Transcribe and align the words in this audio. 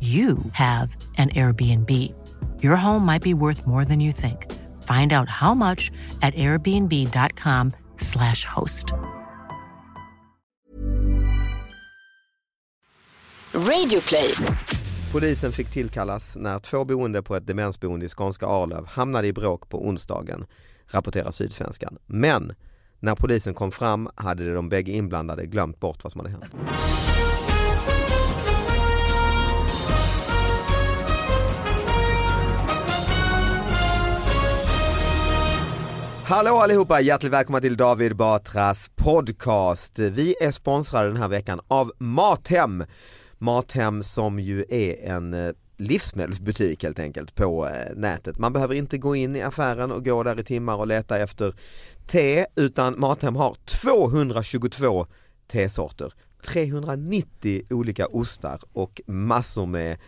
you 0.00 0.38
have 0.52 0.96
an 1.18 1.28
Airbnb. 1.30 1.90
Your 2.62 2.76
home 2.76 3.04
might 3.04 3.22
be 3.22 3.34
worth 3.34 3.66
more 3.66 3.84
than 3.84 3.98
you 4.00 4.12
think. 4.12 4.46
Find 4.84 5.12
out 5.12 5.28
how 5.28 5.54
much 5.54 5.90
at 6.22 6.36
airbnb.com/slash 6.36 8.44
host. 8.44 8.92
Radioplay. 13.52 14.34
Polisen 15.12 15.52
fick 15.52 15.70
tillkallas 15.70 16.36
när 16.36 16.58
två 16.58 16.84
boende 16.84 17.22
på 17.22 17.36
ett 17.36 17.46
demensboende 17.46 18.06
i 18.06 18.08
skånska 18.08 18.46
Arlöv 18.46 18.86
hamnade 18.86 19.28
i 19.28 19.32
bråk 19.32 19.68
på 19.68 19.86
onsdagen, 19.86 20.46
rapporterar 20.86 21.30
Sydsvenskan. 21.30 21.98
Men 22.06 22.52
när 23.00 23.14
polisen 23.14 23.54
kom 23.54 23.72
fram 23.72 24.08
hade 24.14 24.54
de 24.54 24.68
bägge 24.68 24.92
inblandade 24.92 25.46
glömt 25.46 25.80
bort 25.80 26.04
vad 26.04 26.12
som 26.12 26.20
hade 26.20 26.30
hänt. 26.30 26.44
Hallå 36.28 36.56
allihopa, 36.56 37.00
hjärtligt 37.00 37.32
välkomna 37.32 37.60
till 37.60 37.76
David 37.76 38.16
Batras 38.16 38.90
podcast. 38.96 39.98
Vi 39.98 40.34
är 40.40 40.50
sponsrade 40.50 41.08
den 41.08 41.16
här 41.16 41.28
veckan 41.28 41.60
av 41.68 41.92
Mathem. 41.98 42.84
Mathem 43.38 44.02
som 44.02 44.38
ju 44.38 44.64
är 44.68 45.10
en 45.10 45.34
eh, 45.34 45.52
livsmedelsbutik 45.76 46.82
helt 46.82 46.98
enkelt 46.98 47.34
på 47.34 47.66
eh, 47.66 47.96
nätet. 47.96 48.38
Man 48.38 48.52
behöver 48.52 48.74
inte 48.74 48.98
gå 48.98 49.16
in 49.16 49.36
i 49.36 49.42
affären 49.42 49.92
och 49.92 50.04
gå 50.04 50.22
där 50.22 50.40
i 50.40 50.44
timmar 50.44 50.76
och 50.76 50.86
leta 50.86 51.18
efter 51.18 51.54
te 52.06 52.46
utan 52.56 53.00
Mathem 53.00 53.36
har 53.36 53.56
222 53.82 55.06
tesorter, 55.46 56.12
390 56.46 57.62
olika 57.70 58.06
ostar 58.06 58.60
och 58.72 59.00
massor 59.06 59.66
med 59.66 59.98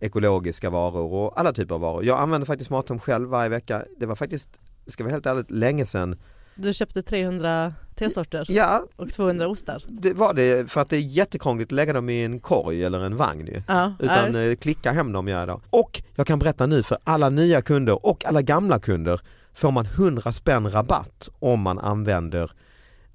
ekologiska 0.00 0.70
varor 0.70 1.12
och 1.12 1.40
alla 1.40 1.52
typer 1.52 1.74
av 1.74 1.80
varor. 1.80 2.04
Jag 2.04 2.20
använder 2.20 2.46
faktiskt 2.46 2.70
Mathem 2.70 2.98
själv 2.98 3.28
varje 3.28 3.48
vecka. 3.48 3.84
Det 3.98 4.06
var 4.06 4.16
faktiskt 4.16 4.60
ska 4.86 5.04
vara 5.04 5.12
helt 5.12 5.26
ärligt 5.26 5.50
länge 5.50 5.86
sedan. 5.86 6.16
Du 6.54 6.72
köpte 6.72 7.02
300 7.02 7.74
tesorter 7.94 8.46
ja, 8.48 8.86
och 8.96 9.10
200 9.10 9.48
ostar? 9.48 9.82
Det 9.88 10.12
var 10.12 10.34
det 10.34 10.70
för 10.70 10.80
att 10.80 10.90
det 10.90 10.96
är 10.96 11.00
jättekrångligt 11.00 11.68
att 11.68 11.76
lägga 11.76 11.92
dem 11.92 12.08
i 12.08 12.24
en 12.24 12.40
korg 12.40 12.84
eller 12.84 13.04
en 13.04 13.16
vagn 13.16 13.46
ju. 13.46 13.62
Ja, 13.68 13.94
Utan 13.98 14.34
ja. 14.34 14.40
eh, 14.40 14.54
klicka 14.54 14.92
hem 14.92 15.12
dem 15.12 15.28
gör 15.28 15.38
jag 15.38 15.48
då. 15.48 15.60
Och 15.70 16.02
jag 16.14 16.26
kan 16.26 16.38
berätta 16.38 16.66
nu 16.66 16.82
för 16.82 16.98
alla 17.04 17.30
nya 17.30 17.62
kunder 17.62 18.06
och 18.06 18.24
alla 18.24 18.42
gamla 18.42 18.78
kunder 18.78 19.20
får 19.54 19.70
man 19.70 19.86
100 19.86 20.32
spänn 20.32 20.70
rabatt 20.70 21.30
om 21.38 21.60
man 21.60 21.78
använder 21.78 22.50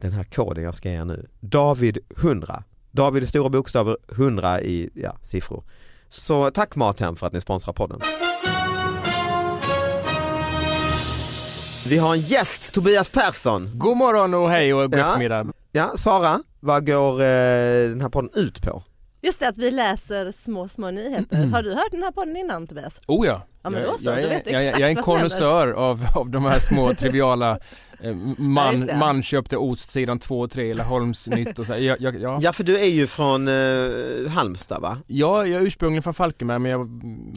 den 0.01 0.11
här 0.11 0.23
koden 0.23 0.63
jag 0.63 0.75
ska 0.75 0.89
ge 0.89 0.95
er 0.95 1.05
nu. 1.05 1.27
David 1.39 1.97
100. 2.23 2.63
David 2.91 3.23
i 3.23 3.27
stora 3.27 3.49
bokstäver, 3.49 3.97
100 4.11 4.61
i 4.61 4.89
ja, 4.93 5.17
siffror. 5.21 5.63
Så 6.09 6.51
tack 6.51 6.75
Mathem 6.75 7.15
för 7.15 7.27
att 7.27 7.33
ni 7.33 7.41
sponsrar 7.41 7.73
podden. 7.73 8.01
Vi 11.89 11.97
har 11.97 12.13
en 12.13 12.21
gäst, 12.21 12.73
Tobias 12.73 13.09
Persson. 13.09 13.69
God 13.73 13.97
morgon 13.97 14.33
och 14.33 14.49
hej 14.49 14.73
och 14.73 14.91
god 14.91 14.99
Ja. 14.99 15.05
eftermiddag. 15.05 15.47
Ja, 15.71 15.91
Sara, 15.95 16.39
vad 16.59 16.87
går 16.87 17.13
eh, 17.21 17.89
den 17.89 18.01
här 18.01 18.09
podden 18.09 18.29
ut 18.33 18.61
på? 18.61 18.83
Just 19.21 19.39
det 19.39 19.47
att 19.47 19.57
vi 19.57 19.71
läser 19.71 20.31
små 20.31 20.67
små 20.67 20.91
nyheter. 20.91 21.45
Har 21.45 21.61
du 21.63 21.73
hört 21.73 21.91
den 21.91 22.03
här 22.03 22.11
podden 22.11 22.37
innan 22.37 22.67
Tobias? 22.67 22.99
Oh 23.07 23.27
ja. 23.27 23.41
Ja, 23.67 23.71
men 23.71 23.81
jag, 23.81 23.91
då 23.91 23.97
så, 23.97 24.09
jag, 24.09 24.17
du 24.17 24.21
är- 24.21 24.29
vet 24.29 24.51
jag, 24.51 24.63
exakt 24.63 24.79
jag 24.79 24.91
är 24.91 24.97
en 24.97 25.03
konnässör 25.03 25.71
av, 25.71 26.07
av 26.15 26.29
de 26.29 26.45
här 26.45 26.59
små 26.59 26.93
triviala 26.93 27.51
eh, 28.01 28.09
Ja, 28.09 28.13
man, 28.37 28.79
det. 28.85 28.97
man 28.97 29.23
köpte 29.23 29.57
ost 29.57 29.89
sidan 29.89 30.19
2 30.19 30.39
och 30.39 30.51
3 30.51 30.71
eller 30.71 30.83
Holmsnytt 30.83 31.59
och 31.59 31.67
så. 31.67 31.77
Jag, 31.77 32.01
jag, 32.01 32.21
ja. 32.21 32.39
Ja, 32.41 32.53
för 32.53 32.63
du 32.63 32.79
är 32.79 32.89
ju 32.89 33.07
från 33.07 33.47
eh, 33.47 33.53
Halmstad 34.29 34.81
va? 34.81 34.97
Ja, 35.07 35.45
jag 35.45 35.61
är 35.61 35.65
ursprungligen 35.65 36.03
från 36.03 36.13
Falkenberg 36.13 36.59
men 36.59 36.71
jag 36.71 36.79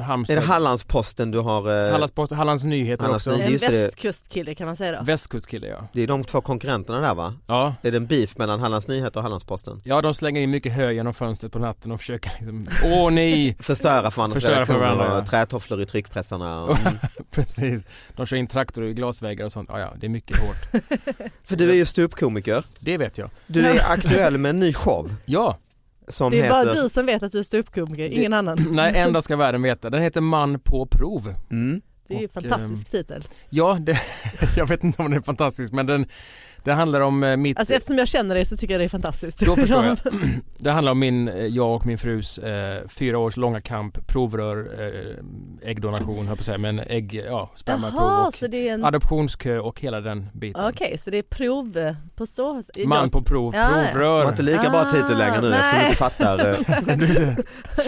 Halmstad. 0.04 0.36
Är 0.36 0.40
det 0.40 0.46
Hallandsposten 0.46 1.30
du 1.30 1.38
har? 1.38 1.86
Eh, 1.86 1.92
Hallandspost, 1.92 2.32
Hallands 2.32 2.64
Nyheter 2.64 3.04
Hallands 3.04 3.26
också. 3.26 3.42
En 3.42 3.56
västkustkille 3.56 4.54
kan 4.54 4.66
man 4.66 4.76
säga 4.76 4.98
då. 4.98 5.04
Västkustkille 5.04 5.66
ja. 5.66 5.88
det 5.92 6.02
är 6.02 6.06
de 6.06 6.24
två 6.24 6.40
konkurrenterna 6.40 7.00
där 7.00 7.14
va? 7.14 7.34
Ja. 7.46 7.74
Är 7.82 7.90
det 7.90 7.96
en 7.96 8.06
beef 8.06 8.38
mellan 8.38 8.60
Hallands 8.60 8.88
Nyheter 8.88 9.16
och 9.16 9.22
Hallandsposten? 9.22 9.80
Ja, 9.84 10.02
de 10.02 10.14
slänger 10.14 10.40
in 10.40 10.50
mycket 10.50 10.72
hö 10.72 10.92
genom 10.92 11.14
fönstret 11.14 11.52
på 11.52 11.58
natten 11.58 11.92
och 11.92 12.00
försöker 12.00 12.30
liksom, 12.38 12.68
åh 12.84 13.10
nej, 13.10 13.56
Förstöra 13.60 14.10
för 14.10 14.22
andras 14.22 14.34
Förstöra 14.34 14.66
för 14.66 14.72
redaktioner 14.72 14.96
varandra, 14.96 15.14
ja. 15.16 15.20
och 15.22 15.26
trätofflor 15.26 15.82
i 15.82 15.86
tryckpressarna. 16.20 16.62
Och, 16.64 16.78
mm. 16.78 16.98
precis. 17.30 17.84
De 18.16 18.26
kör 18.26 18.36
in 18.36 18.46
traktorer 18.46 18.88
i 18.88 18.94
glasväggar 18.94 19.44
och 19.44 19.52
sånt. 19.52 19.68
Ja, 19.72 19.80
ja, 19.80 19.92
det 20.00 20.06
är 20.06 20.10
mycket 20.10 20.36
hårt. 20.36 20.82
Så 21.42 21.54
du 21.54 21.70
är 21.70 21.74
ju 21.74 21.84
ståuppkomiker. 21.84 22.64
Det 22.80 22.98
vet 22.98 23.18
jag. 23.18 23.30
Du 23.46 23.66
är 23.66 23.80
aktuell 23.90 24.38
med 24.38 24.50
en 24.50 24.60
ny 24.60 24.72
show 24.72 25.14
Ja, 25.24 25.58
som 26.08 26.30
Det 26.30 26.38
är 26.38 26.42
heter... 26.42 26.64
bara 26.64 26.82
du 26.82 26.88
som 26.88 27.06
vet 27.06 27.22
att 27.22 27.32
du 27.32 27.38
är 27.38 27.42
ståuppkomiker, 27.42 28.04
ingen 28.04 28.32
annan. 28.32 28.66
nej, 28.70 28.96
enda 28.96 29.22
ska 29.22 29.36
världen 29.36 29.62
veta. 29.62 29.90
Den 29.90 30.02
heter 30.02 30.20
Man 30.20 30.60
på 30.60 30.86
prov. 30.86 31.34
Mm. 31.50 31.80
Det 32.08 32.14
är 32.16 32.18
ju 32.18 32.24
en 32.24 32.42
fantastisk 32.42 32.90
titel. 32.90 33.24
Ja, 33.50 33.78
det, 33.80 34.00
jag 34.56 34.66
vet 34.66 34.84
inte 34.84 35.02
om 35.02 35.10
den 35.10 35.18
är 35.18 35.24
fantastisk 35.24 35.72
men 35.72 35.86
den, 35.86 36.06
det 36.64 36.72
handlar 36.72 37.00
om 37.00 37.24
eh, 37.24 37.36
mitt... 37.36 37.58
Alltså 37.58 37.74
eftersom 37.74 37.98
jag 37.98 38.08
känner 38.08 38.34
dig 38.34 38.44
så 38.44 38.56
tycker 38.56 38.74
jag 38.74 38.80
det 38.80 38.84
är 38.84 38.88
fantastiskt. 38.88 39.40
Då 39.40 39.56
förstår 39.56 39.84
jag. 39.84 39.98
Det 40.62 40.70
handlar 40.70 40.92
om 40.92 40.98
min, 40.98 41.28
eh, 41.28 41.46
jag 41.46 41.74
och 41.74 41.86
min 41.86 41.98
frus 41.98 42.38
eh, 42.38 42.88
fyra 42.88 43.18
års 43.18 43.36
långa 43.36 43.60
kamp, 43.60 44.06
provrör, 44.06 44.58
eh, 44.78 45.68
äggdonation 45.70 46.26
höll 46.26 46.36
på 46.36 46.40
att 46.40 46.44
säga, 46.46 46.58
men 46.58 46.78
ägg, 46.86 47.22
ja, 47.28 47.50
spermaprov 47.56 48.26
och 48.26 48.34
så 48.34 48.46
det 48.46 48.68
är 48.68 48.74
en... 48.74 48.84
adoptionskö 48.84 49.58
och 49.58 49.80
hela 49.80 50.00
den 50.00 50.28
biten. 50.32 50.64
Okej, 50.68 50.98
så 50.98 51.10
det 51.10 51.18
är 51.18 51.22
prov 51.22 51.94
på 52.16 52.26
så... 52.26 52.62
Man 52.86 53.10
på 53.10 53.22
prov, 53.22 53.54
Ja, 53.54 53.70
ja. 53.70 53.76
Det 53.82 53.88
provrör. 53.92 54.22
var 54.24 54.30
inte 54.30 54.42
lika 54.42 54.70
bra 54.70 54.84
titel 54.84 55.18
längre 55.18 55.40
nu 55.40 55.52
Ah, 55.52 55.56
eftersom 55.56 55.78
du 55.78 55.84
inte 55.84 55.96
fattar. 55.96 56.38
eh, 56.50 57.36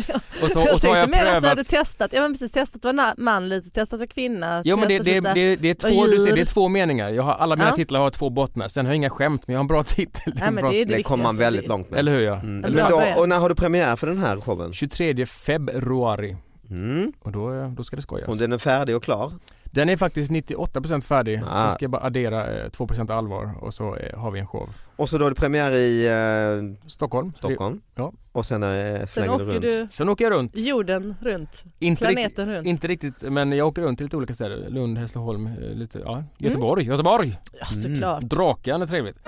Och 0.43 0.51
så, 0.51 0.61
jag 0.61 0.73
och 0.75 0.81
så 0.81 0.89
har 0.89 0.97
jag 0.97 1.05
tänkte 1.11 1.25
mer 1.25 1.35
att 1.37 1.43
du 1.43 1.49
hade 1.49 1.65
prövat 1.65 1.87
testat, 1.87 2.11
ja 2.13 2.21
men 2.23 2.33
precis 2.33 2.53
testat 2.53 2.85
vara 2.85 3.15
man 3.17 3.49
lite, 3.49 3.71
testat 3.71 4.01
vara 4.01 4.07
kvinna. 4.07 4.63
Jo 4.65 4.77
men 4.77 4.89
det, 4.89 4.99
det, 4.99 5.21
det, 5.21 5.57
det, 5.57 5.71
är 5.71 5.75
två, 5.75 6.07
du 6.07 6.19
ser, 6.19 6.35
det 6.35 6.41
är 6.41 6.45
två 6.45 6.69
meningar. 6.69 7.09
Jag 7.11 7.23
har, 7.23 7.33
alla 7.33 7.57
mina 7.57 7.69
Ja. 7.69 7.77
titlar 7.77 8.01
har 8.01 8.11
två 8.11 8.31
bottnar. 8.31 8.62
Sen 8.69 8.87
har 8.87 8.93
jag 8.93 8.97
inga 8.97 9.11
skämt 9.11 9.47
men 9.47 9.53
jag 9.53 9.59
har 9.59 9.65
en 9.65 9.67
bra 9.69 9.83
titel. 9.87 10.33
Nej, 10.37 10.45
men 10.51 10.55
bra, 10.63 10.71
det 10.71 10.81
är 10.81 10.87
det 10.87 10.97
Det 10.97 11.03
kommer 11.03 11.25
man 11.25 11.37
väldigt 11.37 11.69
långt 11.69 11.91
med. 11.91 11.99
Eller 11.99 12.13
hur 12.13 12.21
ja? 12.23 12.35
Mm. 12.35 12.65
En 12.65 12.73
Men 12.73 12.91
då, 12.91 13.03
och 13.17 13.29
när 13.29 13.39
har 13.39 13.49
du 13.49 13.55
premiär 13.55 13.97
för 13.97 14.07
den 14.07 14.19
här 14.19 14.41
showen? 14.41 14.73
23 14.73 15.27
februari 15.27 16.37
Mm. 16.71 17.13
och 17.21 17.33
då, 17.33 17.73
då 17.77 17.85
ska 17.85 17.97
det 17.97 18.03
skojas. 18.03 18.29
Och 18.29 18.37
den 18.37 18.53
är 18.53 18.59
färdig 18.59 18.97
och 18.97 19.03
klar? 19.05 19.33
Den 19.75 19.89
är 19.89 19.97
faktiskt 19.97 20.31
98% 20.31 21.01
färdig. 21.01 21.43
Ah. 21.51 21.57
Sen 21.63 21.71
ska 21.71 21.85
jag 21.85 21.91
bara 21.91 22.03
addera 22.03 22.47
eh, 22.63 22.69
2% 22.71 23.13
allvar 23.13 23.51
och 23.61 23.75
så 23.75 23.97
eh, 23.97 24.19
har 24.19 24.31
vi 24.31 24.41
en 24.41 24.47
show. 24.47 24.69
Och 24.97 25.09
så 25.09 25.19
då 25.19 25.25
är 25.27 25.31
det 25.31 25.37
premiär 25.37 25.73
i 25.73 26.07
eh, 26.07 26.89
Stockholm. 26.89 27.33
Stockholm 27.37 27.81
Ja. 27.95 28.13
och 28.33 28.47
sen 28.47 28.63
eh, 28.63 28.69
Sen 28.99 29.07
slänger 29.07 29.29
du 29.39 29.45
åker 29.45 29.45
runt. 29.53 29.63
du 29.63 29.89
Sen 29.91 30.09
åker 30.09 30.25
jag 30.25 30.33
runt. 30.33 30.57
jorden 30.57 31.15
runt, 31.21 31.65
Inte 31.79 32.05
riktigt, 32.05 32.17
planeten 32.17 32.49
runt. 32.55 32.67
inte 32.67 32.87
riktigt, 32.89 33.23
men 33.23 33.53
jag 33.53 33.69
åker 33.69 33.83
runt 33.83 33.99
till 33.99 34.05
lite 34.07 34.17
olika 34.17 34.35
städer. 34.35 34.71
Lund, 34.71 34.99
Hässleholm, 34.99 35.47
eh, 35.47 35.53
lite, 35.75 35.99
ja, 35.99 36.25
Göteborg. 36.39 36.85
Göteborg! 36.87 37.39
Ja 37.61 37.67
såklart. 37.67 38.23
Draken 38.23 38.83
är 38.83 38.87
trevligt. 38.87 39.19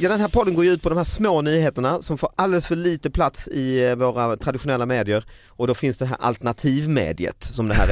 Ja, 0.00 0.08
den 0.08 0.20
här 0.20 0.28
podden 0.28 0.54
går 0.54 0.64
ju 0.64 0.70
ut 0.70 0.82
på 0.82 0.88
de 0.88 0.98
här 0.98 1.04
små 1.04 1.42
nyheterna 1.42 2.02
som 2.02 2.18
får 2.18 2.30
alldeles 2.36 2.66
för 2.66 2.76
lite 2.76 3.10
plats 3.10 3.48
i 3.48 3.84
eh, 3.84 3.96
våra 3.96 4.36
traditionella 4.36 4.86
medier 4.86 5.24
och 5.48 5.66
då 5.66 5.74
finns 5.74 5.98
det 5.98 6.06
här 6.06 6.16
alternativmediet 6.20 7.42
som 7.42 7.68
det 7.68 7.74
här 7.74 7.88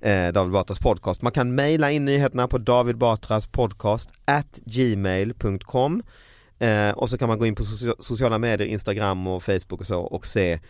är, 0.00 0.26
eh, 0.28 0.32
David 0.32 0.52
Batras 0.52 0.78
podcast. 0.78 1.22
Man 1.22 1.32
kan 1.32 1.54
mejla 1.54 1.90
in 1.90 2.04
nyheterna 2.04 2.48
på 2.48 2.58
David 2.58 2.98
Batras 2.98 3.46
podcast 3.46 4.10
at 4.24 4.60
gmail.com 4.64 6.02
eh, 6.58 6.90
och 6.90 7.10
så 7.10 7.18
kan 7.18 7.28
man 7.28 7.38
gå 7.38 7.46
in 7.46 7.54
på 7.54 7.62
socia- 7.62 7.96
sociala 7.98 8.38
medier, 8.38 8.68
Instagram 8.68 9.26
och 9.26 9.42
Facebook 9.42 9.80
och 9.80 9.86
så 9.86 10.00
och 10.00 10.26
se 10.26 10.60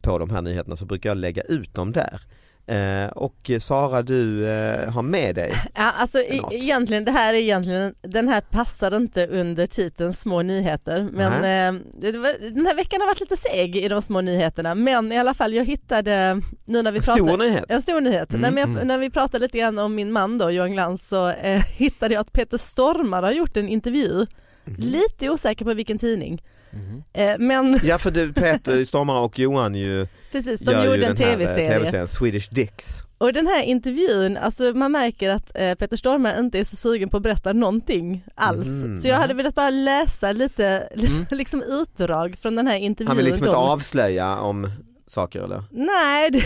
på 0.00 0.18
de 0.18 0.30
här 0.30 0.42
nyheterna 0.42 0.76
så 0.76 0.84
brukar 0.84 1.10
jag 1.10 1.16
lägga 1.16 1.42
ut 1.42 1.74
dem 1.74 1.92
där. 1.92 2.20
Eh, 2.66 3.06
och 3.06 3.50
Sara 3.60 4.02
du 4.02 4.48
eh, 4.48 4.90
har 4.90 5.02
med 5.02 5.34
dig 5.34 5.52
Ja, 5.74 5.90
alltså 5.90 6.18
e- 6.18 6.36
Något. 6.36 6.52
egentligen, 6.52 7.04
det 7.04 7.10
här 7.12 7.34
är 7.34 7.38
egentligen, 7.38 7.94
den 8.02 8.28
här 8.28 8.40
passar 8.40 8.96
inte 8.96 9.26
under 9.26 9.66
titeln 9.66 10.12
små 10.12 10.42
nyheter 10.42 11.08
men 11.12 11.32
eh, 11.32 11.82
var, 12.20 12.50
den 12.54 12.66
här 12.66 12.74
veckan 12.74 13.00
har 13.00 13.08
varit 13.08 13.20
lite 13.20 13.36
seg 13.36 13.76
i 13.76 13.88
de 13.88 14.02
små 14.02 14.20
nyheterna 14.20 14.74
men 14.74 15.12
i 15.12 15.18
alla 15.18 15.34
fall 15.34 15.54
jag 15.54 15.64
hittade 15.64 16.40
nu 16.64 16.82
när 16.82 16.92
vi 16.92 16.98
en 16.98 17.02
pratade 17.02 17.28
stor 17.28 17.38
nyhet. 17.38 17.64
En 17.68 17.82
stor 17.82 18.00
nyhet. 18.00 18.32
Mm, 18.34 18.40
Nej, 18.42 18.50
men 18.50 18.60
jag, 18.60 18.70
mm. 18.70 18.88
När 18.88 18.98
vi 18.98 19.10
pratade 19.10 19.44
lite 19.46 19.58
grann 19.58 19.78
om 19.78 19.94
min 19.94 20.12
man 20.12 20.38
då, 20.38 20.50
Johan 20.50 20.72
Glans, 20.72 21.08
så 21.08 21.28
eh, 21.28 21.62
hittade 21.76 22.14
jag 22.14 22.20
att 22.20 22.32
Peter 22.32 22.58
Stormare 22.58 23.26
har 23.26 23.32
gjort 23.32 23.56
en 23.56 23.68
intervju. 23.68 24.26
Lite 24.64 25.30
osäker 25.30 25.64
på 25.64 25.74
vilken 25.74 25.98
tidning. 25.98 26.42
Mhm. 26.70 27.02
Eh, 27.12 27.34
men 27.38 27.80
Ja 27.82 27.98
för 27.98 28.10
du 28.10 28.32
Peter 28.32 28.84
Stormare 28.84 29.18
och 29.24 29.38
Johan 29.38 29.74
ju 29.74 30.06
precis, 30.32 30.60
de 30.60 30.72
gör 30.72 30.80
ju 30.82 30.86
gjorde 30.90 31.06
en 31.06 31.14
den 31.14 31.24
här, 31.24 31.32
eh, 31.32 31.38
tv-serie. 31.38 31.68
tv-serien 31.78 32.08
Swedish 32.08 32.48
Dicks. 32.54 33.02
Och 33.18 33.32
den 33.32 33.46
här 33.46 33.62
intervjun, 33.62 34.36
alltså 34.36 34.62
man 34.62 34.92
märker 34.92 35.30
att 35.30 35.52
eh, 35.54 35.74
Peter 35.74 35.96
Stormare 35.96 36.38
inte 36.40 36.58
är 36.58 36.64
så 36.64 36.76
sugen 36.76 37.08
på 37.08 37.16
att 37.16 37.22
berätta 37.22 37.52
någonting 37.52 38.24
alls. 38.34 38.66
Mhm. 38.66 38.98
Så 38.98 39.08
jag 39.08 39.16
hade 39.16 39.34
velat 39.34 39.54
bara 39.54 39.70
läsa 39.70 40.32
lite 40.32 40.88
Mm. 40.98 41.26
liksom 41.30 41.62
utdrag 41.62 42.36
från 42.42 42.54
den 42.56 42.66
här 42.66 42.76
intervjun. 42.76 43.08
Han 43.08 43.16
vill 43.16 43.26
liksom 43.26 43.46
inte 43.46 43.56
avslöja 43.56 44.38
om 44.38 44.70
saker 45.06 45.40
eller? 45.44 45.62
Nej, 45.70 46.30
det, 46.30 46.42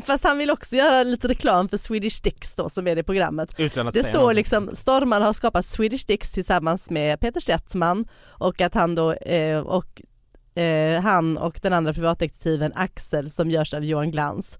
fast 0.04 0.24
han 0.24 0.38
vill 0.38 0.50
också 0.50 0.76
göra 0.76 1.02
lite 1.02 1.28
reklam 1.28 1.68
för 1.68 1.76
Swedish 1.76 2.22
Dicks 2.22 2.54
då 2.54 2.68
som 2.68 2.86
är 2.86 2.96
det 2.96 3.02
programmet. 3.02 3.54
Utan 3.58 3.88
att 3.88 3.94
Det 3.94 4.04
står 4.04 4.12
någonting. 4.18 4.36
liksom, 4.36 4.70
Stormar 4.72 5.20
har 5.20 5.32
skapat 5.32 5.66
Swedish 5.66 6.06
Dicks 6.06 6.32
tillsammans 6.32 6.90
med 6.90 7.20
Peter 7.20 7.40
Settman 7.40 8.04
och 8.24 8.60
att 8.60 8.74
han 8.74 8.94
då, 8.94 9.12
eh, 9.12 9.58
och 9.58 10.02
eh, 10.54 11.02
han 11.02 11.38
och 11.38 11.58
den 11.62 11.72
andra 11.72 11.92
privatdetektiven 11.92 12.72
Axel 12.74 13.30
som 13.30 13.50
görs 13.50 13.74
av 13.74 13.84
Johan 13.84 14.10
Glans. 14.10 14.58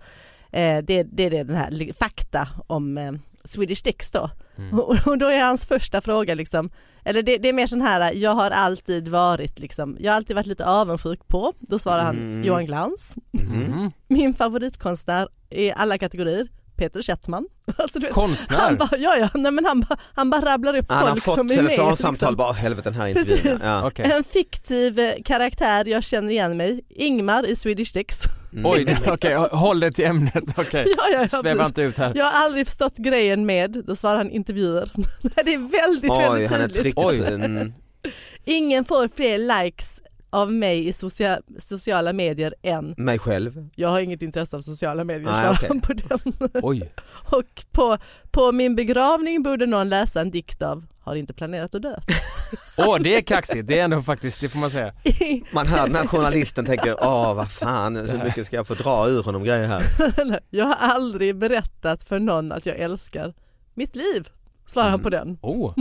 Eh, 0.52 0.78
det, 0.84 1.02
det 1.02 1.22
är 1.22 1.30
det 1.30 1.42
den 1.42 1.56
här 1.56 1.92
fakta 1.92 2.48
om 2.66 2.98
eh, 2.98 3.12
Swedish 3.44 3.84
Dicks 3.84 4.10
då. 4.10 4.30
Mm. 4.58 4.78
Och, 4.78 5.06
och 5.06 5.18
då 5.18 5.26
är 5.26 5.42
hans 5.42 5.66
första 5.66 6.00
fråga 6.00 6.34
liksom, 6.34 6.70
eller 7.04 7.22
det, 7.22 7.38
det 7.38 7.48
är 7.48 7.52
mer 7.52 7.66
sån 7.66 7.80
här, 7.80 8.12
jag 8.12 8.34
har 8.34 8.50
alltid 8.50 9.08
varit 9.08 9.58
liksom, 9.58 9.96
jag 10.00 10.12
har 10.12 10.16
alltid 10.16 10.36
varit 10.36 10.46
lite 10.46 10.66
avundsjuk 10.66 11.28
på, 11.28 11.52
då 11.60 11.78
svarar 11.78 12.02
han 12.02 12.16
Mm. 12.16 12.44
Johan 12.44 12.66
Glans. 12.66 13.16
Mm. 13.50 13.90
Min 14.08 14.34
favoritkonstnär 14.34 15.28
i 15.50 15.72
alla 15.72 15.98
kategorier, 15.98 16.48
Peter 16.82 17.02
Settman. 17.02 17.46
Alltså, 17.78 18.00
vet, 18.00 18.12
Konstnär? 18.12 18.58
han 18.58 18.76
bara, 18.76 18.96
ja, 18.98 19.16
ja, 19.16 19.28
nej, 19.34 19.52
men 19.52 19.64
han, 19.64 19.80
bara, 19.80 19.96
han 20.14 20.30
bara 20.30 20.40
rabblar 20.44 20.76
upp 20.76 20.86
Han 20.88 20.98
har 21.02 21.08
folk 21.10 21.24
fått 21.24 21.34
som 21.34 21.50
är 21.50 21.54
med. 21.56 21.56
telefonsamtal 21.66 22.12
liksom. 22.32 22.36
bara, 22.36 22.48
"Åh, 22.48 22.54
helvete 22.54 22.90
den 22.90 23.00
här 23.00 23.08
intervjun. 23.08 23.38
Precis. 23.42 23.60
Ja. 23.64 23.86
Okej. 23.86 24.10
En 24.12 24.24
fiktiv 24.24 24.98
eh, 24.98 25.14
karaktär, 25.24 25.84
jag 25.88 26.04
känner 26.04 26.30
igen 26.30 26.56
mig, 26.56 26.80
Ingmar 26.88 27.46
i 27.46 27.56
Swedish 27.56 27.92
Dicks. 27.94 28.22
Mm. 28.52 28.66
Oj, 28.66 28.98
okej, 29.06 29.34
håll 29.34 29.80
det 29.80 29.90
till 29.92 30.04
ämnet. 30.04 30.44
Okej. 30.56 30.84
ja, 30.96 31.04
ja, 31.12 31.18
ja, 31.22 31.28
Sväva 31.28 31.54
precis. 31.54 31.68
inte 31.68 31.82
ut 31.82 31.98
här. 31.98 32.12
Jag 32.14 32.24
har 32.24 32.44
aldrig 32.44 32.66
förstått 32.66 32.96
grejen 32.96 33.46
med, 33.46 33.82
då 33.86 33.96
svarar 33.96 34.16
han 34.16 34.30
intervjuer. 34.30 34.90
det 35.44 35.54
är 35.54 35.82
väldigt, 35.82 36.10
Oj, 36.10 36.18
väldigt 36.18 36.50
han 36.50 36.60
är 36.60 36.68
tydligt. 36.68 36.94
Oj. 36.96 37.18
Mm. 37.18 37.72
Ingen 38.44 38.84
får 38.84 39.08
fler 39.16 39.38
likes 39.64 40.00
av 40.32 40.52
mig 40.52 40.88
i 40.88 40.92
socia 40.92 41.40
sociala 41.58 42.12
medier 42.12 42.54
än 42.62 42.94
Mig 42.96 43.18
själv. 43.18 43.68
jag 43.74 43.88
har 43.88 44.00
inget 44.00 44.22
intresse 44.22 44.56
av 44.56 44.60
sociala 44.60 45.04
medier, 45.04 45.50
okej. 45.52 45.68
han 45.68 45.80
på 45.80 45.92
den. 45.92 46.50
Oj. 46.62 46.92
Och 47.30 47.64
på, 47.72 47.98
på 48.30 48.52
min 48.52 48.76
begravning 48.76 49.42
borde 49.42 49.66
någon 49.66 49.88
läsa 49.88 50.20
en 50.20 50.30
dikt 50.30 50.62
av 50.62 50.84
Har 51.00 51.16
inte 51.16 51.34
planerat 51.34 51.74
att 51.74 51.82
dö. 51.82 51.96
Åh, 52.78 52.98
det 53.00 53.16
är 53.16 53.20
kaxigt. 53.20 53.66
Det 53.66 53.78
är 53.78 53.84
ändå 53.84 54.02
faktiskt, 54.02 54.40
det 54.40 54.48
får 54.48 54.58
man 54.58 54.70
säga. 54.70 54.92
Man 55.54 55.66
hör 55.66 55.86
den 55.86 55.96
här 55.96 56.06
journalisten 56.06 56.64
tänker, 56.64 56.96
åh 57.00 57.34
vad 57.34 57.50
fan, 57.50 57.96
hur 57.96 58.24
mycket 58.24 58.46
ska 58.46 58.56
jag 58.56 58.66
få 58.66 58.74
dra 58.74 59.08
ur 59.08 59.22
honom 59.22 59.44
grejer 59.44 59.66
här? 59.66 59.82
jag 60.50 60.64
har 60.64 60.76
aldrig 60.76 61.36
berättat 61.36 62.04
för 62.04 62.18
någon 62.18 62.52
att 62.52 62.66
jag 62.66 62.76
älskar 62.76 63.34
mitt 63.74 63.96
liv. 63.96 64.28
Svarar 64.72 64.90
han 64.90 65.00
på 65.00 65.10
den. 65.10 65.38
Oh. 65.42 65.74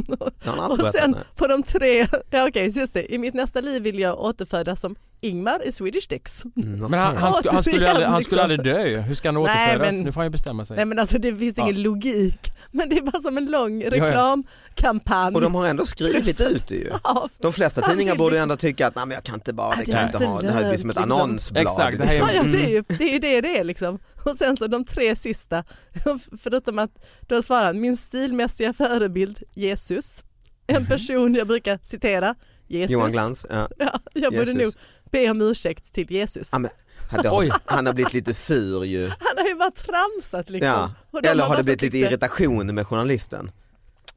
Och 0.70 0.88
sen 0.88 1.16
på 1.36 1.48
de 1.48 1.64
tre, 1.64 2.08
ja 2.30 2.48
okej 2.48 2.80
just 2.80 2.94
det, 2.94 3.14
i 3.14 3.18
mitt 3.18 3.34
nästa 3.34 3.62
liv 3.62 3.84
vill 3.84 4.00
jag 4.00 4.20
återfödas 4.20 4.82
som 4.82 4.96
Ingmar 5.24 5.68
i 5.68 5.72
Swedish 5.72 6.10
Dicks. 6.10 6.44
Mm, 6.46 6.80
Men 6.80 6.94
han, 7.00 7.18
han, 7.18 7.34
sku, 7.34 7.50
han, 7.52 7.64
skulle 7.64 7.90
aldrig, 7.90 8.08
han 8.08 8.24
skulle 8.24 8.48
Liksom. 8.48 8.60
aldrig 8.66 8.76
dö 8.76 8.88
ju. 8.88 8.98
Hur 9.02 9.16
ska 9.16 9.28
han 9.28 9.36
Nej, 9.36 9.44
återfödas? 9.44 9.94
men- 9.96 10.04
Nu 10.06 10.12
får 10.12 10.22
han 10.22 10.26
ju 10.26 10.30
bestämma 10.30 10.66
sig. 10.66 10.76
Nej 10.76 10.86
men 10.86 11.00
alltså 11.00 11.18
det 11.18 11.36
finns 11.36 11.58
Ja. 11.58 11.64
ingen 11.64 11.82
logik. 11.84 12.40
Men 12.72 12.90
det 12.90 12.98
är 12.98 13.02
bara 13.02 13.20
som 13.20 13.38
en 13.38 13.46
lång 13.46 13.82
ja. 13.82 13.90
reklamkampanj. 13.90 15.36
Och 15.36 15.42
de 15.42 15.56
har 15.56 15.68
ändå 15.68 15.86
skrivit 15.86 16.42
ut 16.42 16.68
det 16.68 16.76
ju. 16.76 16.90
Ja, 17.04 17.30
De 17.38 17.54
flesta 17.54 17.82
tidningar 17.82 18.16
borde 18.16 18.24
ju 18.26 18.32
liksom- 18.32 18.44
ändå 18.44 18.56
tycka 18.56 18.88
att 18.88 18.96
nej 18.96 19.06
men 19.06 19.16
jag 19.16 19.24
kan 19.24 19.36
inte 19.36 19.54
bara, 19.54 19.76
det 19.76 19.86
kan 19.86 19.96
jag 19.96 20.04
inte 20.10 20.26
ha, 20.26 20.42
det 20.42 20.52
här 20.52 20.70
blir 20.70 20.78
som 20.78 20.90
ett 20.90 20.96
liksom. 20.96 21.12
annonsblad. 21.12 21.62
Exakt, 21.64 21.98
det 21.98 22.06
här 22.06 22.14
är- 22.14 22.18
liksom. 22.18 22.30
Ja, 22.30 22.36
ja, 22.36 22.44
det, 22.44 22.58
är 22.58 22.70
Mm. 22.70 22.72
ju, 22.72 22.84
det 22.98 23.04
är 23.04 23.14
ju 23.14 23.20
det 23.20 23.42
det 23.42 23.58
är 23.60 23.64
liksom. 23.64 24.00
Och 24.26 24.38
sen 24.38 24.58
så 24.58 24.68
de 24.68 24.86
tre 24.86 25.16
sista, 25.16 25.64
förutom 26.44 26.80
att 26.80 26.92
då 27.28 27.42
svarar 27.42 27.66
han 27.66 27.80
min 27.82 27.98
stilmässiga 27.98 28.74
förebild 28.74 29.40
Jesus, 29.56 30.24
en 30.68 30.86
person 30.86 31.36
jag 31.36 31.48
brukar 31.48 31.80
citera, 31.84 32.36
Jesus. 32.72 32.92
Johan 32.92 33.12
Glans, 33.12 33.46
ja. 33.50 33.68
Ja, 33.78 34.00
jag 34.14 34.34
borde 34.34 34.52
Jesus. 34.52 34.64
nog 34.64 34.74
be 35.12 35.30
om 35.30 35.42
ursäkt 35.42 35.94
till 35.94 36.12
Jesus. 36.12 36.50
Ja, 36.54 36.60
men, 36.60 36.72
han, 37.12 37.26
har, 37.26 37.40
Oj. 37.40 37.52
han 37.66 37.86
har 37.86 37.94
blivit 37.94 38.14
lite 38.14 38.34
sur 38.34 38.86
ju. 38.86 39.02
Han 39.20 39.38
har 39.38 39.48
ju 39.48 39.56
bara 39.56 39.72
tramsat 39.72 40.50
liksom. 40.50 40.90
Ja. 41.12 41.20
Eller 41.24 41.44
har 41.44 41.58
det 41.58 41.64
blivit 41.64 41.82
lite 41.82 41.98
irritation 41.98 42.76
med 42.76 42.88
journalisten? 42.88 43.52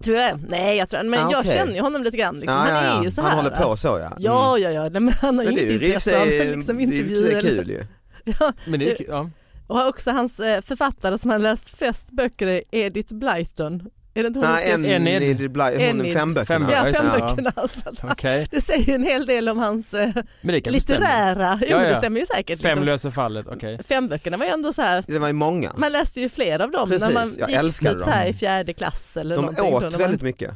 Tror 0.04 0.16
jag. 0.16 0.40
Nej 0.48 0.76
jag 0.76 0.88
tror 0.88 1.02
men 1.02 1.26
Ah, 1.26 1.30
jag 1.30 1.46
känner 1.46 1.74
ju 1.74 1.80
honom 1.80 2.02
lite 2.04 2.16
grann. 2.16 2.36
Liksom. 2.40 2.56
Ja, 2.56 2.62
Han 2.62 2.84
ja. 2.84 2.98
är 3.00 3.04
ju 3.04 3.10
så 3.10 3.20
Han 3.22 3.30
här. 3.30 3.36
håller 3.36 3.56
på 3.56 3.76
så 3.76 3.88
ja. 3.88 4.06
Mm. 4.06 4.18
Ja, 4.18 4.58
ja, 4.58 4.70
ja. 4.70 4.82
Nej, 4.88 5.00
men 5.00 5.14
han 5.20 5.38
har 5.38 5.44
ju 5.44 5.50
i 5.50 5.54
och 5.54 5.58
för 5.58 5.84
intresse 5.86 6.20
av 6.20 6.26
liksom, 6.56 6.76
det 6.76 6.82
är 6.82 6.84
intervjuer. 6.84 7.24
sig 7.30 7.34
eller- 7.34 7.40
kul 7.62 7.70
ju. 7.70 7.84
Ja, 8.40 8.52
Men 8.66 8.80
det 8.80 8.86
är 8.92 9.00
ju, 9.00 9.06
ja. 9.08 9.30
och 9.66 9.86
också 9.88 10.10
hans 10.10 10.40
eh, 10.40 10.60
författare 10.60 11.18
som 11.18 11.30
han 11.30 11.42
läst 11.42 11.68
flest 11.78 12.10
böcker 12.10 12.46
är 12.46 12.62
Edith 12.72 13.14
Blyton. 13.14 13.82
Är 14.16 14.22
det 14.22 14.26
inte 14.26 14.38
hon 14.38 14.48
Nej, 14.48 14.70
en, 14.72 14.84
Enid. 14.86 15.36
det 15.38 15.44
är 15.44 15.48
bla- 15.48 15.92
hon 15.92 16.10
femböckerna. 16.12 16.44
Fem- 16.66 16.68
Ja, 16.72 16.86
just 16.88 17.00
det, 17.00 17.06
fem 17.08 17.18
ja. 17.18 17.28
böckerna. 17.28 17.52
Alltså, 17.56 17.80
Okej. 18.02 18.46
Det 18.50 18.60
säger 18.60 18.94
en 18.94 19.02
hel 19.02 19.26
del 19.26 19.48
om 19.48 19.58
hans 19.58 19.94
eh, 19.94 20.10
litterära, 20.42 21.58
jo 21.62 21.66
Ja, 21.70 21.82
ja. 21.82 21.88
det 21.88 21.96
stämmer 21.96 22.20
ju 22.20 22.26
säkert. 22.26 22.60
Fem 22.60 22.68
Liksom. 22.68 22.84
löser 22.84 23.10
fallet, 23.10 23.46
okej. 23.46 23.82
Femböckerna 23.82 24.36
var 24.36 24.44
ju 24.44 24.50
ändå 24.50 24.72
så 24.72 24.82
här, 24.82 25.04
Det 25.06 25.18
var 25.18 25.26
ju 25.26 25.32
många. 25.32 25.72
man 25.76 25.92
läste 25.92 26.20
ju 26.20 26.28
fler 26.28 26.60
av 26.60 26.70
dem 26.70 26.88
Precis, 26.88 27.08
när 27.08 27.14
man 27.14 27.34
jag 27.38 27.64
gick 27.64 27.78
typ 27.80 27.98
så 28.00 28.10
här 28.10 28.26
i 28.26 28.32
fjärde 28.32 28.72
klass 28.72 29.16
eller 29.16 29.36
De 29.36 29.40
någonting. 29.40 29.70
då, 29.70 29.76
åt 29.76 29.82
man- 29.82 29.98
väldigt 29.98 30.22
mycket. 30.22 30.50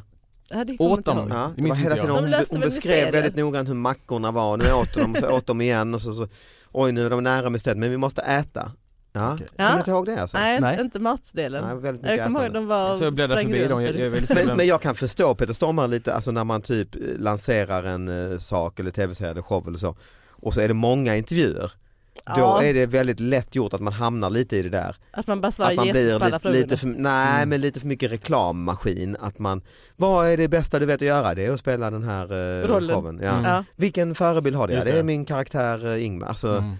Ja, 0.49 0.63
det 0.63 0.75
Åt 0.79 1.05
de? 1.05 1.27
Ja, 1.29 1.51
Det 1.55 1.61
var 1.69 1.75
hela 1.75 1.95
tiden 1.95 2.09
hon, 2.09 2.23
hon 2.23 2.31
beskrev 2.31 2.59
mysterier. 2.65 3.11
väldigt 3.11 3.35
noggrant 3.35 3.69
hur 3.69 3.73
mackorna 3.73 4.31
var, 4.31 4.57
nu 4.57 4.65
åt 4.73 4.93
de, 4.93 5.15
så 5.15 5.29
åt 5.29 5.47
de 5.47 5.61
igen 5.61 5.95
och 5.95 6.01
så, 6.01 6.13
så 6.13 6.27
oj 6.71 6.91
nu 6.91 7.05
är 7.05 7.09
de 7.09 7.23
nära 7.23 7.49
mysteriet 7.49 7.77
men 7.77 7.91
vi 7.91 7.97
måste 7.97 8.21
äta. 8.21 8.71
Ja, 9.13 9.37
kommer 9.57 9.71
du 9.73 9.77
inte 9.77 9.91
ihåg 9.91 10.05
det 10.05 10.21
alltså? 10.21 10.37
Nej, 10.37 10.61
Nej. 10.61 10.81
inte 10.81 10.99
matdelen. 10.99 11.65
Nej, 11.65 11.75
väldigt 11.75 12.01
mycket 12.03 12.17
jag 12.17 12.25
kommer 12.25 12.43
ihåg 12.45 12.53
de 12.53 12.67
var 12.67 12.95
Så 12.95 13.03
jag 13.03 13.15
bläddrar 13.15 13.37
sprang 13.37 13.51
förbi 13.51 13.67
dem. 13.67 13.83
Jag, 13.83 13.95
jag 13.95 14.11
Men, 14.47 14.57
men 14.57 14.67
jag 14.67 14.81
kan 14.81 14.95
förstå 14.95 15.35
Peter 15.35 15.53
Stormare 15.53 15.87
lite, 15.87 16.13
alltså 16.13 16.31
när 16.31 16.43
man 16.43 16.61
typ 16.61 16.95
eh, 16.95 17.01
lanserar 17.19 17.83
en 17.83 18.31
eh, 18.31 18.37
sak 18.37 18.79
eller 18.79 18.91
tv-serie 18.91 19.31
eller 19.31 19.41
show 19.41 19.67
eller 19.67 19.77
så 19.77 19.95
och 20.29 20.53
så 20.53 20.61
är 20.61 20.67
det 20.67 20.73
många 20.73 21.15
intervjuer. 21.15 21.71
Då 22.25 22.33
Ja, 22.41 22.63
är 22.63 22.73
det 22.73 22.85
väldigt 22.85 23.19
lätt 23.19 23.55
gjort 23.55 23.73
att 23.73 23.81
man 23.81 23.93
hamnar 23.93 24.29
lite 24.29 24.57
i 24.57 24.61
det 24.61 24.69
där. 24.69 24.95
att 25.11 25.27
man 25.27 25.41
bara 25.41 25.51
svarar 25.51 25.69
Att 25.69 25.75
man 25.75 25.87
blir 25.91 26.19
lite, 26.29 26.49
lite 26.49 26.77
för, 26.77 26.87
nej 26.87 27.35
Mm. 27.35 27.49
men 27.49 27.61
lite 27.61 27.79
för 27.79 27.87
mycket 27.87 28.11
reklammaskin. 28.11 29.17
Att 29.19 29.39
man, 29.39 29.61
vad 29.95 30.27
är 30.27 30.37
det 30.37 30.47
bästa 30.47 30.79
du 30.79 30.85
vet 30.85 30.95
att 31.01 31.07
göra? 31.07 31.35
Det 31.35 31.45
är 31.45 31.51
att 31.51 31.59
spela 31.59 31.91
den 31.91 32.03
här 32.03 32.23
eh, 32.61 32.67
Rollen. 32.67 32.95
showen. 32.95 33.19
Ja. 33.23 33.29
Mm. 33.31 33.43
Ja. 33.45 33.63
Vilken 33.75 34.15
förebild 34.15 34.55
har 34.55 34.67
det? 34.67 34.73
Ja, 34.73 34.77
Just 34.77 34.87
det 34.87 34.93
är 34.93 34.97
det. 34.97 35.03
min 35.03 35.25
karaktär 35.25 35.87
eh, 35.95 36.05
Ingmar. 36.05 36.27
Alltså, 36.27 36.47
Mm. 36.47 36.75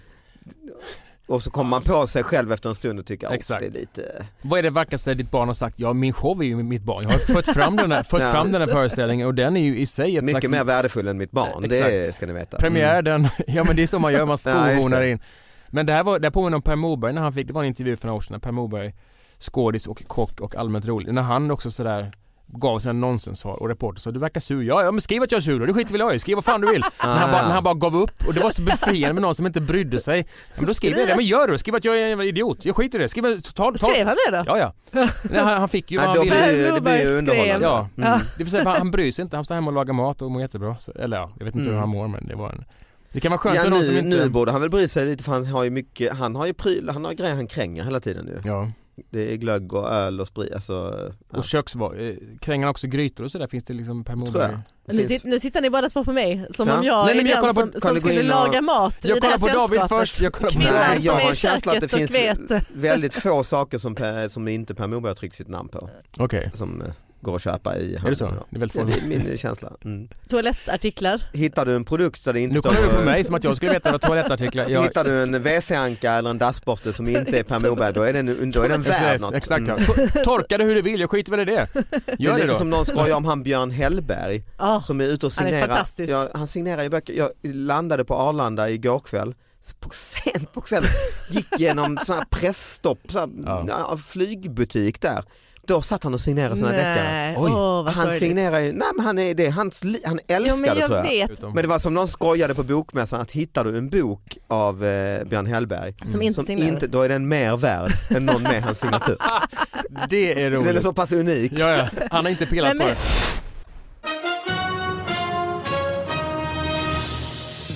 Och 1.30 1.42
så 1.42 1.50
kommer 1.50 1.70
man 1.70 1.82
på 1.82 2.06
sig 2.06 2.22
själv 2.22 2.52
efter 2.52 2.68
en 2.68 2.74
stund 2.74 2.98
och 2.98 3.06
tycker 3.06 3.26
att 3.26 3.32
Exakt. 3.32 3.60
det 3.60 3.66
är 3.66 3.80
lite... 3.80 4.24
Vad 4.42 4.58
är 4.58 4.62
det 4.62 4.70
vackraste 4.70 5.14
ditt 5.14 5.30
barn 5.30 5.48
har 5.48 5.54
sagt? 5.54 5.78
Ja, 5.78 5.92
min 5.92 6.12
show 6.12 6.40
är 6.42 6.44
ju 6.46 6.56
mitt 6.62 6.82
barn. 6.82 7.02
Jag 7.02 7.10
har 7.10 7.34
fått 7.34 7.46
fram 7.54 7.76
den 7.76 7.92
här, 7.92 8.02
fått 8.02 8.20
Ja. 8.22 8.32
fram 8.32 8.52
den 8.52 8.60
här 8.60 8.68
föreställningen 8.68 9.26
och 9.26 9.34
den 9.34 9.56
är 9.56 9.60
ju 9.60 9.78
i 9.78 9.86
sig 9.86 10.16
ett 10.16 10.24
Mycket 10.24 10.42
slags 10.42 10.50
mer 10.50 10.64
värdefull 10.64 11.08
än 11.08 11.18
mitt 11.18 11.30
barn, 11.30 11.64
Eh, 11.64 11.68
det 11.70 11.94
exakt. 11.98 12.14
ska 12.16 12.26
ni 12.26 12.32
veta. 12.32 12.56
premiär. 12.56 12.98
Mm. 12.98 13.04
Den, 13.04 13.28
ja 13.54 13.64
men 13.64 13.76
det 13.76 13.82
är 13.82 13.86
så 13.86 13.98
man 13.98 14.12
gör, 14.12 14.26
man 14.26 14.90
det. 15.00 15.10
in. 15.10 15.20
Men 15.68 15.86
det 15.86 15.92
här 15.92 16.04
var, 16.04 16.18
det 16.18 16.26
här 16.26 16.30
påminner 16.30 16.56
om 16.56 16.62
Per 16.62 16.76
Morberg 16.76 17.12
när 17.12 17.22
han 17.22 17.32
fick, 17.32 17.46
det 17.46 17.52
var 17.52 17.62
en 17.62 17.68
intervju 17.68 17.96
för 17.96 18.06
några 18.06 18.16
år 18.16 18.20
sedan 18.20 18.40
Per 18.40 18.52
Morberg, 18.52 18.94
skådis 19.38 19.86
och 19.86 20.02
kock 20.06 20.40
och 20.40 20.56
allmänt 20.56 20.86
rolig, 20.86 21.14
när 21.14 21.22
han 21.22 21.50
också 21.50 21.70
sådär 21.70 22.12
gav 22.52 22.78
sina 22.78 22.92
nonsenssvar 22.92 23.54
och 23.62 23.68
reporter 23.68 24.00
sa 24.00 24.10
du 24.10 24.18
verkar 24.20 24.40
sur. 24.40 24.62
Ja, 24.62 24.82
ja 24.84 24.90
men 24.92 25.00
skriv 25.00 25.22
att 25.22 25.32
jag 25.32 25.38
är 25.38 25.42
sur 25.42 25.60
då, 25.60 25.66
det 25.66 25.72
skiter 25.74 25.92
väl 25.92 26.00
jag 26.00 26.14
i. 26.14 26.18
Skriv 26.18 26.34
vad 26.34 26.44
fan 26.44 26.60
du 26.60 26.72
vill. 26.72 26.80
när, 27.04 27.06
han 27.16 27.30
bara, 27.30 27.42
när 27.42 27.54
han 27.54 27.64
bara 27.64 27.74
gav 27.74 27.96
upp 27.96 28.26
och 28.26 28.34
det 28.34 28.40
var 28.40 28.50
så 28.50 28.62
befriande 28.62 29.12
med 29.14 29.22
någon 29.22 29.34
som 29.34 29.46
inte 29.46 29.60
brydde 29.60 30.00
sig. 30.00 30.18
Ja, 30.18 30.24
men 30.56 30.66
då 30.66 30.74
skriver 30.74 30.98
jag 30.98 31.08
det. 31.08 31.16
Men 31.16 31.24
gör 31.24 31.48
det 31.48 31.58
Skriv 31.58 31.74
att 31.74 31.84
jag 31.84 31.98
är 31.98 32.12
en 32.12 32.20
idiot. 32.20 32.64
Jag 32.64 32.76
skiter 32.76 32.98
i 32.98 33.02
det. 33.02 33.08
Skriv, 33.08 33.40
ta, 33.40 33.72
ta. 33.72 33.78
Skrev 33.78 34.06
han 34.06 34.16
det 34.30 34.36
då? 34.36 34.44
Ja, 34.46 34.58
ja. 34.58 34.72
Nej, 35.30 35.40
han, 35.40 35.58
han 35.58 35.68
fick 35.68 35.90
ju 35.90 35.98
vad 35.98 36.06
han 36.06 36.20
ville. 36.24 36.70
det 36.74 36.80
blir 36.80 36.98
ju 36.98 37.06
Skrev. 37.06 37.18
underhållande. 37.18 37.66
Ja, 37.66 37.88
Mm. 37.96 38.18
det 38.38 38.44
vill 38.44 38.50
säga 38.50 38.64
han, 38.64 38.76
han 38.76 38.90
bryr 38.90 39.12
sig 39.12 39.22
inte. 39.22 39.36
Han 39.36 39.44
står 39.44 39.54
hemma 39.54 39.66
och 39.70 39.74
lagar 39.74 39.94
mat 39.94 40.22
och 40.22 40.30
mår 40.30 40.42
jättebra. 40.42 40.76
Så, 40.78 40.92
eller 40.92 41.16
ja, 41.16 41.30
jag 41.38 41.44
vet 41.44 41.54
inte 41.54 41.64
hur 41.64 41.70
Mm. 41.76 41.80
han 41.80 41.88
mår 41.88 42.08
men 42.08 42.26
det 42.28 42.34
var 42.36 42.48
en... 42.50 42.64
Det 43.12 43.20
kan 43.20 43.30
vara 43.30 43.38
skönt 43.38 43.56
Ja, 43.56 43.62
med 43.62 43.70
någon 43.70 43.80
nu, 43.80 43.84
som 43.86 43.96
inte... 43.96 44.08
nu 44.08 44.28
borde 44.28 44.52
han 44.52 44.60
väl 44.60 44.70
bry 44.70 44.88
sig 44.88 45.06
lite 45.06 45.24
för 45.24 45.32
han 45.32 45.46
har 45.46 45.64
ju 45.64 45.70
mycket, 45.70 46.16
han 46.16 46.34
har 46.36 46.46
ju 46.46 46.52
pryl, 46.54 46.88
han 46.92 47.04
har 47.04 47.12
grejer 47.12 47.34
han 47.34 47.46
kränger 47.46 47.84
hela 47.84 48.00
tiden 48.00 48.24
nu. 48.24 48.40
Ja. 48.44 48.70
Det 49.10 49.32
är 49.32 49.36
glögg 49.36 49.72
och 49.72 49.88
öl 49.92 50.20
och 50.20 50.26
sprit, 50.28 50.54
alltså, 50.54 50.94
ja. 51.32 51.38
Och 51.38 51.44
köksvar... 51.44 52.00
eh, 52.00 52.14
Kränger 52.40 52.68
också 52.68 52.86
grytor 52.86 53.24
och 53.24 53.30
sådär? 53.30 53.46
Finns 53.46 53.64
det 53.64 53.74
liksom 53.74 54.04
Per. 54.04 54.16
Det 54.16 54.92
Nu, 54.92 55.04
finns- 55.08 55.24
nu 55.24 55.38
tittar 55.38 55.60
ni 55.60 55.70
båda 55.70 55.88
två 55.88 56.04
på 56.04 56.12
mig 56.12 56.46
som 56.50 56.68
Ja. 56.68 56.78
om 56.78 56.84
jag 56.84 57.06
Nej, 57.06 57.14
nej, 57.14 57.24
är 57.24 57.28
jag 57.28 57.36
den 57.44 57.54
kollar 57.54 57.66
på- 57.66 57.80
som, 57.80 57.80
som 57.80 57.96
skulle 58.00 58.20
och- 58.20 58.26
laga 58.26 58.62
mat 58.62 59.04
i 59.04 59.08
Jag 59.08 59.20
det 59.20 59.26
här 59.26 59.38
kollar 59.38 59.52
på 59.54 59.58
David 59.58 59.78
sällskapet. 59.78 60.08
först. 60.08 60.20
Jag 60.20 60.32
kollar 60.32 60.50
på 60.50 60.54
Kvinnan 60.58 60.74
Nej, 60.74 60.96
som 60.96 61.04
jag 61.06 61.20
är 61.20 61.24
har 61.24 61.32
i 61.32 61.34
känslan 61.34 61.76
att 61.76 61.80
det 61.82 61.88
köket 61.90 62.10
finns 62.10 62.50
vet. 62.50 62.66
väldigt 62.72 63.14
få 63.14 63.44
saker 63.44 63.78
som, 63.78 63.94
Per- 63.94 64.28
som 64.28 64.48
inte 64.48 64.74
Per 64.74 64.86
Morberg 64.86 65.10
har 65.10 65.14
tryckt 65.14 65.34
sitt 65.34 65.48
namn 65.48 65.68
på. 65.68 65.90
Okej. 66.18 66.50
Som 66.54 66.82
eh, 66.82 66.88
går 67.20 67.36
att 67.36 67.42
köpa 67.42 67.76
i 67.76 67.94
Är 67.94 68.10
det 68.10 68.16
så? 68.16 68.24
handeln. 68.24 68.44
Det 68.50 68.56
är 68.56 68.60
väldigt 68.60 68.76
Ja, 68.76 68.80
få. 68.82 68.86
det 69.08 69.14
är 69.14 69.28
min 69.28 69.38
känsla. 69.38 69.72
Mm. 69.84 70.08
Toalettartiklar. 70.28 71.22
Hittar 71.32 71.66
du 71.66 71.76
en 71.76 71.84
produkt 71.84 72.24
där 72.24 72.32
det 72.32 72.40
inte 72.40 72.54
Nu 72.54 72.60
står... 72.60 72.70
kollar 72.70 72.82
du 72.88 72.96
på 72.98 73.04
mig 73.04 73.24
som 73.24 73.34
att 73.34 73.44
jag 73.44 73.56
skulle 73.56 73.72
veta 73.72 73.92
vad 73.92 74.00
toalettartiklar... 74.00 74.68
Jag, 74.68 74.82
Hittar 74.82 75.04
du 75.04 75.22
en 75.22 75.42
WC-anka 75.42 76.12
eller 76.12 76.30
en 76.30 76.38
dassborste 76.38 76.92
som 76.92 77.08
inte 77.08 77.38
är 77.38 77.42
Per 77.42 77.60
Morberg, 77.60 77.92
då 77.94 78.02
är 78.02 78.12
den, 78.12 78.50
då 78.50 78.62
är 78.62 78.68
den 78.68 78.82
värd 78.82 79.20
något. 79.20 79.34
Exakt 79.34 79.68
ja. 79.68 79.74
Mm. 79.74 79.84
To- 79.86 80.24
Torka 80.24 80.58
det 80.58 80.64
hur 80.64 80.74
du 80.74 80.82
vill, 80.82 81.00
jag 81.00 81.10
skiter 81.10 81.30
väl 81.30 81.40
i 81.40 81.44
det. 81.44 81.66
Det 81.74 81.78
är 82.12 82.16
Gör 82.18 82.30
det 82.32 82.36
lite 82.36 82.48
då. 82.48 82.54
som 82.54 82.70
någon 82.70 82.86
skojar 82.86 83.16
om 83.16 83.24
han 83.24 83.42
Björn 83.42 83.70
Hellberg 83.70 84.44
Ja, 84.58 84.80
som 84.82 85.00
är 85.00 85.04
ute 85.04 85.26
och 85.26 85.32
Han 85.36 85.46
är 85.46 85.50
signerar. 85.50 85.68
fantastisk. 85.68 86.12
Ja, 86.12 86.28
han 86.34 86.46
signerar 86.46 86.82
ju 86.82 86.88
böcker. 86.88 87.14
Jag 87.14 87.30
landade 87.54 88.04
på 88.04 88.14
Arlanda 88.14 88.70
igår 88.70 89.00
kväll, 89.00 89.34
på, 89.80 89.90
sent 89.92 90.52
på 90.52 90.60
kvällen, 90.60 90.90
gick 91.30 91.46
genom 91.58 91.98
sån 92.04 92.16
här 92.16 92.24
pressstopp, 92.30 92.98
sån 93.08 93.44
här, 93.46 93.64
ja, 93.68 93.96
flygbutik 94.06 95.00
där. 95.00 95.24
Då 95.66 95.82
satt 95.82 96.04
han 96.04 96.14
och 96.14 96.20
signerade 96.20 96.56
sina 96.56 96.68
deckare. 96.70 97.34
Nej, 97.38 97.92
Han 97.94 98.10
signerar 98.10 98.60
ju, 98.60 98.72
nej 98.72 98.88
men 98.96 99.06
han 99.06 99.18
är 99.18 99.34
det, 99.34 99.46
är 99.46 99.50
hans, 99.50 99.84
li- 99.84 100.02
han 100.04 100.20
Jo 100.28 100.34
älskar 100.36 100.56
men 100.66 100.74
det 100.76 100.84
tror 100.86 100.96
jag 100.96 101.02
vet, 101.04 101.42
Men 101.42 101.54
det 101.56 101.66
var 101.66 101.78
som 101.78 101.94
någon 101.94 102.08
skojade 102.08 102.54
på 102.54 102.62
bokmässan 102.62 103.20
att 103.20 103.30
hittar 103.30 103.64
du 103.64 103.78
en 103.78 103.88
bok 103.88 104.38
av 104.48 104.84
eh, 104.84 105.24
Björn 105.24 105.46
Hellberg 105.46 105.94
som 106.08 106.22
inte 106.22 106.44
som 106.44 106.56
inte, 106.58 106.86
då 106.86 107.02
är 107.02 107.08
den 107.08 107.28
mer 107.28 107.56
värd 107.56 107.92
än 108.16 108.26
någon 108.26 108.42
med 108.42 108.62
hans 108.62 108.78
signatur. 108.80 109.16
Det 110.10 110.44
är 110.44 110.50
Den 110.50 110.60
är 110.62 110.66
roligt. 110.70 110.82
så 110.82 110.92
pass 110.92 111.12
unik. 111.12 111.52
Ja, 111.58 111.70
ja. 111.76 111.88
Han 112.10 112.24
har 112.24 112.30
inte 112.30 112.46
pillat 112.46 112.76
Men- 112.76 112.78
på 112.78 112.92
det. 112.94 112.96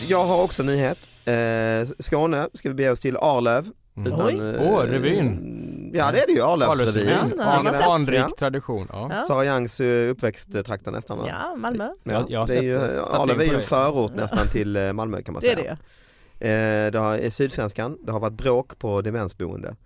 Jag 0.09 0.25
har 0.25 0.43
också 0.43 0.63
en 0.63 0.67
nyhet. 0.67 0.99
Eh, 1.25 1.89
Skåne 1.99 2.49
ska 2.55 2.69
vi 2.69 2.75
bege 2.75 2.91
oss 2.91 3.01
till 3.01 3.17
Arlöv. 3.17 3.69
Mm. 3.97 4.13
Oj. 4.27 4.35
eh, 4.35 4.73
Åh, 4.73 4.81
revyn. 4.91 5.39
Ja 5.99 6.13
det 6.13 6.21
är 6.23 6.27
det 6.27 6.33
ju, 6.33 6.43
Arlövsrevyn. 6.43 7.33
Ja. 7.39 7.45
Anrik 7.85 8.15
Ja. 8.17 8.29
tradition. 8.39 8.89
Ja. 8.93 9.09
Ja. 9.13 9.21
Sara 9.27 9.45
Youngs 9.45 9.81
eh, 9.81 10.11
uppväxttrakter 10.11 10.91
nästan 10.91 11.19
va? 11.19 11.25
Ja, 11.29 11.55
Malmö. 11.57 11.89
Jag- 12.05 12.31
jag 12.31 12.41
har 12.41 12.47
det 12.47 12.53
är 12.53 12.57
sett 12.57 12.65
ju, 12.65 12.89
statyn 12.89 13.15
Arlöv 13.15 13.41
är 13.41 13.45
ju 13.45 13.55
en 13.55 13.63
förort 13.63 14.15
nästan 14.15 14.49
till 14.49 14.77
eh, 14.77 14.93
Malmö 14.93 15.23
kan 15.23 15.33
man 15.33 15.41
Det 15.43 15.51
är 15.51 15.57
säga. 15.57 15.71
det 15.71 15.79
Eh, 16.41 16.91
det 16.93 16.99
har, 16.99 17.17
är 17.19 17.31
Sydsvenskan, 17.31 17.99
det 18.07 18.13
har 18.13 18.21
varit 18.21 18.33
bråk 18.37 18.79
på 18.79 19.01
demensboende. 19.03 19.77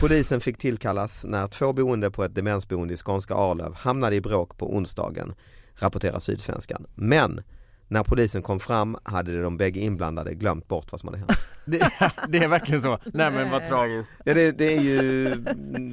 Polisen 0.00 0.40
fick 0.40 0.58
tillkallas 0.58 1.24
när 1.24 1.46
två 1.46 1.72
boende 1.72 2.10
på 2.10 2.24
ett 2.24 2.34
demensboende 2.34 2.94
i 2.94 2.96
skånska 2.96 3.34
Arlöv 3.34 3.74
hamnade 3.74 4.16
i 4.16 4.20
bråk 4.20 4.58
på 4.58 4.74
onsdagen, 4.74 5.34
rapporterar 5.74 6.18
Sydsvenskan. 6.18 6.86
Men 6.94 7.42
när 7.88 8.04
polisen 8.04 8.42
kom 8.42 8.60
fram 8.60 8.96
hade 9.02 9.42
de 9.42 9.56
bägge 9.56 9.80
inblandade 9.80 10.34
glömt 10.34 10.68
bort 10.68 10.86
vad 10.92 11.00
som 11.00 11.08
hade 11.08 11.18
hänt. 11.18 11.30
Det, 11.68 11.90
det 12.28 12.38
är 12.38 12.48
verkligen 12.48 12.80
så. 12.80 12.98
Nej 13.04 13.30
men 13.30 13.50
vad 13.50 13.64
tragiskt. 13.68 14.10
Ja, 14.24 14.34
det, 14.34 14.58
det 14.58 14.76
är 14.76 14.80
ju 14.80 15.34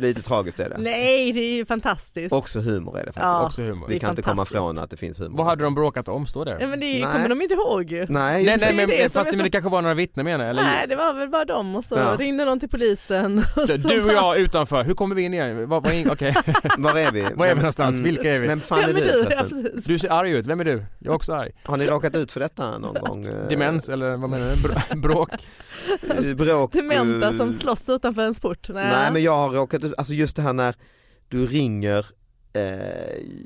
lite 0.01 0.21
tragiskt 0.21 0.59
är 0.59 0.69
det. 0.69 0.77
Nej, 0.79 1.31
det 1.33 1.39
är 1.39 1.53
ju 1.55 1.65
fantastiskt. 1.65 2.33
Också 2.33 2.59
humor 2.59 2.93
är 2.99 2.99
det 2.99 3.05
faktiskt. 3.05 3.23
Ja. 3.23 3.45
Också 3.45 3.61
humor. 3.61 3.87
Vi 3.89 3.99
kan 3.99 4.09
inte 4.09 4.21
komma 4.21 4.43
ifrån 4.43 4.79
att 4.79 4.89
det 4.89 4.97
finns 4.97 5.19
humor. 5.19 5.37
Vad 5.37 5.45
hade 5.45 5.63
de 5.63 5.75
bråkat 5.75 6.07
om? 6.07 6.25
Står 6.27 6.45
det? 6.45 6.57
Ja, 6.61 6.67
men 6.67 6.79
det 6.79 6.85
Nej. 6.85 7.01
kommer 7.13 7.29
de 7.29 7.41
inte 7.41 7.53
ihåg 7.53 7.91
ju. 7.91 8.05
Nej, 8.09 8.45
Nej, 8.45 8.57
nej 8.59 8.75
men 8.75 8.87
det 8.89 9.13
fast 9.13 9.31
det, 9.31 9.37
så- 9.37 9.43
det 9.43 9.49
kanske 9.49 9.69
var 9.69 9.81
några 9.81 9.93
vittnen 9.93 10.25
menar 10.25 10.45
eller? 10.45 10.63
Nej, 10.63 10.87
det 10.87 10.95
var 10.95 11.13
väl 11.13 11.29
bara 11.29 11.45
dem 11.45 11.75
och 11.75 11.85
så 11.85 11.95
Ja. 11.95 12.15
ringde 12.19 12.45
någon 12.45 12.59
till 12.59 12.69
polisen. 12.69 13.37
Och 13.57 13.61
Så 13.67 13.67
så 13.67 13.87
du 13.87 14.03
och 14.03 14.13
jag 14.13 14.37
utanför, 14.37 14.83
hur 14.83 14.93
kommer 14.93 15.15
vi 15.15 15.21
in 15.21 15.33
igen? 15.33 15.69
Vad, 15.69 15.83
vad, 15.83 15.93
in- 15.93 16.09
okej. 16.11 16.35
Var 16.77 16.97
är 16.99 17.11
vi? 17.11 17.21
Var 17.35 17.45
är 17.45 17.49
vi 17.55 17.55
någonstans? 17.55 17.99
Vilka 17.99 18.35
är 18.35 18.39
vi? 18.39 18.47
Vem 18.47 18.59
fan 18.59 18.79
Vem 18.79 18.95
är 18.95 19.01
är 19.01 19.49
du 19.51 19.61
du? 19.71 19.81
Du 19.85 19.99
ser 19.99 20.09
arg 20.11 20.31
ut, 20.31 20.45
vem 20.45 20.59
är 20.59 20.65
du? 20.65 20.83
Jag 20.99 21.11
är 21.11 21.15
också 21.15 21.33
arg. 21.33 21.51
Ni 21.85 21.89
råkat 21.91 22.15
ut 22.15 22.31
för 22.31 22.39
detta 22.39 22.77
någon 22.77 22.93
gång? 23.01 23.25
Eh, 23.25 23.47
Demens 23.49 23.89
eller 23.89 24.17
vad 24.17 24.29
menar 24.29 24.45
du? 24.49 24.55
Br- 24.67 24.95
Bråk? 25.01 25.29
Bråk? 26.35 26.71
Dementa 26.71 27.29
eh, 27.29 27.37
som 27.37 27.53
slåss 27.53 27.89
utanför 27.89 28.21
en 28.21 28.33
sport. 28.33 28.69
Nej, 28.69 28.87
Nej 28.91 29.11
men 29.13 29.23
jag 29.23 29.35
har 29.37 29.49
råkat 29.49 29.83
ut, 29.83 29.93
alltså 29.97 30.13
just 30.13 30.35
det 30.35 30.41
här 30.41 30.53
när 30.53 30.75
du 31.27 31.45
ringer 31.45 32.05
eh, 32.53 32.63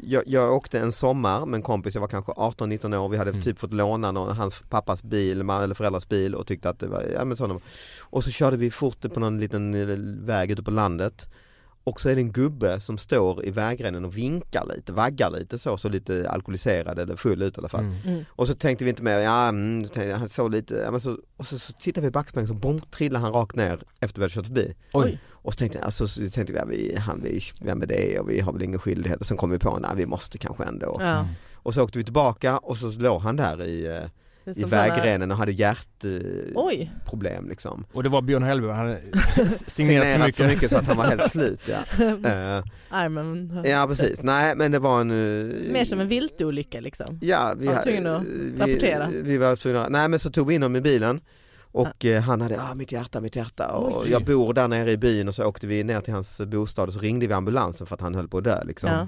jag, 0.04 0.24
jag 0.26 0.54
åkte 0.54 0.80
en 0.80 0.92
sommar 0.92 1.46
med 1.46 1.58
en 1.58 1.62
kompis, 1.64 1.94
jag 1.96 2.02
var 2.02 2.08
kanske 2.08 2.32
18-19 2.32 2.96
år, 2.98 3.10
vi 3.10 3.18
hade 3.18 3.30
Mm. 3.32 3.42
typ 3.42 3.60
fått 3.60 3.74
låna 3.74 4.12
någon, 4.12 4.38
hans 4.38 4.64
pappas 4.70 5.04
bil 5.04 5.42
eller 5.42 5.74
föräldrars 5.76 6.08
bil 6.08 6.36
och 6.36 6.48
tyckte 6.48 6.70
att 6.70 6.80
det 6.80 6.88
var, 6.88 7.04
ja 7.14 7.26
men 7.26 7.38
sådana. 7.38 7.60
Och 8.02 8.24
så 8.24 8.32
körde 8.32 8.58
vi 8.58 8.72
fort 8.72 9.14
på 9.14 9.20
någon 9.20 9.38
liten 9.40 10.26
väg 10.26 10.52
ute 10.52 10.64
på 10.64 10.72
landet 10.72 11.28
och 11.88 12.02
så 12.02 12.10
är 12.10 12.16
det 12.16 12.22
en 12.22 12.32
gubbe 12.32 12.80
som 12.80 12.98
står 12.98 13.46
i 13.46 13.52
vägrenen 13.52 14.06
och 14.06 14.18
vinkar 14.18 14.66
lite, 14.76 14.94
vaggar 14.94 15.32
lite 15.32 15.58
så, 15.58 15.78
så 15.78 15.90
lite 15.90 16.30
alkoholiserad 16.30 17.00
eller 17.00 17.16
full 17.16 17.42
ut 17.42 17.58
i 17.58 17.60
alla 17.60 17.70
fall. 17.70 17.86
Mm. 18.06 18.26
Och 18.30 18.48
så 18.48 18.56
tänkte 18.56 18.84
vi 18.86 18.90
inte 18.90 19.04
mer, 19.04 19.20
ja 19.20 19.48
mm, 19.48 19.86
han 20.20 20.30
såg 20.30 20.52
lite, 20.52 20.76
ja, 20.76 20.92
men 20.92 21.00
så, 21.00 21.18
och 21.38 21.46
så, 21.46 21.60
så 21.60 21.74
tittade 21.74 22.02
vi 22.02 22.08
i 22.08 22.12
backspegeln 22.12 22.48
så 22.48 22.54
bom, 22.54 22.82
trillade 22.92 23.26
han 23.26 23.34
rakt 23.34 23.56
ner 23.56 23.80
efter 24.00 24.20
vi 24.20 24.24
hade 24.24 24.34
kört 24.34 24.46
förbi. 24.46 24.74
Oj. 24.94 25.20
Och 25.30 25.54
så 25.54 25.58
tänkte 25.58 25.84
alltså, 25.84 26.08
så 26.08 26.30
tänkte 26.30 26.54
vi, 26.54 26.60
ja, 26.60 26.66
vi, 26.66 26.96
han, 26.98 27.22
vi, 27.24 27.42
vem 27.62 27.82
är 27.82 27.86
det 27.86 28.20
och 28.20 28.30
vi 28.30 28.40
har 28.40 28.54
väl 28.54 28.64
ingen 28.64 28.80
skyldighet 28.80 29.20
och 29.20 29.26
sen 29.26 29.38
kom 29.38 29.50
vi 29.50 29.60
på, 29.60 29.80
nej 29.80 29.92
vi 29.96 30.06
måste 30.06 30.38
kanske 30.38 30.64
ändå. 30.64 30.98
Ja. 31.00 31.26
Och 31.54 31.74
så 31.74 31.84
åkte 31.84 31.98
vi 31.98 32.04
tillbaka 32.04 32.58
och 32.58 32.78
så 32.78 32.90
låg 32.90 33.22
han 33.22 33.36
där 33.36 33.64
i, 33.64 33.86
eh, 33.86 34.10
i 34.56 34.64
vägrenen 34.64 35.32
och 35.32 35.38
hade 35.38 35.52
hjärtproblem 35.52 37.50
liksom. 37.50 37.86
Och 37.94 38.04
det 38.04 38.10
var 38.10 38.22
Björn 38.22 38.44
Hellberg, 38.44 38.72
han 38.72 38.88
hade 38.88 39.00
signerat 39.50 39.70
Signerat 39.70 40.20
mycket. 40.20 40.36
så 40.36 40.44
mycket 40.44 40.70
så 40.72 40.78
att 40.78 40.86
han 40.88 40.98
var 40.98 41.06
helt 41.06 41.32
slut. 41.32 41.62
Ja, 41.68 41.84
armen. 42.90 43.62
ja 43.66 43.86
precis, 43.88 44.24
nej 44.24 44.56
men 44.56 44.72
det 44.72 44.80
var 44.80 45.02
en... 45.02 45.12
eh, 45.12 45.72
Mer 45.72 45.86
som 45.86 46.00
en 46.00 46.08
viltolycka 46.08 46.80
liksom. 46.80 47.20
Ja, 47.22 47.54
vi, 47.58 47.68
Var 47.68 47.84
tvungen 47.84 48.08
att 48.08 48.24
vi, 48.24 48.54
rapportera? 48.60 49.08
vi 49.24 49.38
var 49.38 49.56
tvungna, 49.56 49.88
nej 49.90 50.08
men 50.08 50.20
så 50.20 50.32
tog 50.32 50.48
vi 50.48 50.56
in 50.56 50.62
honom 50.64 50.76
i 50.76 50.82
bilen 50.82 51.22
och 51.72 52.06
eh, 52.06 52.22
han 52.22 52.42
hade, 52.42 52.62
ah, 52.62 52.76
mitt 52.76 52.92
hjärta, 52.92 53.22
mitt 53.22 53.36
hjärta 53.36 53.68
och 53.68 54.02
Oj. 54.02 54.12
jag 54.12 54.26
bor 54.26 54.54
där 54.54 54.68
nere 54.68 54.92
i 54.92 54.98
byn 54.98 55.28
och 55.28 55.36
så 55.36 55.46
åkte 55.46 55.68
vi 55.68 55.84
ner 55.84 56.02
till 56.02 56.14
hans 56.14 56.42
bostad 56.42 56.88
och 56.88 56.94
så 56.94 57.00
ringde 57.00 57.28
vi 57.28 57.34
ambulansen 57.34 57.88
för 57.88 57.96
att 57.96 58.02
han 58.02 58.16
höll 58.16 58.28
på 58.28 58.38
att 58.38 58.44
dö 58.44 58.64
liksom. 58.64 58.90
Ja. 58.90 59.08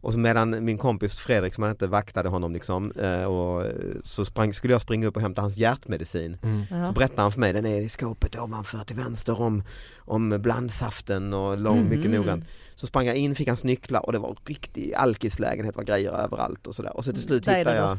Och 0.00 0.12
så 0.12 0.18
medan 0.18 0.64
min 0.64 0.78
kompis 0.78 1.14
Fredrik 1.18 1.54
som 1.54 1.62
han 1.62 1.70
inte 1.70 1.86
vaktade 1.86 2.28
honom 2.28 2.52
liksom, 2.52 2.92
eh, 2.92 3.24
och 3.24 3.64
så 4.04 4.24
sprang, 4.24 4.54
skulle 4.54 4.74
jag 4.74 4.80
springa 4.80 5.06
upp 5.06 5.16
och 5.16 5.22
hämta 5.22 5.40
hans 5.42 5.56
hjärtmedicin. 5.56 6.36
Mm. 6.42 6.86
Så 6.86 6.92
berättade 6.92 7.22
han 7.22 7.32
för 7.32 7.40
mig, 7.40 7.52
den 7.52 7.66
är 7.66 7.80
i 7.80 7.88
skåpet 7.88 8.38
ovanför 8.40 8.78
till 8.78 8.96
vänster 8.96 9.40
om, 9.40 9.62
om 9.98 10.38
blandsaften 10.40 11.34
och 11.34 11.58
lång, 11.60 11.88
mycket 11.88 12.04
Mhm. 12.10 12.14
noggrant. 12.16 12.44
Så 12.74 12.86
sprang 12.86 13.06
jag 13.06 13.16
in, 13.16 13.34
fick 13.34 13.48
hans 13.48 13.64
nycklar 13.64 14.06
och 14.06 14.12
det 14.12 14.18
var 14.18 14.36
riktig 14.44 14.94
alkislägenhet, 14.94 15.76
var 15.76 15.84
grejer 15.84 16.10
överallt 16.12 16.66
och 16.66 16.74
sådär. 16.74 16.96
Och 16.96 17.04
så 17.04 17.12
till 17.12 17.22
slut 17.22 17.48
hittade 17.48 17.76
jag, 17.76 17.96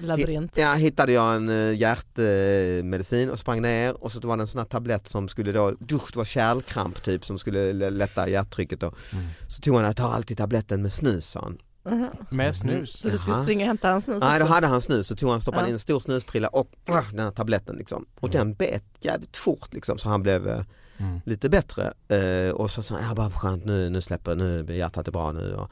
labyrint. 0.00 0.56
ja, 0.56 0.74
hittade 0.74 1.12
jag 1.12 1.36
en 1.36 1.48
uh, 1.48 1.74
hjärtmedicin 1.74 3.30
och 3.30 3.38
sprang 3.38 3.62
ner 3.62 4.04
och 4.04 4.12
så 4.12 4.20
var 4.28 4.36
det 4.36 4.42
en 4.42 4.46
sån 4.46 4.58
här 4.58 4.66
tablett 4.66 5.08
som 5.08 5.28
skulle 5.28 5.52
då, 5.52 5.70
dusch, 5.70 6.08
det 6.12 6.16
var 6.18 6.24
kärlkramp 6.24 7.02
typ 7.02 7.24
som 7.24 7.38
skulle 7.38 7.90
lätta 7.90 8.28
hjärttrycket 8.28 8.80
då. 8.80 8.86
Mm. 8.86 9.24
Så 9.48 9.62
tog 9.62 9.76
han, 9.76 9.84
jag 9.84 9.96
tar 9.96 10.12
alltid 10.12 10.36
tabletten 10.36 10.82
med 10.82 10.92
snus 10.92 11.26
sa 11.30 11.40
han. 11.40 11.58
Aha. 11.86 12.12
Med 12.30 12.56
snus. 12.56 13.00
Så 13.00 13.08
du 13.08 13.18
skulle 13.18 13.36
springa 13.36 13.64
och 13.64 13.68
hämta 13.68 13.90
hans 13.90 14.04
snus 14.04 14.20
Nej 14.20 14.38
då 14.38 14.44
hade 14.44 14.66
han 14.66 14.80
snus 14.80 15.06
så 15.06 15.16
tog 15.16 15.30
han, 15.30 15.40
stoppade 15.40 15.62
Ja. 15.64 15.68
in 15.68 15.74
en 15.74 15.78
stor 15.78 16.00
snusprilla 16.00 16.48
och 16.48 16.70
uh, 16.90 17.10
den 17.10 17.24
här 17.24 17.30
tabletten 17.30 17.76
liksom. 17.76 18.06
Och 18.20 18.30
den 18.30 18.54
bet 18.54 18.84
jävligt 19.00 19.36
fort 19.36 19.74
liksom 19.74 19.98
så 19.98 20.08
han 20.08 20.22
blev 20.22 20.48
eh, 20.48 20.62
Mm. 21.00 21.20
lite 21.24 21.48
bättre. 21.48 21.92
Eh, 22.08 22.52
och 22.52 22.70
så 22.70 22.82
sa 22.82 22.94
han, 22.94 23.04
ja 23.08 23.14
bara 23.14 23.30
skönt 23.30 23.64
nu, 23.64 23.90
nu 23.90 24.00
släpper, 24.00 24.34
nu 24.36 24.60
är 24.60 24.72
hjärtat 24.72 25.08
är 25.08 25.12
bra 25.12 25.32
nu. 25.32 25.54
Och, 25.54 25.70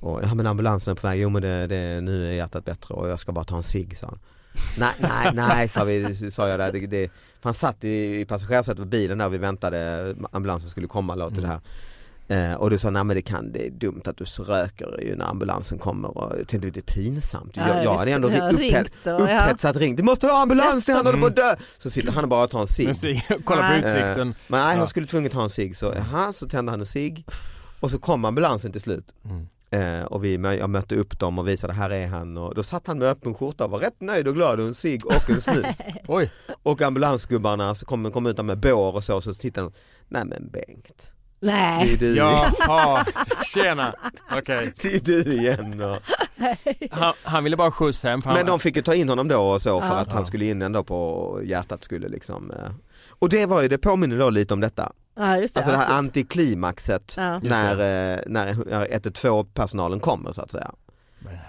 och 0.00 0.20
ja 0.22 0.34
men 0.34 0.46
ambulansen 0.46 0.92
är 0.92 0.96
på 1.00 1.06
väg, 1.06 1.20
jo 1.20 1.28
men 1.30 1.42
det, 1.42 1.66
det, 1.66 2.00
nu 2.00 2.28
är 2.28 2.32
hjärtat 2.32 2.64
bättre 2.64 2.94
och 2.94 3.08
jag 3.08 3.20
ska 3.20 3.32
bara 3.32 3.44
ta 3.44 3.56
en 3.56 3.62
cigg 3.62 3.96
sa 3.96 4.06
han. 4.06 4.18
nej, 4.78 4.90
nej, 4.98 5.30
nej 5.34 5.68
sa, 5.68 5.84
vi, 5.84 6.30
sa 6.30 6.48
jag 6.48 6.58
där. 6.60 6.72
Det, 6.72 6.86
det, 6.86 7.10
han 7.42 7.54
satt 7.54 7.84
i, 7.84 8.20
i 8.20 8.24
passagerarsätet 8.24 8.78
på 8.78 8.84
bilen 8.84 9.18
där 9.18 9.28
vi 9.28 9.38
väntade, 9.38 10.14
ambulansen 10.32 10.70
skulle 10.70 10.86
komma 10.86 11.14
låt 11.14 11.34
till 11.34 11.42
det 11.42 11.48
här. 11.48 11.60
Eh, 12.28 12.54
och 12.54 12.70
du 12.70 12.78
sa, 12.78 12.90
nej 12.90 13.04
men 13.04 13.16
det, 13.16 13.22
kan, 13.22 13.52
det 13.52 13.66
är 13.66 13.70
dumt 13.70 14.02
att 14.04 14.16
du 14.16 14.24
röker 14.24 15.00
ju 15.02 15.16
när 15.16 15.24
ambulansen 15.24 15.78
kommer 15.78 16.18
och 16.18 16.38
jag 16.38 16.48
tänkte 16.48 16.70
det 16.70 16.80
är 16.80 16.94
pinsamt. 16.94 17.52
Ja, 17.56 17.68
jag, 17.68 17.76
jag 17.84 17.90
visst. 17.90 17.98
hade 17.98 18.10
ändå 18.12 18.30
Jag 18.30 18.54
upphet, 18.54 18.74
ringt 18.74 19.06
och- 19.06 19.30
ja. 19.30 19.44
upphetsat 19.44 19.76
ringt, 19.76 19.96
du 19.96 20.02
måste 20.02 20.26
ha 20.26 20.42
ambulans, 20.42 20.88
han 20.88 21.06
håller 21.06 21.18
på 21.20 21.26
att 21.26 21.36
dö. 21.36 21.56
Så 21.78 21.90
sitter 21.90 22.12
han 22.12 22.24
och 22.24 22.30
bara 22.30 22.46
tar 22.46 22.60
en 22.60 22.66
cigg. 22.94 23.22
Kolla 23.44 23.68
på 23.68 23.74
utsikten. 23.74 24.28
Eh, 24.28 24.34
Men 24.48 24.60
nej, 24.60 24.72
Ja. 24.74 24.78
han 24.78 24.86
skulle 24.86 25.06
tvunget 25.06 25.32
ha 25.32 25.42
en 25.42 25.50
cigg 25.50 25.76
så, 25.76 25.92
aha, 25.92 26.32
så 26.32 26.48
tände 26.48 26.72
han 26.72 26.80
en 26.80 26.86
cigg 26.86 27.26
och 27.80 27.90
så 27.90 27.98
kom 27.98 28.24
ambulansen 28.24 28.72
till 28.72 28.80
slut. 28.80 29.14
Mm. 29.24 29.46
Eh, 29.70 30.02
och 30.04 30.24
vi, 30.24 30.34
jag 30.58 30.70
mötte 30.70 30.94
upp 30.96 31.18
dem 31.18 31.38
och 31.38 31.48
visade 31.48 31.72
här 31.72 31.90
är 31.90 32.06
han 32.06 32.36
och 32.36 32.54
då 32.54 32.62
satt 32.62 32.86
han 32.86 32.98
med 32.98 33.08
öppen 33.08 33.34
skjorta 33.34 33.64
och 33.64 33.70
var 33.70 33.78
rätt 33.78 34.00
nöjd 34.00 34.28
och 34.28 34.34
glad 34.34 34.60
och 34.60 34.66
en 34.66 34.74
cigg 34.74 35.06
och 35.06 35.30
en 35.30 35.40
snus. 35.40 35.78
Oj, 36.08 36.30
och 36.62 36.82
ambulansgubbarna 36.82 37.74
så 37.74 37.86
kom, 37.86 38.12
kom 38.12 38.26
ut 38.26 38.36
där 38.36 38.42
med 38.42 38.58
bår 38.60 38.94
och 38.94 39.04
så, 39.04 39.20
så 39.20 39.32
tittade 39.34 39.66
de, 39.66 39.72
nej 40.08 40.24
men 40.24 40.50
Bengt, 40.50 41.12
det 41.40 41.46
Nej. 41.46 41.92
är 41.92 41.96
du, 41.96 42.16
jaha, 42.16 43.04
tjena. 43.54 43.94
Okej. 44.38 44.72
det 44.82 44.94
är 44.94 45.00
du 45.00 45.22
igen. 45.32 45.80
Och, 45.82 45.98
Han, 46.90 47.14
han 47.22 47.44
ville 47.44 47.56
bara 47.56 47.70
skjuts 47.70 48.02
hem. 48.04 48.22
För 48.22 48.30
han, 48.30 48.38
men 48.38 48.46
de 48.46 48.58
fick 48.58 48.76
ju 48.76 48.82
ta 48.82 48.94
in 48.94 49.08
honom 49.08 49.28
då 49.28 49.38
och 49.40 49.62
så 49.62 49.80
för 49.80 49.88
Ja. 49.88 49.94
att 49.94 50.12
han 50.12 50.26
skulle 50.26 50.44
in 50.44 50.62
ändå 50.62 50.84
på 50.84 51.40
hjärtat 51.44 51.84
skulle 51.84 52.08
liksom 52.08 52.50
eh. 52.50 52.70
och 53.08 53.28
det 53.28 53.46
var 53.46 53.62
ju, 53.62 53.68
det 53.68 53.78
påminner 53.78 54.18
då 54.18 54.30
lite 54.30 54.54
om 54.54 54.60
detta, 54.60 54.92
Ja 55.16 55.38
just 55.38 55.54
det. 55.54 55.60
alltså 55.60 55.70
det 55.72 55.76
här 55.78 55.84
absolut. 55.84 55.98
antiklimaxet 55.98 57.14
Ja. 57.16 57.38
när, 57.38 57.72
eh, 58.14 58.18
när 58.26 58.46
112 58.92 59.46
personalen 59.54 60.00
kommer 60.00 60.32
så 60.32 60.42
att 60.42 60.50
säga. 60.50 60.70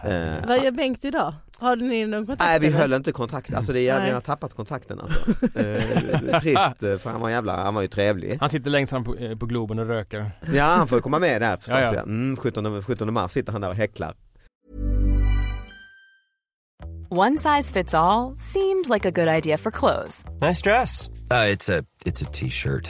Eh, 0.04 0.48
Vad 0.48 0.64
gör 0.64 0.72
Bengt 0.72 1.06
idag? 1.06 1.34
Har 1.60 1.76
ni 1.76 2.06
någon 2.06 2.26
kontakt? 2.26 2.50
Nej 2.50 2.60
vi 2.60 2.72
höll 2.72 2.94
inte 2.94 3.12
kontakt, 3.12 3.54
alltså 3.54 3.74
det 3.74 3.90
är, 3.90 4.06
vi 4.06 4.12
har 4.12 4.22
tappat 4.22 4.54
kontakten 4.54 5.00
alltså. 5.00 5.20
Eh, 5.60 6.40
trist 6.40 6.84
eh, 6.84 6.98
för 6.98 7.10
han 7.10 7.22
var 7.22 7.30
jävla, 7.30 7.58
han 7.64 7.74
var 7.74 7.82
ju 7.82 7.88
trevlig. 7.88 8.38
han 8.40 8.50
sitter 8.50 8.70
längst 8.72 8.90
fram 8.90 9.04
på, 9.04 9.16
eh, 9.16 9.38
på 9.38 9.46
Globen 9.46 9.80
och 9.80 9.88
röker. 9.88 10.32
Ja 10.54 10.64
han 10.66 10.88
får 10.88 11.00
komma 11.00 11.20
med 11.20 11.42
där 11.42 11.58
förstås. 11.58 11.78
Ja, 11.78 11.84
Ja, 11.86 11.94
ja. 11.96 12.02
Mm, 12.02 12.38
17, 12.38 12.84
17 12.84 13.14
mars 13.14 13.32
sitter 13.32 13.52
han 13.52 13.62
där 13.62 13.70
och 13.70 13.76
häcklar. 13.76 14.14
One 17.10 17.38
size 17.38 17.74
fits 17.74 17.94
all 17.94 18.38
seemed 18.38 18.90
like 18.90 19.06
a 19.08 19.12
good 19.12 19.28
idea 19.28 19.58
for 19.58 19.72
clothes 19.72 20.26
Nice 20.42 20.62
dress. 20.70 21.08
Uh, 21.32 21.48
it's 21.54 21.70
a 21.80 21.84
it's 22.06 22.22
a 22.22 22.30
t-shirt. 22.34 22.90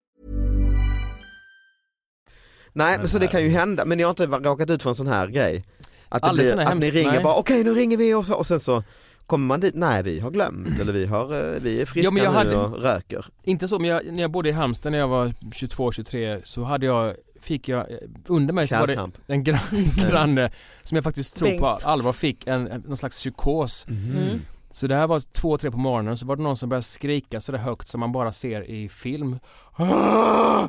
Nej 2.73 2.97
men 2.97 3.07
så 3.07 3.19
det 3.19 3.27
kan 3.27 3.43
ju 3.43 3.49
hända, 3.49 3.85
men 3.85 3.97
ni 3.97 4.03
har 4.03 4.09
inte 4.09 4.25
råkat 4.25 4.69
ut 4.69 4.83
för 4.83 4.89
en 4.89 4.95
sån 4.95 5.07
här 5.07 5.27
grej? 5.27 5.65
Att, 6.09 6.23
det 6.23 6.33
blir, 6.33 6.51
att 6.51 6.57
ni 6.57 6.63
hemskt, 6.63 6.93
ringer 6.93 7.11
nej. 7.11 7.23
bara 7.23 7.35
okej 7.35 7.63
nu 7.63 7.73
ringer 7.73 7.97
vi 7.97 8.13
och, 8.13 8.25
så, 8.25 8.35
och 8.35 8.47
sen 8.47 8.59
så 8.59 8.83
kommer 9.25 9.45
man 9.45 9.59
dit, 9.59 9.75
nej 9.75 10.03
vi 10.03 10.19
har 10.19 10.31
glömt 10.31 10.79
eller 10.79 10.93
vi, 10.93 11.05
har, 11.05 11.53
eh, 11.53 11.61
vi 11.61 11.81
är 11.81 11.85
friska 11.85 12.07
Ja, 12.07 12.11
men 12.11 12.23
jag 12.23 12.31
nu 12.31 12.37
hade- 12.37 12.57
och 12.57 12.83
röker. 12.83 13.25
Inte 13.43 13.67
så, 13.67 13.79
men 13.79 13.89
jag, 13.89 14.05
när 14.05 14.21
jag 14.21 14.31
bodde 14.31 14.49
i 14.49 14.51
Halmstad 14.51 14.91
när 14.91 14.99
jag 14.99 15.07
var 15.07 15.27
22-23 15.27 16.41
så 16.43 16.63
hade 16.63 16.85
jag, 16.85 17.15
fick 17.41 17.69
jag, 17.69 17.79
eh, 17.79 17.97
under 18.27 18.53
mig 18.53 18.67
så 18.67 18.75
var 18.75 18.87
det 18.87 19.09
en 19.27 19.43
gran, 19.43 19.59
granne 20.09 20.49
som 20.83 20.95
jag 20.95 21.03
faktiskt 21.03 21.35
tror 21.35 21.59
på 21.59 21.67
allvar 21.67 22.13
fick 22.13 22.47
en, 22.47 22.67
en, 22.67 22.81
någon 22.81 22.97
slags 22.97 23.15
psykos. 23.15 23.85
Mm. 23.89 24.41
Så 24.71 24.87
det 24.87 24.95
här 24.95 25.07
var 25.07 25.19
två, 25.41 25.57
tre 25.57 25.71
på 25.71 25.77
morgonen 25.77 26.17
så 26.17 26.25
var 26.25 26.35
det 26.35 26.43
någon 26.43 26.57
som 26.57 26.69
började 26.69 26.83
skrika 26.83 27.41
så 27.41 27.51
där 27.51 27.59
högt 27.59 27.87
som 27.87 27.99
man 27.99 28.11
bara 28.11 28.31
ser 28.31 28.69
i 28.69 28.89
film. 28.89 29.39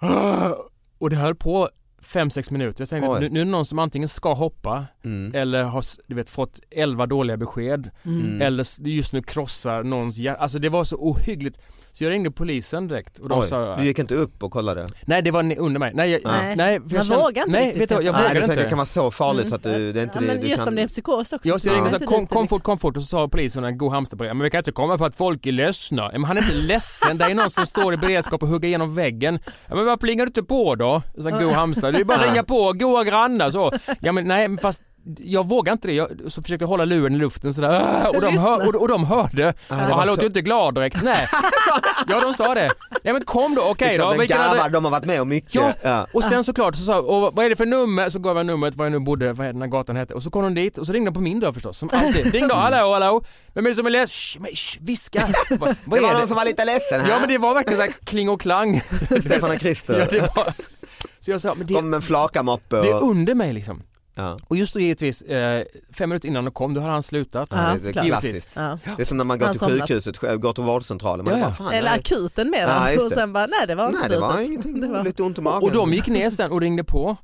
Och 0.98 1.10
det 1.10 1.16
höll 1.16 1.34
på 1.34 1.68
fem 2.06 2.30
sex 2.30 2.50
minuter. 2.50 2.82
Jag 2.82 2.88
tänkte 2.88 3.20
nu, 3.20 3.28
nu 3.28 3.40
är 3.40 3.44
det 3.44 3.50
någon 3.50 3.64
som 3.66 3.78
antingen 3.78 4.08
ska 4.08 4.34
hoppa 4.34 4.84
Mm. 5.04 5.34
eller 5.34 5.62
har 5.64 5.84
du 6.06 6.14
vet, 6.14 6.28
fått 6.28 6.60
elva 6.70 7.06
dåliga 7.06 7.36
besked 7.36 7.90
Mm. 8.04 8.42
eller 8.42 8.88
just 8.88 9.12
nu 9.12 9.22
krossar 9.22 9.82
någons 9.82 10.16
hjärta. 10.16 10.40
Alltså 10.42 10.58
det 10.58 10.68
var 10.68 10.84
så 10.84 10.96
ohyggligt. 10.96 11.60
Så 11.92 12.04
jag 12.04 12.10
ringde 12.10 12.30
polisen 12.30 12.88
direkt 12.88 13.18
och 13.18 13.28
de 13.28 13.38
Oj, 13.40 13.46
sa 13.46 13.76
du 13.76 13.84
gick 13.84 13.98
inte 13.98 14.14
upp 14.14 14.42
och 14.42 14.50
kollade? 14.52 14.88
Nej 15.06 15.22
det 15.22 15.30
var 15.30 15.58
under 15.58 15.78
mig. 15.80 15.92
Nej, 15.94 16.10
jag, 16.10 16.20
Nej. 16.24 16.56
nej, 16.56 16.80
jag 16.90 17.06
kände- 17.06 17.22
vågar 17.22 17.42
inte 17.42 17.58
Nej, 17.58 17.64
riktigt 17.66 17.82
vet 17.82 17.90
jag 17.90 18.02
träffa. 18.02 18.18
Nej, 18.18 18.28
inte. 18.36 18.46
tänkte 18.46 18.62
det 18.64 18.68
kan 18.68 18.78
vara 18.78 18.86
så 18.86 19.10
farligt 19.10 19.40
Mm. 19.46 19.48
så 19.50 19.54
att 19.54 19.62
du, 19.62 19.92
det 19.92 20.00
är 20.00 20.04
inte 20.04 20.16
Ja, 20.16 20.20
det 20.20 20.26
men 20.26 20.40
du 20.40 20.46
just 20.46 20.58
kan... 20.58 20.68
om 20.68 20.74
det 20.74 20.80
är 20.80 20.82
en 20.82 20.88
psykos 20.88 21.32
också. 21.32 21.48
Jag 21.48 21.60
så 21.60 21.68
jag 21.68 21.74
ringde 21.76 21.88
är 21.88 21.92
så 21.92 21.98
det 21.98 22.06
kom, 22.06 22.26
kom 22.26 22.46
fort, 22.48 22.62
kom 22.62 22.78
fort 22.78 22.96
och 22.96 23.02
så 23.02 23.06
sa 23.08 23.28
polisen, 23.28 23.64
en 23.64 23.78
god 23.78 23.92
Halmstadpolis, 23.92 24.28
men 24.30 24.42
vi 24.42 24.50
kan 24.50 24.58
inte 24.58 24.72
komma 24.72 24.98
för 24.98 25.06
att 25.06 25.14
folk 25.14 25.46
är 25.46 25.52
ledsna. 25.52 26.02
Ja, 26.02 26.10
Men 26.12 26.24
han 26.24 26.36
är 26.36 26.42
inte 26.42 26.54
ledsen, 26.54 27.18
det 27.18 27.24
är 27.24 27.34
någon 27.34 27.50
som 27.50 27.66
står 27.66 27.94
i 27.94 27.96
beredskap 27.96 28.42
och 28.42 28.48
hugger 28.48 28.68
igenom 28.68 28.94
väggen. 28.94 29.38
Ja, 29.68 29.74
men 29.74 29.84
varför 29.84 29.98
plingar 30.00 30.24
du 30.24 30.28
inte 30.28 30.42
på 30.42 30.74
då? 30.74 31.02
Så 31.18 31.28
här, 31.30 31.40
god 31.44 31.52
Halmstad, 31.52 31.95
det 31.96 32.02
är 32.02 32.04
bara 32.04 32.18
att 32.18 32.26
ringa 32.30 32.42
på, 32.42 32.72
goa 32.72 33.04
grannar 33.04 33.50
så. 33.50 33.72
Ja 34.00 34.12
men 34.12 34.24
nej, 34.28 34.48
men 34.48 34.58
fast 34.58 34.82
jag 35.18 35.48
vågar 35.48 35.72
inte 35.72 35.88
det. 35.88 35.94
Jag, 35.94 36.10
så 36.28 36.42
försökte 36.42 36.62
jag 36.62 36.68
hålla 36.68 36.84
luren 36.84 37.14
i 37.14 37.18
luften 37.18 37.54
sådär 37.54 38.06
och 38.16 38.20
de, 38.20 38.38
hör, 38.38 38.68
och, 38.68 38.82
och 38.82 38.88
de 38.88 39.04
hörde. 39.04 39.36
det 39.42 39.54
och 39.70 39.76
han 39.76 40.06
låter 40.06 40.22
ju 40.22 40.26
inte 40.26 40.40
glad 40.40 40.74
direkt. 40.74 40.96
Nej. 41.02 41.28
Ja 42.08 42.20
de 42.20 42.34
sa 42.34 42.54
det. 42.54 42.68
Ja 43.02 43.12
men 43.12 43.22
kom 43.24 43.54
då, 43.54 43.62
okej 43.62 43.88
Liksom, 43.88 44.04
då. 44.04 44.12
hade- 44.12 44.26
garvar, 44.26 44.68
de 44.68 44.84
har 44.84 44.90
varit 44.90 45.04
med 45.04 45.20
om 45.20 45.28
mycket. 45.28 45.54
Ja, 45.54 45.72
Ja. 45.82 46.06
och 46.12 46.24
sen 46.24 46.44
såklart 46.44 46.76
så 46.76 46.82
sa 46.82 46.98
och 47.00 47.32
vad 47.36 47.44
är 47.44 47.50
det 47.50 47.56
för 47.56 47.66
nummer? 47.66 48.10
Så 48.10 48.18
gav 48.18 48.36
jag 48.36 48.46
numret 48.46 48.74
var 48.74 48.84
jag 48.84 48.92
nu 48.92 48.98
bodde, 48.98 49.32
vad 49.32 49.46
den 49.46 49.60
här 49.62 49.68
gatan 49.68 49.96
hette. 49.96 50.14
Och 50.14 50.22
så 50.22 50.30
kom 50.30 50.42
de 50.42 50.54
dit 50.54 50.78
och 50.78 50.86
så 50.86 50.92
ringde 50.92 51.10
de 51.10 51.14
på 51.14 51.20
min 51.20 51.40
dörr 51.40 51.52
förstås. 51.52 51.78
Som 51.78 51.90
alltid. 51.92 52.26
Ring 52.34 52.48
då, 52.48 52.54
hallå, 52.54 52.92
hallå. 52.92 53.22
Vem 53.54 53.66
är 53.66 53.70
det 53.70 53.76
som 53.76 53.86
är 53.86 53.90
ledsen? 53.90 54.46
Viska. 54.80 55.28
Vad, 55.50 55.58
vad 55.60 55.68
Det 55.68 55.76
var 55.90 55.96
är 55.98 56.02
någon 56.12 56.20
det? 56.20 56.28
som 56.28 56.36
var 56.36 56.44
lite 56.44 56.64
ledsen 56.64 57.00
här. 57.00 57.10
Ja 57.10 57.18
men 57.20 57.28
det 57.28 57.38
var 57.38 57.54
verkligen 57.54 57.76
såhär 57.78 57.92
kling 58.04 58.28
och 58.28 58.40
klang. 58.40 58.80
Stefan 59.20 59.50
och 59.50 59.60
Christer. 59.60 59.98
Ja, 59.98 60.06
det 60.10 60.36
var... 60.36 60.52
Så 61.26 61.30
jag 61.32 61.40
sa, 61.40 61.54
men 61.54 61.66
det, 61.66 61.74
Kom 61.74 61.94
en 61.94 62.02
flakamoppe 62.02 62.76
det 62.82 62.88
är 62.88 62.94
och... 62.94 63.10
under 63.10 63.34
mig 63.34 63.52
liksom. 63.52 63.82
Ja. 64.14 64.38
Och 64.48 64.56
just 64.56 64.74
då 64.74 64.80
givetvis, 64.80 65.22
eh, 65.22 65.64
fem 65.92 66.08
minuter 66.08 66.28
innan 66.28 66.44
de 66.44 66.50
kom, 66.50 66.74
då 66.74 66.80
hade 66.80 66.92
han 66.92 67.02
slutat. 67.02 67.48
Ja, 67.52 67.76
det 67.82 67.88
är 67.88 67.92
klassiskt. 67.92 68.50
Ja. 68.54 68.78
Det 68.96 69.02
är 69.02 69.06
som 69.06 69.16
när 69.18 69.24
man 69.24 69.38
går 69.38 69.46
Han 69.46 69.54
till 69.54 69.60
somnat. 69.60 69.88
sjukhuset, 69.88 70.40
går 70.40 70.52
till 70.52 70.64
vårdcentralen. 70.64 71.24
Man 71.24 71.38
Ja, 71.38 71.54
bara, 71.58 71.72
Eller 71.72 71.94
akuten 71.94 72.50
med 72.50 72.68
Ja, 72.68 73.04
och 73.04 73.12
sen 73.12 73.32
bara 73.32 73.46
nej 73.46 73.66
det 73.66 73.74
var 73.74 73.86
inte 73.86 73.98
Nej 74.00 74.08
det 74.08 74.18
var 74.18 74.32
slutet. 74.32 74.46
ingenting, 74.48 74.80
Det 74.80 74.86
var- 74.88 75.04
lite 75.04 75.22
ont 75.22 75.38
i 75.38 75.40
magen. 75.40 75.62
Och 75.62 75.72
de 75.72 75.92
gick 75.92 76.06
ner 76.06 76.30
sen 76.30 76.50
och 76.50 76.60
ringde 76.60 76.84
på. 76.84 77.16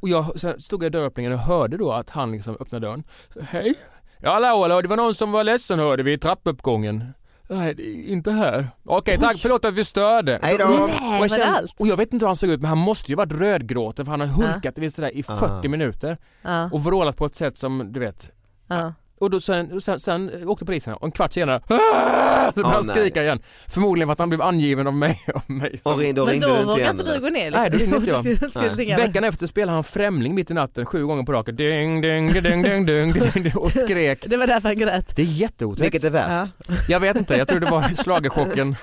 Och 0.00 0.08
jag 0.08 0.40
sen 0.40 0.60
stod 0.60 0.82
jag 0.82 0.86
i 0.86 0.90
dörröppningen 0.90 1.32
och 1.32 1.38
hörde 1.38 1.76
då 1.76 1.92
att 1.92 2.10
han 2.10 2.32
liksom 2.32 2.56
öppnade 2.60 2.86
dörren. 2.86 3.04
Så, 3.34 3.40
Hej! 3.40 3.74
Ja 4.22 4.32
hallå, 4.32 4.62
hallå, 4.62 4.82
det 4.82 4.88
var 4.88 4.96
någon 4.96 5.14
som 5.14 5.32
var 5.32 5.44
ledsen 5.44 5.78
hörde 5.78 6.02
vi 6.02 6.12
i 6.12 6.18
trappuppgången. 6.18 7.04
Nej, 7.50 7.74
det 7.74 7.82
är 7.82 8.04
inte 8.08 8.30
här. 8.30 8.66
Okej, 8.84 9.18
tack. 9.18 9.38
Förlåt 9.38 9.64
att 9.64 9.74
vi 9.74 9.84
störde. 9.84 10.38
Hej 10.42 10.56
då. 10.58 10.64
Nej, 10.64 11.18
Och, 11.18 11.24
jag 11.24 11.30
kände, 11.30 11.46
allt? 11.46 11.80
och 11.80 11.86
jag 11.86 11.96
vet 11.96 12.12
inte 12.12 12.24
hur 12.24 12.28
han 12.28 12.36
såg 12.36 12.50
ut 12.50 12.60
men 12.60 12.68
han 12.68 12.78
måste 12.78 13.12
ju 13.12 13.16
varit 13.16 13.32
rödgråten 13.32 14.04
för 14.04 14.10
han 14.10 14.20
har 14.20 14.26
hulkat 14.26 14.74
ja. 14.78 14.90
sådär 14.90 15.16
i 15.16 15.22
40 15.22 15.44
Ah. 15.44 15.68
minuter 15.68 16.16
Ja, 16.42 16.70
och 16.72 16.84
vrålat 16.84 17.16
på 17.16 17.24
ett 17.26 17.34
sätt 17.34 17.58
som 17.58 17.92
du 17.92 18.00
vet. 18.00 18.30
ja. 18.68 18.94
Och 19.20 19.30
då, 19.30 19.40
sen, 19.40 19.80
sen, 19.80 19.98
sen 19.98 20.30
åkte 20.48 20.64
polisen 20.64 20.94
och 20.94 21.04
en 21.04 21.10
kvart 21.10 21.32
senare 21.32 21.56
"Ah!" 21.68 22.46
så 22.46 22.52
började 22.54 22.74
han 22.74 22.84
skrika 22.84 23.22
igen. 23.22 23.40
Förmodligen 23.68 24.08
för 24.08 24.12
att 24.12 24.18
han 24.18 24.28
blev 24.28 24.42
angiven 24.42 24.86
av 24.86 24.94
mig. 24.94 25.20
Av 25.34 25.42
mig 25.46 25.78
som- 25.78 25.92
Och 25.92 25.98
då 26.14 26.24
Men 26.24 26.32
ringde 26.32 26.46
då 26.46 26.76
du 26.76 26.82
inte 26.82 27.14
du 27.14 27.20
gå 27.20 27.28
ner 27.28 27.44
liksom. 27.50 27.60
Nej, 27.60 27.70
då 27.70 27.78
ringde 27.78 27.96
inte 27.96 28.10
jag. 28.54 28.76
Nej. 28.76 28.96
Veckan 28.96 29.24
efter 29.24 29.46
spelade 29.46 29.72
han 29.72 29.84
Främling 29.84 30.34
mitt 30.34 30.50
i 30.50 30.54
natten 30.54 30.86
sju 30.86 31.06
gånger 31.06 31.22
på 31.22 31.32
raken. 31.32 31.56
Ding, 31.56 32.00
ding, 32.00 32.32
ding, 32.32 32.42
ding, 32.42 32.62
ding, 32.62 32.86
ding, 32.86 33.12
ding, 33.42 33.52
och 33.56 33.72
skrek. 33.72 34.24
Det 34.26 34.36
var 34.36 34.46
därför 34.46 34.68
han 34.68 34.78
grät. 34.78 35.16
Det 35.16 35.22
är 35.22 35.26
jätteotäckt. 35.26 35.84
Vilket 35.84 36.04
är 36.04 36.10
värst? 36.10 36.52
Jag 36.88 37.00
vet 37.00 37.16
inte, 37.16 37.34
jag 37.36 37.48
tror 37.48 37.60
det 37.60 37.70
var 37.70 37.82
schlagerchocken. 38.04 38.76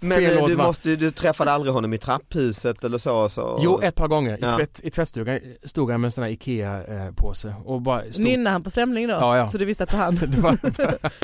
Men 0.00 0.18
Fel 0.18 0.32
eh, 0.32 0.40
låt, 0.40 0.50
du, 0.50 0.56
måste, 0.56 0.96
du 0.96 1.10
träffade 1.10 1.50
aldrig 1.50 1.74
honom 1.74 1.94
i 1.94 1.98
trapphuset 1.98 2.84
eller 2.84 2.98
så? 2.98 3.28
så. 3.28 3.58
Jo, 3.62 3.80
ett 3.82 3.94
par 3.94 4.08
gånger. 4.08 4.34
I, 4.36 4.38
Ja. 4.40 4.56
tvätt, 4.56 4.80
i 4.84 4.90
tvättstugan 4.90 5.40
stod 5.64 5.90
han 5.90 6.00
med 6.00 6.08
en 6.08 6.12
sån 6.12 6.24
här 6.24 6.30
IKEA-påse 6.30 7.54
och 7.64 7.82
bara 7.82 8.02
stod... 8.12 8.24
Nynnade 8.24 8.50
han 8.50 8.62
på 8.62 8.70
Främling 8.70 9.08
då? 9.08 9.14
Ja, 9.14 9.36
ja. 9.36 9.46
Så 9.46 9.58
du 9.58 9.64
visste 9.64 9.84
att 9.84 9.90
det 9.90 9.96
var 9.96 10.04
han? 10.04 10.14
Det 10.30 10.36
var, 10.40 10.58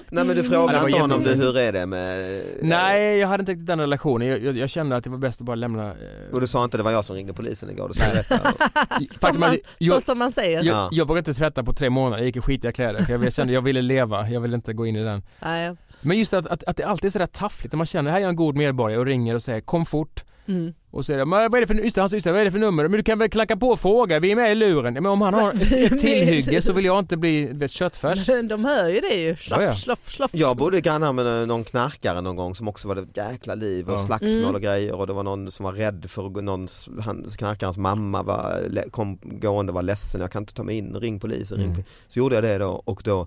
Nej 0.09 0.25
men 0.25 0.37
du 0.37 0.43
frågade 0.43 0.87
inte 0.89 1.01
honom 1.01 1.23
du, 1.23 1.35
hur 1.35 1.59
är 1.59 1.73
det 1.73 1.87
med... 1.87 2.43
nej, 2.63 3.19
jag 3.19 3.29
hade 3.29 3.41
inte 3.41 3.53
riktigt 3.53 3.67
den 3.67 3.81
relationen. 3.81 4.29
Jag, 4.29 4.45
jag, 4.45 4.57
jag 4.57 4.71
kände 4.71 4.97
att 4.97 5.05
det 5.05 5.11
var 5.11 5.19
bäst 5.19 5.41
att 5.41 5.47
bara 5.47 5.55
lämna... 5.57 5.85
Eh, 5.91 5.95
Och 6.33 6.41
du 6.41 6.47
sa 6.47 6.65
inte 6.65 6.77
det 6.77 6.83
var 6.83 6.91
jag 6.91 7.05
som 7.05 7.17
ringde 7.17 7.33
polisen 7.33 7.71
igår, 7.71 7.89
du 7.89 7.95
som, 9.15 9.41
man, 9.41 9.59
jag, 9.79 9.95
så 9.95 10.01
som 10.01 10.19
man 10.19 10.33
säger. 10.33 10.57
jag, 10.63 10.67
Ja. 10.67 10.89
jag 10.93 11.09
vågade 11.09 11.19
inte 11.19 11.35
tvätta 11.35 11.65
på 11.65 11.73
tre 11.73 11.91
månader, 11.91 12.17
jag 12.19 12.27
gick 12.27 12.37
i 12.37 12.41
skitiga 12.41 12.73
kläder. 12.73 13.03
För 13.03 13.13
jag 13.25 13.33
kände 13.33 13.53
jag 13.53 13.63
ville 13.63 13.83
leva, 13.83 14.29
jag 14.29 14.41
ville 14.41 14.55
inte 14.55 14.73
gå 14.73 14.87
in 14.87 14.97
i 14.97 15.03
den. 15.03 15.23
Nej. 15.43 15.77
Men 16.05 16.19
just 16.19 16.35
att, 16.35 16.47
att, 16.47 16.65
att 16.65 16.77
det 16.77 16.85
alltid 16.85 17.05
är 17.09 17.11
sådär 17.11 17.27
taffligt 17.27 17.73
när 17.73 17.77
man 17.79 17.87
känner 17.87 18.11
här 18.11 18.19
är 18.19 18.23
jag 18.23 18.29
en 18.29 18.37
god 18.37 18.57
medborgare 18.57 19.01
och 19.01 19.07
ringer 19.07 19.35
och 19.35 19.43
säger 19.43 19.61
kom 19.61 19.87
fort. 19.87 20.25
Mm. 20.49 20.75
Och 20.91 21.07
så 21.07 21.13
är 21.13 21.19
det, 21.19 21.25
men 21.25 21.51
vad 21.51 21.55
är 21.55 21.61
det 21.61 21.67
för, 21.67 21.75
just 21.75 21.97
det, 21.97 22.01
just 22.13 22.25
det, 22.25 22.33
vad 22.33 22.41
är 22.41 22.45
det 22.45 22.51
för 22.51 22.59
nummer? 22.59 22.83
Men 22.89 22.93
du 22.99 23.03
kan 23.03 23.19
väl 23.19 23.29
klacka 23.31 23.57
på 23.57 23.69
och 23.69 23.81
fråga, 23.81 24.19
vi 24.21 24.31
är 24.33 24.37
med 24.37 24.53
i 24.53 24.55
luren. 24.55 24.95
Men 24.95 25.07
om 25.07 25.21
han 25.21 25.35
har 25.35 25.53
ett, 25.63 25.73
ett 25.93 26.01
tillhygge 26.01 26.63
så 26.63 26.73
vill 26.73 26.85
jag 26.85 26.99
inte 26.99 27.17
bli 27.17 27.47
vet, 27.53 27.71
köttfärs. 27.71 28.27
De 28.49 28.65
hör 28.65 28.89
ju 28.89 29.01
det 29.01 29.15
ju. 29.15 29.37
Sloff, 29.37 29.61
Ja, 29.61 29.67
ja. 29.67 29.75
sloff, 29.75 30.11
sloff. 30.11 30.31
Jag 30.35 30.57
bodde 30.57 30.81
grannar 30.81 31.13
med 31.13 31.49
någon 31.49 31.65
knarkare 31.65 32.21
någon 32.21 32.37
gång 32.37 32.55
som 32.55 32.69
också 32.69 32.89
var 32.89 32.95
det 32.95 33.07
jäkla 33.23 33.55
liv 33.55 33.89
och 33.89 33.95
Ja. 33.95 33.99
slagsmål 34.07 34.31
Mm. 34.43 34.55
och 34.55 34.61
grejer 34.61 34.95
och 34.95 35.07
det 35.07 35.13
var 35.13 35.23
någon 35.23 35.51
som 35.51 35.65
var 35.65 35.73
rädd 35.73 36.05
för 36.09 36.43
någon, 36.43 36.69
hans 37.05 37.37
knarkarens 37.37 37.79
mamma 37.79 38.23
var, 38.23 38.63
kom 38.91 39.19
gående 39.23 39.71
och 39.71 39.75
var 39.75 39.83
ledsen, 39.83 40.21
jag 40.21 40.31
kan 40.31 40.43
inte 40.43 40.55
ta 40.55 40.63
mig 40.63 40.77
in, 40.79 40.95
ring 40.97 41.21
polisen, 41.21 41.59
ring 41.59 41.65
Mm. 41.67 41.75
polisen. 41.77 41.93
Så 42.09 42.19
gjorde 42.19 42.35
jag 42.35 42.45
det 42.45 42.59
då 42.59 42.83
och 42.85 43.01
då 43.05 43.27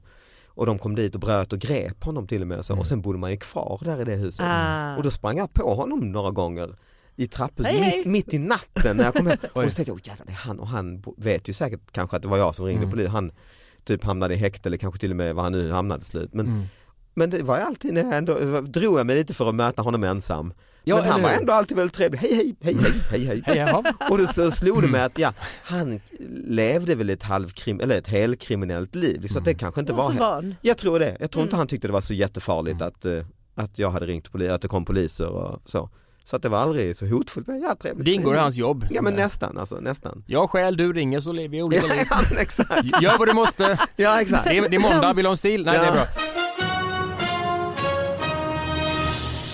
och 0.58 0.65
de 0.65 0.80
kom 0.80 0.96
dit 0.96 1.13
och 1.15 1.22
bröt 1.22 1.54
och 1.54 1.60
grep 1.60 2.04
honom 2.04 2.28
till 2.28 2.41
och 2.41 2.48
med 2.48 2.58
och, 2.58 2.65
så. 2.65 2.74
Mm. 2.74 2.80
och 2.80 2.86
sen 2.88 3.02
bodde 3.02 3.17
man 3.20 3.32
ju 3.32 3.38
kvar 3.38 3.80
där 3.84 4.02
i 4.02 4.04
det 4.04 4.15
huset. 4.15 4.46
Ah. 4.50 4.96
Och 4.98 5.04
då 5.04 5.12
sprang 5.12 5.38
jag 5.38 5.54
på 5.54 5.76
honom 5.76 6.00
några 6.12 6.32
gånger 6.32 6.76
i 7.15 7.28
trapphuset, 7.28 7.72
Hej, 7.74 7.82
hej. 7.82 7.98
mitt, 7.98 8.06
mitt 8.08 8.34
i 8.34 8.38
natten 8.38 8.98
när 8.98 9.04
jag 9.04 9.13
kom 9.13 9.28
hem. 9.28 9.38
Och 9.54 9.63
så 9.63 9.76
tänkte 9.76 9.82
jag, 9.82 9.93
"Åh, 9.96 10.00
jävlar 10.04 10.26
det 10.26 10.32
är 10.32 10.36
han 10.36 10.60
och 10.60 10.67
han 10.67 11.04
vet 11.17 11.50
ju 11.50 11.54
säkert 11.54 11.91
kanske 11.91 12.15
att 12.15 12.22
det 12.22 12.28
var 12.28 12.38
jag 12.38 12.56
som 12.56 12.65
ringde 12.65 12.82
Mm. 12.84 12.91
polisen. 12.91 13.12
Han 13.12 13.32
typ 13.84 14.04
hamnade 14.04 14.34
i 14.34 14.38
häkte 14.38 14.70
eller 14.70 14.78
kanske 14.78 15.00
till 15.00 15.12
och 15.12 15.17
med 15.17 15.36
var 15.36 15.43
han 15.43 15.52
nu 15.52 15.72
hamnade 15.72 16.04
slut. 16.04 16.34
Men, 16.34 16.46
Mm. 16.48 16.63
Men 17.17 17.30
det 17.30 17.43
var 17.43 17.58
alltid 17.58 17.93
när 17.93 18.03
jag 18.03 18.13
ändå, 18.17 18.34
drog 18.62 18.99
jag 18.99 19.06
mig 19.08 19.15
lite 19.15 19.34
för 19.34 19.49
att 19.49 19.56
möta 19.56 19.82
honom 19.82 20.03
ensam. 20.03 20.53
Ja, 20.84 20.95
men 20.95 21.12
han 21.12 21.21
var 21.21 21.30
ändå 21.30 21.53
alltid 21.53 21.77
väldigt 21.77 21.93
trevlig, 21.95 22.19
hej 22.19 22.36
hej, 22.36 22.56
hej 22.62 22.75
hej, 23.25 23.41
hej 23.45 23.58
hej. 23.60 23.73
Och 24.12 24.17
då 24.17 24.27
så 24.27 24.51
slog 24.51 24.82
det 24.82 24.88
mig 24.88 24.99
Mm. 24.99 25.06
att 25.06 25.19
ja, 25.19 25.34
han 25.63 25.99
levde 26.47 26.95
väl 26.95 27.10
ett 27.10 27.23
halvkrim, 27.23 27.80
eller 27.80 27.97
ett 27.97 28.08
helkriminellt 28.08 28.95
liv. 28.95 29.27
Så 29.27 29.39
att 29.39 29.45
det 29.45 29.51
Mm. 29.51 29.60
kanske 29.60 29.82
inte 29.82 29.93
var 29.93 30.12
van. 30.13 30.56
Jag 30.62 30.77
tror 30.77 30.99
det. 30.99 31.17
Jag 31.19 31.32
tror 31.32 31.43
inte 31.43 31.53
Mm. 31.53 31.58
han 31.60 31.67
tyckte 31.67 31.88
det 31.88 31.93
var 31.93 32.01
så 32.01 32.13
jättefarligt 32.13 32.82
att, 32.82 33.06
eh, 33.06 33.23
att 33.56 33.80
jag 33.80 33.89
hade 33.91 34.06
ringt 34.06 34.32
polis, 34.32 34.49
att 34.51 34.62
det 34.62 34.67
kom 34.67 34.86
poliser 34.86 35.27
och 35.27 35.62
så. 35.65 35.89
Så 36.25 36.36
att 36.36 36.41
det 36.41 36.49
var 36.49 36.58
aldrig 36.58 36.95
så 36.95 37.06
hotfullt. 37.06 37.47
Men 37.47 37.62
ja, 37.62 37.75
trevligt. 37.82 38.06
Det 38.06 38.12
ingår 38.12 38.36
i 38.36 38.38
hans 38.39 38.58
jobb. 38.58 38.86
Ja 38.89 39.01
men 39.01 39.13
nästan 39.13 39.58
alltså, 39.58 39.75
nästan. 39.75 40.23
Jag 40.27 40.49
stjäl, 40.49 40.77
du 40.77 40.93
ringer 40.93 41.19
så 41.19 41.32
lever 41.32 41.49
vi 41.49 41.62
olika 41.63 41.86
liv. 41.95 42.06
Ja, 42.10 42.21
exakt. 42.39 43.01
Gör 43.01 43.17
vad 43.17 43.27
du 43.27 43.34
måste. 43.34 43.77
Ja 43.95 44.21
exakt. 44.21 44.43
Det 44.45 44.58
är, 44.58 44.69
det 44.69 44.75
är 44.75 44.80
måndag, 44.80 45.13
vill 45.13 45.23
du 45.23 45.27
ha 45.27 45.34
en 45.34 45.38
sil? 45.45 45.62
Nej 45.65 45.73
det 45.80 45.86
är 45.86 45.88
Ja. 45.88 45.93
bra. 45.93 46.06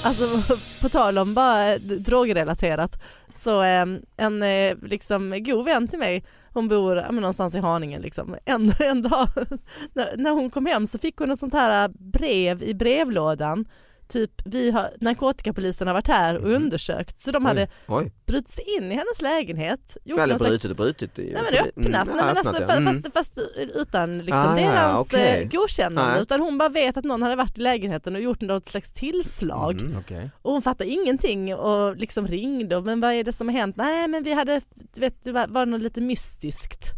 Alltså 0.03 0.55
på 0.81 0.89
tal 0.89 1.17
om 1.17 1.33
bara 1.33 1.77
drogrelaterat 1.77 3.03
så 3.29 3.61
ehm, 3.61 4.01
en 4.17 4.43
eh, 4.43 4.77
liksom 4.81 5.43
god 5.43 5.65
vän 5.65 5.87
till 5.87 5.99
mig 5.99 6.23
hon 6.53 6.67
bor 6.67 6.95
men 6.95 7.15
någonstans 7.15 7.55
i 7.55 7.59
Haninge 7.59 7.99
liksom. 7.99 8.35
En, 8.45 8.71
en 8.79 9.01
dag 9.01 9.27
när 10.17 10.31
hon 10.31 10.49
kom 10.49 10.65
hem 10.65 10.87
så 10.87 10.97
fick 10.97 11.17
hon 11.17 11.31
ett 11.31 11.39
sånt 11.39 11.53
här 11.53 11.89
brev 11.89 12.63
i 12.63 12.73
brevlådan 12.73 13.65
typ 14.13 14.31
vi 14.45 14.71
har, 14.71 14.89
narkotikapolisen 15.01 15.87
har 15.87 15.93
varit 15.93 16.07
här 16.07 16.37
och 16.37 16.49
undersökt 16.51 17.19
så 17.19 17.31
de 17.31 17.45
hade 17.45 17.67
Oj, 17.87 18.11
brutit 18.25 18.47
sig 18.47 18.65
in 18.77 18.83
i 18.91 18.95
hennes 18.95 19.21
lägenhet. 19.21 19.97
Gjort 20.03 20.19
eller 20.19 20.37
slags- 20.37 20.49
brutit 20.49 20.71
och 20.71 20.77
brutit. 20.77 21.19
i- 21.19 21.31
Nej 21.33 21.41
men 21.51 21.53
öppnat, 21.59 22.07
Mm, 22.07 22.17
nej, 22.17 22.25
men 22.25 22.37
alltså, 22.37 22.57
öppnat. 22.57 22.77
Mm. 22.77 22.93
fast, 23.03 23.13
fast 23.13 23.39
utan 23.75 24.17
liksom 24.17 24.41
Ah, 24.41 24.55
deras 24.55 24.99
okej. 24.99 25.41
eh, 25.41 25.49
godkännande 25.49 26.11
Nej. 26.13 26.21
utan 26.21 26.41
hon 26.41 26.57
bara 26.57 26.69
vet 26.69 26.97
att 26.97 27.03
någon 27.05 27.21
hade 27.21 27.35
varit 27.35 27.57
i 27.57 27.61
lägenheten 27.61 28.15
och 28.15 28.21
gjort 28.21 28.41
något 28.41 28.67
slags 28.67 28.93
tillslag 28.93 29.81
Mm. 29.81 29.97
Okej. 29.99 30.29
och 30.41 30.51
hon 30.51 30.61
fattade 30.61 30.89
ingenting 30.89 31.55
och 31.55 31.95
liksom 31.97 32.27
ringde 32.27 32.75
och 32.77 32.83
men 32.83 32.99
vad 33.01 33.13
är 33.13 33.23
det 33.23 33.33
som 33.33 33.47
har 33.47 33.55
hänt? 33.55 33.75
Nej 33.75 34.07
men 34.07 34.23
vi 34.23 34.33
hade, 34.33 34.61
vet 34.99 35.23
det 35.23 35.31
var, 35.31 35.47
var 35.47 35.65
något 35.65 35.81
lite 35.81 36.01
mystiskt, 36.01 36.91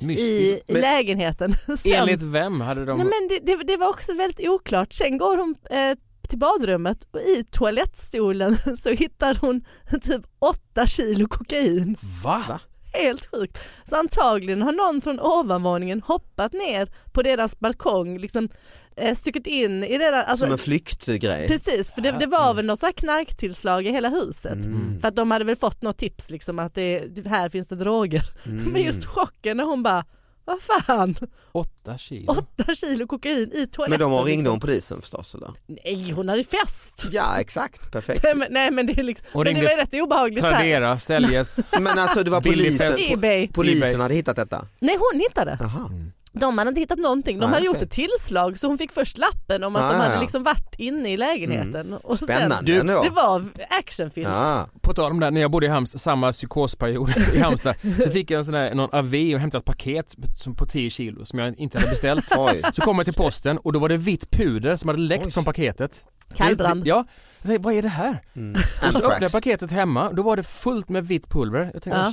Mystiskt. 0.00 0.68
i, 0.68 0.70
i 0.70 0.72
Men- 0.72 0.82
lägenheten. 0.82 1.52
Sen, 1.78 1.92
Enligt 1.92 2.22
vem 2.22 2.60
hade 2.60 2.84
de... 2.84 2.98
nej, 2.98 3.06
men 3.06 3.28
det, 3.28 3.52
det, 3.56 3.64
det 3.64 3.76
var 3.76 3.88
också 3.88 4.14
väldigt 4.14 4.48
oklart. 4.48 4.92
Sen 4.92 5.18
går 5.18 5.36
hon 5.36 5.54
eh, 5.70 5.96
till 6.32 6.38
badrummet 6.38 6.98
och 7.10 7.20
i 7.20 7.44
toalettstolen 7.50 8.56
så 8.78 8.88
hittar 8.90 9.34
hon 9.40 9.64
typ 10.02 10.22
åtta 10.38 10.86
kilo 10.86 11.28
kokain. 11.28 11.96
Va? 12.24 12.60
Helt 12.92 13.26
sjukt. 13.30 13.58
Så 13.84 13.96
antagligen 13.96 14.62
har 14.62 14.72
någon 14.72 15.00
från 15.00 15.20
ovanvåningen 15.20 16.02
hoppat 16.02 16.52
ner 16.52 16.88
på 17.12 17.22
deras 17.22 17.58
balkong, 17.58 18.18
liksom 18.18 18.48
eh, 18.96 19.14
stuckit 19.14 19.46
in 19.46 19.84
i 19.84 19.98
deras... 19.98 20.26
Alltså, 20.26 20.44
Som 20.46 20.52
en 20.52 20.58
flyktgrej. 20.58 21.48
precis, 21.48 21.92
för 21.92 22.00
det, 22.00 22.12
det 22.12 22.26
var 22.26 22.54
väl 22.54 22.66
något 22.66 22.78
så 22.78 22.86
här 22.86 22.92
knarktillslag 22.92 23.86
i 23.86 23.90
hela 23.90 24.08
huset. 24.08 24.64
Mm. 24.64 25.00
För 25.00 25.08
att 25.08 25.16
de 25.16 25.30
hade 25.30 25.44
väl 25.44 25.56
fått 25.56 25.82
något 25.82 25.98
tips 25.98 26.30
liksom 26.30 26.58
att 26.58 26.74
det, 26.74 26.98
det- 27.00 27.28
här 27.28 27.48
finns 27.48 27.68
det 27.68 27.76
droger. 27.76 28.22
Mm. 28.46 28.64
Men 28.72 28.82
just 28.82 29.04
chocken 29.06 29.56
när 29.56 29.64
hon 29.64 29.82
bara, 29.82 30.04
vad 30.44 30.62
fan, 30.62 31.16
Åtta 31.52 31.98
kilo? 31.98 32.32
åtta 32.32 32.74
kilo 32.74 33.06
kokain 33.06 33.52
i 33.52 33.66
toaletten. 33.66 34.00
Men 34.08 34.10
de 34.10 34.24
ringde 34.24 34.30
liksom. 34.36 34.50
hon 34.52 34.60
polisen 34.60 35.00
förstås 35.00 35.34
eller? 35.34 35.50
Nej 35.66 36.10
hon 36.10 36.28
hade 36.28 36.44
fest. 36.44 37.06
Ja 37.12 37.40
exakt, 37.40 37.90
perfekt. 37.92 38.22
Nej 38.24 38.34
men, 38.34 38.48
nej, 38.52 38.70
men 38.70 38.86
det 38.86 38.98
är 38.98 39.02
liksom, 39.02 39.26
Och 39.32 39.44
men 39.44 39.54
det 39.54 39.60
ringde 39.60 39.76
var 39.76 39.82
rätt 39.82 39.94
obehagligt. 40.02 40.40
så 40.40 40.46
här. 40.46 40.52
Tradera, 40.54 40.98
säljes. 40.98 41.60
Men 41.80 41.98
alltså 41.98 42.22
det 42.24 42.30
var 42.30 42.40
polisen. 42.40 42.94
Ebay. 43.10 43.48
polisen 43.48 43.88
Ebay. 43.88 44.00
hade 44.00 44.14
hittat 44.14 44.36
detta? 44.36 44.66
Nej 44.80 44.96
hon 45.12 45.20
hittade. 45.20 45.58
Jaha. 45.60 45.90
De 46.32 46.58
hade 46.58 46.68
inte 46.68 46.80
hittat 46.80 46.98
någonting. 46.98 47.38
De 47.38 47.44
Nej, 47.46 47.54
hade 47.54 47.66
gjort 47.66 47.76
okej. 47.76 47.84
ett 47.84 47.90
tillslag 47.90 48.58
så 48.58 48.66
hon 48.66 48.78
fick 48.78 48.92
först 48.92 49.18
lappen 49.18 49.64
om 49.64 49.76
att 49.76 49.82
Ah, 49.82 49.92
de 49.92 50.00
hade 50.00 50.14
ja. 50.14 50.20
liksom 50.20 50.42
varit 50.42 50.74
inne 50.78 51.08
i 51.12 51.16
lägenheten. 51.16 51.92
Och 51.92 52.18
Spännande 52.18 52.56
sen, 52.76 52.86
Du, 52.86 53.02
det 53.02 53.10
var 53.10 53.44
actionfilm. 53.70 54.30
Ja. 54.30 54.68
På 54.80 54.94
tal 54.94 55.10
om 55.10 55.20
det, 55.20 55.30
när 55.30 55.40
jag 55.40 55.50
bodde 55.50 55.66
i 55.66 55.68
Halmstad, 55.68 56.00
samma 56.00 56.32
psykosperiod 56.32 57.10
i 57.34 57.38
Halmstad, 57.40 57.74
så 58.04 58.10
fick 58.10 58.30
jag 58.30 58.38
en 58.38 58.44
sån 58.44 58.54
där, 58.54 58.74
någon 58.74 58.88
avi 58.94 59.34
och 59.36 59.40
hämtade 59.40 59.58
ett 59.58 59.64
paket 59.64 60.14
som 60.38 60.54
på 60.54 60.66
10 60.66 60.90
kilo 60.90 61.24
som 61.24 61.38
jag 61.38 61.58
inte 61.58 61.78
hade 61.78 61.90
beställt. 61.90 62.28
Oj. 62.38 62.62
Så 62.72 62.82
kom 62.82 62.96
jag 62.96 63.04
till 63.06 63.14
posten 63.14 63.58
och 63.58 63.72
då 63.72 63.78
var 63.78 63.88
det 63.88 63.96
vitt 63.96 64.30
puder 64.30 64.76
som 64.76 64.88
hade 64.88 65.00
läckt 65.00 65.26
Oj. 65.26 65.32
från 65.32 65.44
paketet. 65.44 66.04
Kallbrand. 66.34 66.86
Ja, 66.86 67.04
vad 67.42 67.74
är 67.74 67.82
det 67.82 67.88
här? 67.88 68.18
Mm. 68.36 68.52
Och 68.86 68.92
så 68.92 68.98
öppnade 68.98 69.24
jag 69.24 69.32
paketet 69.32 69.70
hemma, 69.70 70.12
då 70.12 70.22
var 70.22 70.36
det 70.36 70.42
fullt 70.42 70.88
med 70.88 71.06
vitt 71.06 71.28
pulver. 71.30 71.70
Jag 71.72 71.82
tänkte, 71.82 71.90
Ja. 71.90 72.12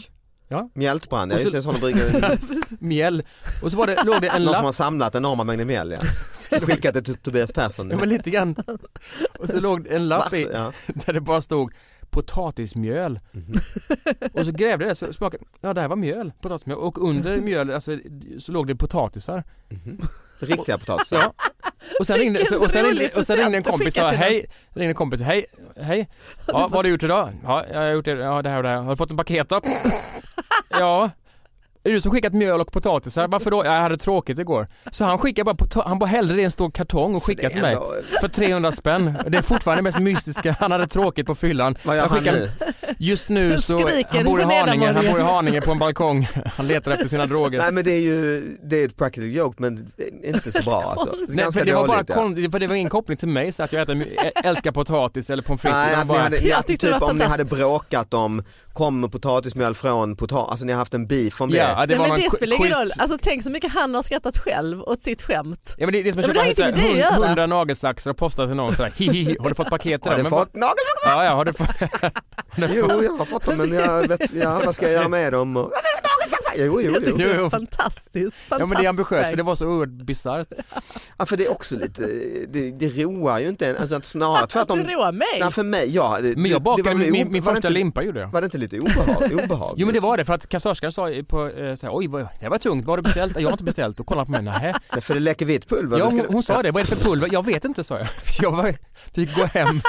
Ja. 0.49 0.69
Mjältbrand, 0.73 1.31
ja 1.31 1.35
Och 1.35 1.39
så- 1.39 1.45
just 1.45 1.55
det, 1.55 1.61
sådana 1.61 1.79
brygger. 1.79 2.37
mjäll. 2.83 3.23
Och 3.63 3.71
så 3.71 3.77
var 3.77 3.87
det, 3.87 4.03
låg 4.03 4.21
det 4.21 4.27
en 4.27 4.43
Någon 4.43 4.45
som 4.45 4.51
lapp 4.53 4.63
har 4.63 4.71
samlat 4.71 5.15
enorma 5.15 5.43
mängder 5.43 5.65
mjäll 5.65 5.91
ja. 5.91 5.99
Skickat 6.61 6.93
det 6.93 7.01
till 7.01 7.15
Tobias 7.17 7.51
Persson. 7.51 7.89
Ja 7.89 7.97
men 7.97 8.09
lite 8.09 8.29
grann. 8.29 8.55
Och 9.39 9.49
så 9.49 9.59
låg 9.59 9.83
det 9.83 9.95
en 9.95 10.07
lapp 10.07 10.33
i? 10.33 10.47
Ja. 10.53 10.71
där 11.05 11.13
det 11.13 11.21
bara 11.21 11.41
stod 11.41 11.73
potatismjöl. 12.09 13.19
Mhm. 13.31 13.53
Och 14.33 14.45
så 14.45 14.51
grävde 14.51 14.87
jag 14.87 14.97
så 14.97 15.13
smakade, 15.13 15.43
ja 15.61 15.73
det 15.73 15.81
här 15.81 15.87
var 15.87 15.95
mjöl, 15.95 16.31
potatismjöl. 16.41 16.77
Och 16.77 17.09
under 17.09 17.37
mjöl 17.37 17.71
alltså, 17.71 17.97
så 18.39 18.51
låg 18.51 18.67
det 18.67 18.75
potatisar. 18.75 19.43
Riktiga 20.39 20.77
potatisar. 20.77 21.17
Ja. 21.17 21.33
Och 21.99 22.07
sen 22.07 22.17
ringde, 22.17 22.45
så, 22.45 22.63
och 22.63 22.71
sen 22.71 22.85
ringde, 22.85 23.09
och 23.15 23.25
sen 23.25 23.37
ringde 23.37 23.57
en 23.57 23.63
kompis 23.63 23.87
och 23.87 23.93
sa 23.93 24.11
hej, 24.11 24.45
ringde 24.73 24.91
en 24.91 24.95
kompis, 24.95 25.21
hej, 25.21 25.45
hej. 25.81 26.09
Ja, 26.47 26.53
vad 26.53 26.71
har 26.71 26.83
du 26.83 26.89
gjort 26.89 27.03
idag? 27.03 27.33
Ja, 27.43 27.65
jag 27.71 27.79
har 27.79 27.87
gjort 27.87 28.05
det, 28.05 28.11
ja, 28.11 28.41
det 28.41 28.49
här 28.49 28.57
och 28.57 28.63
det 28.63 28.69
här. 28.69 28.77
Har 28.77 28.89
du 28.89 28.95
fått 28.97 29.11
en 29.11 29.17
paket 29.17 29.49
då? 29.49 29.61
Ja. 30.79 31.18
Är 31.89 31.93
du 31.93 32.01
som 32.01 32.11
skickat 32.11 32.33
mjöl 32.33 32.61
och 32.61 32.71
potatisar? 32.71 33.27
Varför 33.27 33.51
då? 33.51 33.65
Ja, 33.65 33.73
jag 33.75 33.81
hade 33.81 33.97
tråkigt 33.97 34.39
igår. 34.39 34.67
Så 34.91 35.05
han 35.05 35.17
skickade 35.17 35.53
bara, 35.53 35.83
han 35.85 35.99
bara 35.99 36.05
hällde 36.05 36.33
det 36.33 36.41
i 36.41 36.43
en 36.45 36.51
stor 36.51 36.71
kartong 36.71 37.15
och 37.15 37.23
skickade 37.23 37.49
till 37.49 37.61
mig. 37.61 37.73
ändå- 37.73 37.93
För 38.21 38.27
300 38.27 38.71
spänn. 38.71 39.13
Det 39.27 39.37
är 39.37 39.41
fortfarande 39.41 39.79
det 39.79 39.83
mest 39.83 39.99
mystiska. 39.99 40.55
Han 40.59 40.71
hade 40.71 40.87
tråkigt 40.87 41.25
på 41.27 41.35
fyllan. 41.35 41.75
Vad 41.83 41.95
gör 41.95 42.03
Jag 42.03 42.09
han 42.09 42.19
skickade- 42.19 42.39
nu? 42.39 42.49
Just 42.97 43.29
nu 43.29 43.57
så, 43.61 43.89
han 44.09 44.25
bor 44.25 44.41
i 44.41 44.43
Haninge, 44.43 44.91
han 44.93 45.05
bor 45.11 45.19
i 45.19 45.23
Haninge 45.23 45.61
på 45.61 45.71
en 45.71 45.79
balkong. 45.79 46.27
Han 46.57 46.67
letar 46.67 46.91
efter 46.91 47.07
sina 47.07 47.25
droger. 47.25 47.59
Nej 47.59 47.71
men 47.71 47.83
det 47.83 47.91
är 47.91 47.99
ju, 48.01 48.41
det 48.63 48.81
är 48.81 48.85
ett 48.85 48.97
practical 48.97 49.29
joke 49.31 49.55
men 49.57 49.91
det 49.97 50.27
är 50.29 50.35
inte 50.35 50.51
så 50.51 50.61
bra 50.63 50.81
alltså. 50.97 51.15
Nej, 51.29 51.51
för 51.51 51.65
det 51.65 51.73
var 51.73 51.87
bara 51.87 51.95
dåligt, 51.97 52.09
ja. 52.09 52.15
kon- 52.15 52.51
för 52.51 52.59
det 52.59 52.67
var 52.67 52.75
ingen 52.75 52.89
koppling 52.89 53.17
till 53.17 53.27
mig 53.27 53.51
så 53.51 53.63
att 53.63 53.73
jag 53.73 53.81
äter, 53.81 54.05
älskar 54.43 54.71
potatis 54.71 55.29
eller 55.29 55.43
pommes 55.43 55.61
frites. 55.61 55.77
Nej, 55.95 56.05
bara, 56.05 56.17
hade, 56.19 56.39
ni, 56.39 56.49
Jag 56.49 56.65
typ 56.67 57.01
om 57.01 57.17
ni 57.17 57.23
hade 57.25 57.45
bråkat 57.45 58.13
om, 58.13 58.43
kommer 58.73 59.07
potatismjöl 59.07 59.75
från 59.75 60.15
potatis, 60.15 60.51
alltså 60.51 60.65
ni 60.65 60.71
har 60.71 60.79
haft 60.79 60.93
en 60.93 61.07
beef 61.07 61.41
om 61.41 61.49
det. 61.49 61.57
Ja, 61.79 61.85
det 61.85 61.97
Nej, 61.97 62.09
var 62.09 62.17
men 62.17 62.23
det 62.23 62.35
spelar 62.35 62.55
ingen 62.55 62.71
roll. 62.71 62.91
Alltså, 62.99 63.17
tänk 63.21 63.43
så 63.43 63.49
mycket 63.49 63.71
han 63.73 63.95
har 63.95 64.03
skrattat 64.03 64.37
själv 64.37 64.81
åt 64.81 65.01
sitt 65.01 65.21
skämt. 65.21 65.75
Ja 65.77 65.85
men 65.85 65.93
det 65.93 65.99
är 65.99 66.03
det 66.03 66.13
som 66.13 66.21
Ja, 66.21 66.41
att 66.41 66.47
har 66.47 66.71
köpa 66.71 67.27
hundra 67.27 67.45
nagelsaxar 67.45 68.11
och 68.11 68.17
posta 68.17 68.47
till 68.47 68.55
någon 68.55 68.75
sådär 68.75 68.93
hihi, 68.97 69.37
har 69.39 69.49
du 69.49 69.55
fått 69.55 69.69
paketet 69.69 70.07
Har 70.07 70.17
du 70.17 70.23
Men 70.23 70.29
fått 70.29 70.53
nagelsaxar? 70.53 71.11
Ja, 71.11 71.25
ja, 71.25 71.35
har 71.35 71.45
du 71.45 71.53
fått... 71.53 71.69
Jo, 72.57 73.03
jag 73.03 73.11
har 73.11 73.25
fått 73.25 73.45
dem 73.45 73.57
men 73.57 73.73
jag 73.73 74.07
vet, 74.07 74.33
ja, 74.33 74.61
vad 74.65 74.75
ska 74.75 74.85
jag 74.85 74.93
göra 74.93 75.07
med 75.07 75.33
dem? 75.33 75.57
Och, 75.57 75.71
jo, 76.57 76.81
jo, 76.81 76.91
Jag 76.91 77.05
tycker 77.05 77.11
jo. 77.11 77.27
det 77.27 77.45
är 77.45 77.49
fantastiskt. 77.49 78.35
Ja 78.49 78.57
men 78.65 78.69
det 78.69 78.85
är 78.85 78.89
ambitiöst 78.89 79.29
för 79.29 79.37
det 79.37 79.43
var 79.43 79.55
så 79.55 79.67
oerhört 79.67 79.89
bisarrt. 80.05 80.47
Ja, 81.17 81.25
för 81.25 81.37
det 81.37 81.45
är 81.45 81.51
också 81.51 81.75
lite, 81.75 82.01
det, 82.47 82.71
det 82.71 82.87
roar 83.03 83.39
ju 83.39 83.49
inte 83.49 83.67
en, 83.67 83.77
alltså 83.77 83.95
att 83.95 84.05
snarare 84.05 84.47
tvärtom. 84.47 84.79
Det 84.79 84.93
roar 84.93 85.11
mig. 85.11 85.27
Nej, 85.39 85.51
för 85.51 85.63
mig, 85.63 85.95
ja. 85.95 86.17
Det, 86.21 86.35
Men 86.37 86.51
jag 86.51 86.61
bakade 86.61 86.89
det 86.89 86.93
var 86.95 86.99
väl 87.03 87.11
min, 87.11 87.23
min 87.23 87.33
det 87.33 87.41
första 87.41 87.57
inte- 87.57 87.69
limpa 87.69 88.03
gjorde 88.03 88.19
jag. 88.19 88.27
Var 88.27 88.41
det 88.41 88.45
inte 88.45 88.57
lite 88.57 88.79
obehag, 88.79 89.33
obehagligt? 89.43 89.79
Jo 89.79 89.85
men 89.85 89.93
det 89.93 89.99
var 89.99 90.17
det 90.17 90.25
för 90.25 90.33
att 90.33 90.49
kassörskan 90.49 90.91
sa 90.91 91.09
på 91.27 91.47
eh, 91.49 91.75
så 91.75 91.87
här, 91.87 91.95
oj 91.97 92.07
vad, 92.07 92.27
det 92.39 92.49
var 92.49 92.57
tungt, 92.57 92.85
vad 92.85 92.91
har 92.91 92.97
du 92.97 93.03
beställt? 93.03 93.35
Jag 93.39 93.47
har 93.47 93.51
inte 93.51 93.63
beställt 93.63 93.99
och 93.99 94.05
kollade 94.05 94.25
på 94.25 94.31
mig. 94.31 94.41
Nej, 94.41 94.73
för 95.01 95.13
det 95.13 95.19
läcker 95.19 95.45
vitt 95.45 95.69
pulver. 95.69 95.99
Ja, 95.99 96.05
hon, 96.05 96.21
hon 96.27 96.43
sa 96.43 96.61
det, 96.63 96.71
vad 96.71 96.81
är 96.81 96.85
det 96.85 96.95
för 96.95 97.03
pulver? 97.09 97.29
Jag 97.31 97.45
vet 97.45 97.65
inte 97.65 97.83
sa 97.83 97.97
jag. 97.97 98.07
Jag 98.41 98.51
var, 98.51 98.75
fick 99.13 99.35
gå 99.35 99.45
hem. 99.45 99.81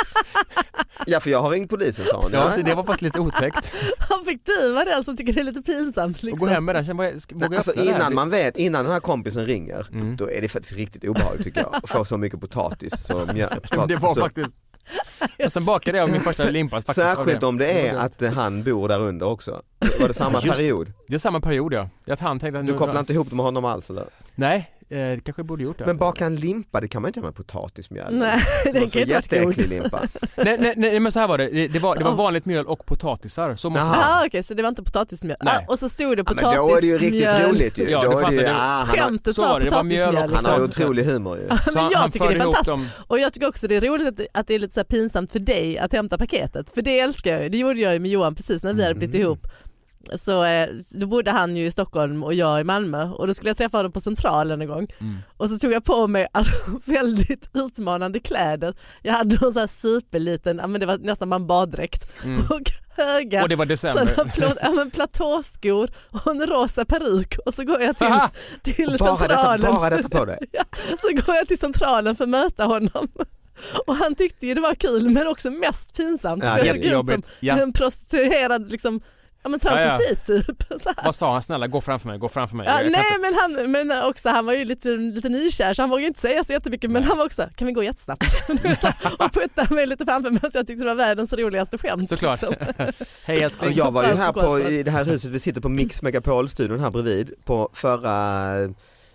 Ja, 1.07 1.21
för 1.21 1.31
jag 1.31 1.43
har 1.43 1.51
ringt 1.51 1.71
polisen 1.71 2.05
sa 2.05 2.21
hon. 2.23 2.33
Ja, 2.33 2.53
så 2.53 2.63
det 2.63 2.75
var 2.75 2.83
faktiskt 2.85 3.03
lite 3.03 3.21
otäckt. 3.21 3.73
Han 3.99 4.25
fick 4.25 4.47
du 4.47 4.73
vara 4.73 4.85
den 4.85 5.05
som 5.05 5.17
tycker 5.17 5.33
det 5.33 5.41
är 5.41 5.45
lite 5.45 5.63
pinsamt. 5.63 6.17
Och 6.17 6.25
Liksom. 6.25 6.39
gå 6.39 6.47
hem 6.47 6.65
med 6.65 6.75
den, 6.75 6.85
sen 6.85 6.97
vågar 6.97 7.13
jag, 7.41 7.55
Alltså 7.55 7.73
innan 7.75 8.15
man 8.15 8.31
vet, 8.31 8.57
innan 8.57 8.85
den 8.85 8.93
här 8.93 9.01
kompisen 9.01 9.47
ringer, 9.47 9.87
Mm. 9.93 10.17
då 10.17 10.31
är 10.31 10.41
det 10.41 10.49
faktiskt 10.49 10.75
riktigt 10.77 11.05
obehagligt 11.05 11.45
tycker 11.45 11.61
jag. 11.61 11.77
Att 11.77 11.91
få 11.91 12.05
så 12.05 12.17
mycket 12.17 12.41
potatis. 12.41 13.05
Så 13.07 13.27
mjö, 13.35 13.49
Men 13.51 13.61
potatis 13.63 13.89
Det 13.89 13.97
var 13.97 14.15
så, 14.15 14.21
faktiskt... 14.21 14.51
Och 15.45 15.53
sen 15.53 15.65
bakade 15.65 15.99
jag 15.99 16.11
min 16.11 16.21
första 16.21 16.51
limpa 16.51 16.81
Särskilt 16.83 17.43
om 17.43 17.59
det 17.59 17.89
är 17.89 17.95
att 17.95 18.23
eh, 18.23 18.33
han 18.33 18.63
bor 18.63 18.89
där 18.89 19.01
under 19.01 19.27
också. 19.29 19.63
Var 20.01 20.09
det 20.09 20.15
samma 20.15 20.41
Just- 20.41 20.59
period? 20.59 20.93
Det 21.09 21.15
är 21.15 21.19
samma 21.19 21.41
period 21.41 21.73
ja. 21.73 21.89
Att 22.09 22.21
han 22.21 22.39
tänkte 22.41 22.59
att 22.61 22.67
Du 22.67 22.73
kopplar 22.73 23.01
inte 23.01 23.13
ihop 23.13 23.31
det 23.31 23.37
med 23.37 23.45
honom 23.45 23.65
alls 23.65 23.91
eller? 23.91 24.07
Nej, 24.35 24.71
eh, 24.91 25.21
kanske 25.25 25.43
borde 25.43 25.63
gjort 25.63 25.79
det. 25.79 25.87
Men 25.87 25.97
baka 25.97 26.27
en 26.27 26.37
limpa, 26.37 26.81
det 26.81 26.89
kan 26.89 27.03
man 27.03 27.09
inte 27.09 27.21
göra 27.21 27.27
med 27.27 27.35
potatismjöl. 27.37 28.15
Nej, 28.15 28.41
det 28.65 28.73
kan 28.73 28.83
inte 28.83 28.99
jätteäcklig 29.01 29.69
limpa. 29.69 30.01
nej, 30.37 30.57
nej, 30.61 30.75
nej 30.77 31.01
men 31.01 31.13
så 31.13 31.21
här 31.21 31.29
var 31.29 31.39
det, 31.39 31.49
det, 31.51 31.69
det 31.69 31.79
var, 31.79 31.97
det 31.97 32.05
var 32.05 32.13
vanligt 32.15 32.45
mjöl 32.47 32.67
och 32.67 32.87
potatisar. 32.87 33.57
Så 33.57 33.71
måste 33.71 33.85
Jaha. 33.87 34.05
Ah, 34.23 34.27
Okej, 34.27 34.43
så 34.43 34.55
det 34.55 34.63
var 34.63 34.69
inte 34.69 34.83
potatismjöl. 34.83 35.37
Nej. 35.41 35.55
Ah, 35.69 35.73
och 35.73 35.79
så 35.79 35.89
stod 35.89 36.17
det 36.17 36.25
Ja, 36.27 36.35
men 36.35 36.45
då 36.57 36.77
är 36.77 36.81
det 36.81 36.87
ju 36.87 36.99
riktigt 36.99 37.21
potatismjöl. 37.25 37.51
roligt 37.51 37.79
ju. 37.79 37.89
Ja, 37.91 38.03
då 38.05 38.11
det 38.11 38.27
är 38.27 38.31
det 38.31 38.37
ju, 38.37 38.41
fattar 38.43 38.55
ah, 38.55 38.55
du. 38.55 38.55
han, 38.57 38.87
har, 38.89 38.97
Skämtet 39.09 39.35
Så 39.35 39.43
var 39.43 39.61
det 39.61 39.65
var 39.71 39.83
potatismjöl. 39.83 40.17
han 40.17 40.45
har 40.45 40.59
ju 40.59 40.65
Liksom. 40.65 40.85
otrolig 40.85 41.05
humor 41.05 41.37
ju. 41.39 41.47
Men 41.49 41.59
Så 41.59 41.79
han, 41.79 41.91
jag 41.93 41.99
han 41.99 42.11
tycker 42.11 42.29
det 42.29 42.35
är 42.35 42.39
fantastiskt. 42.39 42.67
dem. 42.67 42.89
Och 43.07 43.19
jag 43.21 43.33
tycker 43.33 43.49
också 43.49 43.69
det 43.69 43.77
är 43.77 43.81
roligt 43.81 44.21
att, 44.21 44.27
att 44.41 44.47
det 44.47 44.55
är 44.55 44.59
lite 44.59 44.75
så 44.75 44.81
här 44.81 44.85
pinsamt 44.85 45.33
för 45.33 45.39
dig 45.39 45.79
att 45.79 45.93
hämta 45.93 46.19
paketet. 46.19 46.71
För 46.71 46.83
det 46.83 47.01
älskar 47.01 47.33
jag 47.33 47.43
ju. 47.43 47.49
Det 47.49 47.59
gjorde 47.59 47.81
jag 47.81 47.93
ju 47.93 47.99
med 47.99 48.11
Johan 48.11 48.35
precis 48.35 48.63
när 48.65 48.75
vi 48.75 48.83
hade 48.83 48.95
blivit 48.95 49.15
Mm. 49.15 49.27
ihop. 49.27 49.47
Så 50.15 50.45
eh, 50.45 50.69
då 50.95 51.07
bodde 51.07 51.31
han 51.31 51.57
ju 51.57 51.67
i 51.67 51.71
Stockholm 51.71 52.23
och 52.23 52.35
jag 52.35 52.61
i 52.61 52.65
Malmö 52.65 53.05
och 53.11 53.27
då 53.27 53.35
skulle 53.35 53.51
jag 53.51 53.57
träffa 53.57 53.77
honom 53.79 53.93
på 53.93 54.01
Centralen 54.01 54.63
en 54.63 54.69
gång. 54.69 54.87
Mm. 55.01 55.17
Och 55.37 55.51
så 55.51 55.59
tog 55.59 55.73
jag 55.73 55.85
på 55.85 56.07
mig 56.07 56.27
alltså, 56.33 56.53
väldigt 56.85 57.51
utmanande 57.55 58.21
kläder. 58.21 58.75
Jag 59.03 59.13
hade 59.13 59.35
en 59.35 59.53
sån 59.53 59.61
här 59.61 59.67
superliten, 59.67 60.59
ja, 60.59 60.67
men 60.67 60.81
det 60.81 60.87
var 60.87 60.99
nästan 60.99 61.31
bara 61.31 61.37
en 61.37 61.47
baddräkt 61.47 62.07
Mm. 62.25 62.41
och 62.51 62.63
höga 62.97 63.43
Och 63.43 63.49
det 63.49 63.57
var 63.57 63.67
december. 63.67 64.31
plå, 64.35 64.49
ja, 64.63 64.71
men 64.71 64.91
platåskor 64.91 65.91
och 66.11 66.27
en 66.27 66.47
rosa 66.47 66.85
peruk 66.85 67.39
och 67.47 67.55
så 67.55 67.65
går 67.65 67.81
jag 67.81 67.97
till, 67.99 68.07
till 68.75 68.97
Bara 68.99 69.13
detta, 69.13 69.19
centralen. 69.19 69.75
bara 69.75 69.91
detta 69.91 70.09
på 70.09 70.25
dig. 70.25 70.39
Ja, 70.53 70.65
så 71.01 71.09
går 71.27 71.35
jag 71.37 71.49
till 71.49 71.59
centralen 71.59 72.17
för 72.17 72.25
att 72.25 72.31
möta 72.31 72.65
honom. 72.65 73.09
Och 73.87 73.97
han 73.97 74.15
tyckte 74.15 74.47
ju 74.47 74.55
det 74.55 74.61
var 74.61 74.75
kul 74.75 75.11
men 75.11 75.27
också 75.27 75.51
mest 75.51 75.97
pinsamt. 75.97 76.45
Ja, 76.45 76.59
jag 76.59 76.67
såg 76.67 76.77
ut 77.17 77.25
som 77.41 77.59
en 77.59 77.73
prostituerad 77.73 78.71
liksom, 78.73 79.01
ja, 79.43 79.49
men 79.51 79.61
transvestit 79.61 80.27
typ. 80.27 80.63
Så 80.83 80.89
här. 80.97 81.05
Vad 81.05 81.15
sa 81.15 81.33
han? 81.33 81.43
Snälla 81.43 81.67
gå 81.67 81.81
framför 81.81 82.09
mig, 82.09 82.19
gå 82.19 82.29
framför 82.29 82.57
mig. 82.57 82.67
Ja, 82.67 82.75
nej 82.77 82.87
inte- 82.87 83.19
men 83.21 83.35
han, 83.35 83.71
men 83.73 84.03
också, 84.05 84.29
han 84.29 84.47
var 84.47 84.53
ju 84.53 84.65
lite, 84.65 84.89
lite 84.89 85.29
nykär 85.29 85.75
så 85.75 85.83
han 85.83 85.91
vågade 85.91 86.07
inte 86.07 86.21
säga 86.21 86.45
så 86.45 86.53
jättemycket 86.53 86.91
men 86.91 87.05
han 87.05 87.19
var 87.19 87.25
också, 87.27 87.49
kan 87.57 87.67
vi 87.67 87.73
gå 87.73 87.83
jättesnabbt? 87.83 88.25
och 89.19 89.33
putta 89.33 89.75
mig 89.75 89.87
lite 89.87 90.05
framför 90.05 90.31
mig 90.31 90.41
så 90.51 90.59
jag 90.59 90.67
tyckte 90.67 90.85
det 90.85 90.89
var 90.91 90.95
världens 90.95 91.33
roligaste 91.33 91.79
skämt. 91.79 92.09
Såklart. 92.09 92.43
liksom. 92.43 92.55
Hej 93.25 93.43
älskling. 93.43 93.73
jag 93.75 93.91
var 93.93 94.03
ju 94.05 94.15
här 94.15 94.33
på 94.33 94.61
i 94.61 94.83
det 94.83 94.91
här 94.91 95.05
huset, 95.05 95.31
vi 95.31 95.39
sitter 95.39 95.61
på 95.61 95.69
Mix 95.69 96.03
Megapol-studion 96.03 96.81
här 96.81 96.91
bredvid 96.91 97.31
på 97.45 97.69
förra 97.73 98.55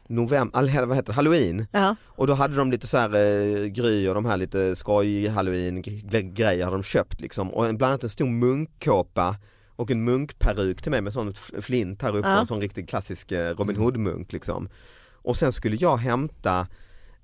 november, 0.07 0.85
vad 0.85 0.95
heter 0.95 1.07
det, 1.07 1.13
halloween. 1.15 1.67
Ja. 1.71 1.95
Och 2.07 2.27
då 2.27 2.33
hade 2.33 2.55
de 2.55 2.71
lite 2.71 2.87
så 2.87 2.97
här 2.97 3.09
eh, 3.15 3.65
Gry 3.65 4.07
och 4.07 4.15
de 4.15 4.25
här 4.25 4.37
lite 4.37 4.75
skoj 4.75 5.27
halloween 5.27 5.83
gre- 5.83 6.33
grejer 6.33 6.63
hade 6.65 6.77
de 6.77 6.83
köpt 6.83 7.21
liksom. 7.21 7.53
Och 7.53 7.65
en- 7.67 7.77
bland 7.77 7.91
annat 7.91 8.03
en 8.03 8.09
stor 8.09 8.25
munkkåpa 8.25 9.35
och 9.75 9.91
en 9.91 10.03
munkperuk 10.03 10.81
till 10.81 10.91
mig 10.91 11.01
med 11.01 11.13
sån 11.13 11.33
flint 11.61 12.01
här 12.01 12.15
uppe, 12.15 12.27
Ja. 12.29 12.39
en 12.39 12.47
sån 12.47 12.61
riktig 12.61 12.89
klassisk 12.89 13.31
eh, 13.31 13.55
Robin 13.55 13.75
Hood-munk 13.75 14.33
liksom. 14.33 14.69
Och 15.13 15.37
sen 15.37 15.51
skulle 15.51 15.75
jag 15.75 15.97
hämta 15.97 16.67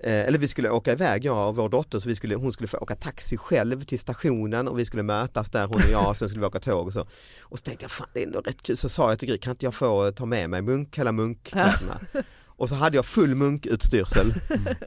eh, 0.03 0.13
eller 0.27 0.37
vi 0.37 0.47
skulle 0.47 0.69
åka 0.69 0.91
iväg 0.91 1.25
jag 1.25 1.49
och 1.49 1.55
vår 1.55 1.69
dotter 1.69 1.99
så 1.99 2.09
vi 2.09 2.15
skulle, 2.15 2.35
hon 2.35 2.53
skulle 2.53 2.67
få 2.67 2.77
åka 2.77 2.95
taxi 2.95 3.37
själv 3.37 3.83
till 3.83 3.99
stationen 3.99 4.67
och 4.67 4.79
vi 4.79 4.85
skulle 4.85 5.03
mötas 5.03 5.49
där 5.49 5.67
hon 5.67 5.75
och 5.75 5.89
jag 5.91 6.09
och 6.09 6.17
sen 6.17 6.29
skulle 6.29 6.41
vi 6.41 6.47
åka 6.47 6.59
tåg 6.59 6.87
och 6.87 6.93
så. 6.93 7.01
Och 7.41 7.57
så 7.59 7.63
tänkte 7.63 7.83
jag 7.83 7.91
fan 7.91 8.07
det 8.13 8.21
är 8.21 8.25
ändå 8.25 8.39
rätt 8.41 8.61
kul 8.61 8.77
så 8.77 8.89
sa 8.89 9.09
jag 9.09 9.19
till 9.19 9.29
Gry 9.29 9.37
kan 9.37 9.51
inte 9.51 9.65
jag 9.65 9.73
få 9.73 10.11
ta 10.11 10.25
med 10.25 10.49
mig 10.49 10.61
munk, 10.61 10.97
hela 10.97 11.11
munkkläderna. 11.11 11.99
Och 12.61 12.69
så 12.69 12.75
hade 12.75 12.95
jag 12.97 13.05
full 13.05 13.35
munkutstyrsel 13.35 14.27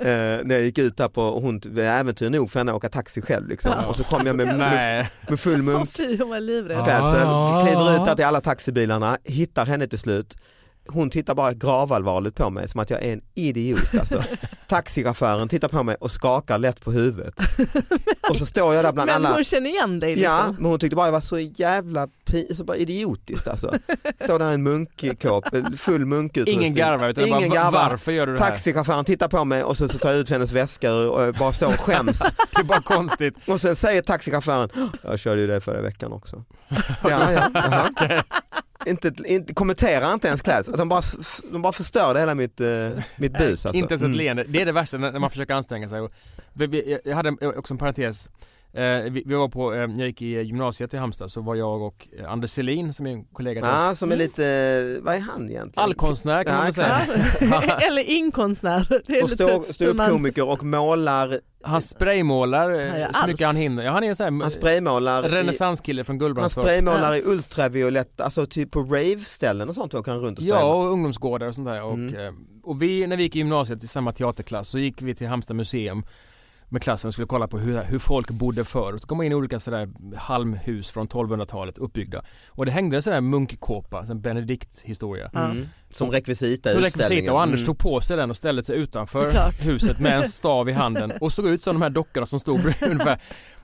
eh, 0.00 0.44
när 0.44 0.50
jag 0.54 0.62
gick 0.62 0.78
ut 0.78 0.96
där 0.96 1.08
på, 1.08 1.22
och 1.22 1.42
hon 1.42 1.60
var 1.66 1.82
äventyr 1.82 2.30
nog 2.30 2.50
för 2.50 2.60
henne 2.60 2.70
att 2.72 2.76
åka 2.76 2.88
taxi 2.88 3.22
själv 3.22 3.48
liksom. 3.48 3.72
Och 3.88 3.96
så 3.96 4.04
kom 4.04 4.26
jag 4.26 4.36
med, 4.36 4.46
med, 4.58 5.06
med 5.28 5.40
full 5.40 5.62
munk 5.62 5.90
fy 5.96 6.18
hon 6.18 6.28
var 6.28 6.40
livrädd. 6.40 6.84
klädsel, 6.84 7.22
Ah. 7.26 7.66
kliver 7.66 7.96
ut 7.96 8.04
där 8.04 8.14
till 8.14 8.24
alla 8.24 8.40
taxibilarna, 8.40 9.18
hittar 9.24 9.66
henne 9.66 9.86
till 9.86 9.98
slut. 9.98 10.36
Hon 10.88 11.10
tittar 11.10 11.34
bara 11.34 11.52
gravallvarligt 11.52 12.36
på 12.36 12.50
mig 12.50 12.68
som 12.68 12.80
att 12.80 12.90
jag 12.90 13.02
är 13.02 13.12
en 13.12 13.20
idiot 13.34 13.94
alltså. 14.00 14.22
Taxichauffören 14.68 15.48
tittar 15.48 15.68
på 15.68 15.82
mig 15.82 15.96
och 16.00 16.10
skakar 16.10 16.58
lätt 16.58 16.80
på 16.80 16.92
huvudet. 16.92 17.34
Och 18.30 18.36
så 18.36 18.46
står 18.46 18.74
jag 18.74 18.84
där 18.84 18.92
bland 18.92 19.06
Men 19.06 19.16
alla 19.16 19.34
hon 19.34 19.44
känner 19.44 19.70
igen 19.70 20.00
dig 20.00 20.10
liksom. 20.10 20.32
Ja, 20.32 20.54
men 20.58 20.64
hon 20.64 20.78
tyckte 20.78 20.96
bara 20.96 21.06
jag 21.06 21.12
var 21.12 21.20
så 21.20 21.38
jävla 21.38 22.08
så 22.54 22.64
bara 22.64 22.76
idiotiskt 22.76 23.48
alltså. 23.48 23.74
Står 24.24 24.38
där 24.38 24.52
en 24.52 24.62
munkkåp, 24.62 25.44
full 25.76 26.06
munkutrustning. 26.06 26.60
Ingen 26.60 26.74
garvar 26.74 27.08
utan 27.08 27.24
Ingen 27.28 27.48
bara, 27.48 27.54
garvar. 27.58 27.88
varför 27.90 28.12
gör 28.12 28.26
du 28.26 28.36
det 28.36 28.42
här? 28.42 28.50
Taxichauffören 28.50 29.04
tittar 29.04 29.28
på 29.28 29.44
mig 29.44 29.62
och 29.64 29.76
så, 29.76 29.88
så 29.88 29.98
tar 29.98 30.10
jag 30.10 30.18
ut 30.18 30.30
hennes 30.30 30.52
väska 30.52 30.94
och 30.94 31.34
bara 31.34 31.52
står 31.52 31.66
och 31.66 31.80
skäms. 31.80 32.18
Det 32.18 32.60
är 32.60 32.64
bara 32.64 32.82
konstigt. 32.82 33.34
Och 33.46 33.60
sen 33.60 33.76
säger 33.76 34.02
taxichauffören, 34.02 34.68
jag 35.02 35.18
körde 35.18 35.40
ju 35.40 35.46
det 35.46 35.60
förra 35.60 35.80
veckan 35.80 36.12
också. 36.12 36.44
Ja, 37.02 37.32
ja, 37.32 37.50
jaha. 37.54 38.22
Inte, 38.86 39.12
inte, 39.24 39.54
kommenterar 39.54 40.14
inte 40.14 40.28
ens 40.28 40.42
klädsel, 40.42 40.76
de 40.76 40.88
bara, 40.88 41.02
de 41.52 41.62
bara 41.62 41.72
förstörde 41.72 42.20
hela 42.20 42.34
mitt, 42.34 42.60
eh, 42.60 42.66
mitt 43.16 43.32
bus. 43.38 43.66
Alltså. 43.66 43.78
Inte 43.78 43.92
ens 43.94 44.02
ett 44.02 44.06
Mm. 44.06 44.18
leende. 44.18 44.44
Det 44.48 44.60
är 44.60 44.66
det 44.66 44.72
värsta 44.72 44.96
när 44.98 45.18
man 45.18 45.30
försöker 45.30 45.54
anstränga 45.54 45.88
sig. 45.88 46.08
Jag 47.04 47.14
hade 47.16 47.30
också 47.46 47.74
en 47.74 47.78
parentes. 47.78 48.28
Eh, 48.76 48.82
Vi 49.10 49.22
vi 49.26 49.34
var 49.34 49.48
på, 49.48 49.74
eh, 49.74 49.86
när 49.88 49.98
jag 49.98 50.06
gick 50.06 50.22
i 50.22 50.26
gymnasiet 50.42 50.94
i 50.94 50.96
Halmstad 50.96 51.30
så 51.30 51.40
var 51.40 51.54
jag 51.54 51.82
och 51.82 52.08
eh, 52.18 52.32
Anders 52.32 52.50
Selin 52.50 52.92
som 52.92 53.06
är 53.06 53.10
en 53.10 53.24
kollega 53.24 53.60
till 53.60 53.70
oss. 53.70 53.76
Ja, 53.82 53.94
som 53.94 54.12
är 54.12 54.16
lite, 54.16 54.98
vad 55.02 55.14
är 55.14 55.20
han 55.20 55.50
egentligen? 55.50 55.84
Allkonstnär 55.84 56.44
kan 56.44 56.54
Ja, 56.56 56.62
man 56.62 56.72
säga. 56.72 57.00
Ja. 57.40 57.62
Eller 57.80 58.02
inkonstnär. 58.02 59.02
Och 59.22 59.30
stå, 59.30 59.64
stå 59.70 59.84
hur 59.84 59.90
upp 59.90 59.96
man- 59.96 60.10
komiker 60.10 60.48
och 60.48 60.62
målar, 60.64 61.38
Han 61.62 61.80
spraymålar 61.80 63.00
Han 63.04 63.14
så 63.14 63.26
mycket 63.26 63.46
han 63.46 63.56
hinner. 63.56 63.82
Ja, 63.84 63.90
han 63.90 64.04
är 64.04 64.08
en 64.08 64.16
sån 64.16 64.24
han 64.24 64.42
här 64.42 64.48
spraymålar 64.50 65.22
renässanskille 65.22 66.04
från 66.04 66.14
han 66.14 66.18
Gullbrandstorp. 66.18 66.64
spraymålar 66.66 67.14
i 67.14 67.22
ultraviolett, 67.26 68.20
alltså 68.20 68.46
typ 68.46 68.70
på 68.70 68.80
rave-ställen 68.80 69.68
och 69.68 69.74
sånt 69.74 69.94
åker 69.94 70.12
han 70.12 70.20
runt 70.20 70.38
och 70.38 70.44
Ja, 70.44 70.54
spraymålar. 70.56 70.86
och 70.86 70.92
ungdomsgårdar 70.92 71.46
och 71.46 71.54
sånt 71.54 71.66
där. 71.68 71.82
Och, 71.82 71.94
Mm. 71.94 72.14
eh, 72.26 72.32
och 72.62 72.82
vi, 72.82 73.06
när 73.06 73.16
vi 73.16 73.22
gick 73.22 73.36
i 73.36 73.38
gymnasiet 73.38 73.84
i 73.84 73.86
samma 73.86 74.12
teaterklass 74.12 74.68
så 74.68 74.78
gick 74.78 75.02
vi 75.02 75.14
till 75.14 75.26
Halmstad 75.26 75.56
museum 75.56 76.04
med 76.74 76.82
klassen 76.82 77.08
och 77.08 77.14
skulle 77.14 77.26
kolla 77.26 77.48
på 77.48 77.58
hur, 77.58 77.82
hur 77.82 77.98
folk 77.98 78.30
bodde 78.30 78.64
förr. 78.64 78.96
Så 78.98 79.06
kom 79.06 79.16
man 79.16 79.26
in 79.26 79.32
i 79.32 79.34
olika 79.34 79.60
sådär 79.60 79.88
halmhus 80.16 80.90
från 80.90 81.08
1200-talet 81.08 81.78
uppbyggda. 81.78 82.22
Och 82.48 82.66
det 82.66 82.72
hängde 82.72 82.96
en 82.96 83.02
sån 83.02 83.12
där 83.12 83.20
munkkåpa, 83.20 84.04
en 84.10 84.20
Benedikt-historia. 84.20 85.30
Mm. 85.34 85.66
Som 85.94 86.10
rekvisita 86.10 86.68
utställningen. 86.68 86.82
rekvisita 87.10 87.32
och 87.32 87.42
Anders 87.42 87.60
Mm. 87.60 87.66
tog 87.66 87.78
på 87.78 88.00
sig 88.00 88.16
den 88.16 88.30
och 88.30 88.36
ställde 88.36 88.62
sig 88.62 88.76
utanför 88.76 89.24
Såklart. 89.26 89.54
huset 89.66 89.98
med 90.00 90.16
en 90.16 90.24
stav 90.40 90.68
i 90.68 90.72
handen 90.72 91.12
och 91.20 91.32
såg 91.32 91.46
ut 91.46 91.62
som 91.62 91.74
de 91.74 91.82
här 91.82 91.90
dockorna 91.90 92.26
som 92.26 92.40
stod 92.40 92.62
bredvid 92.62 92.90
ungefär. 92.90 93.18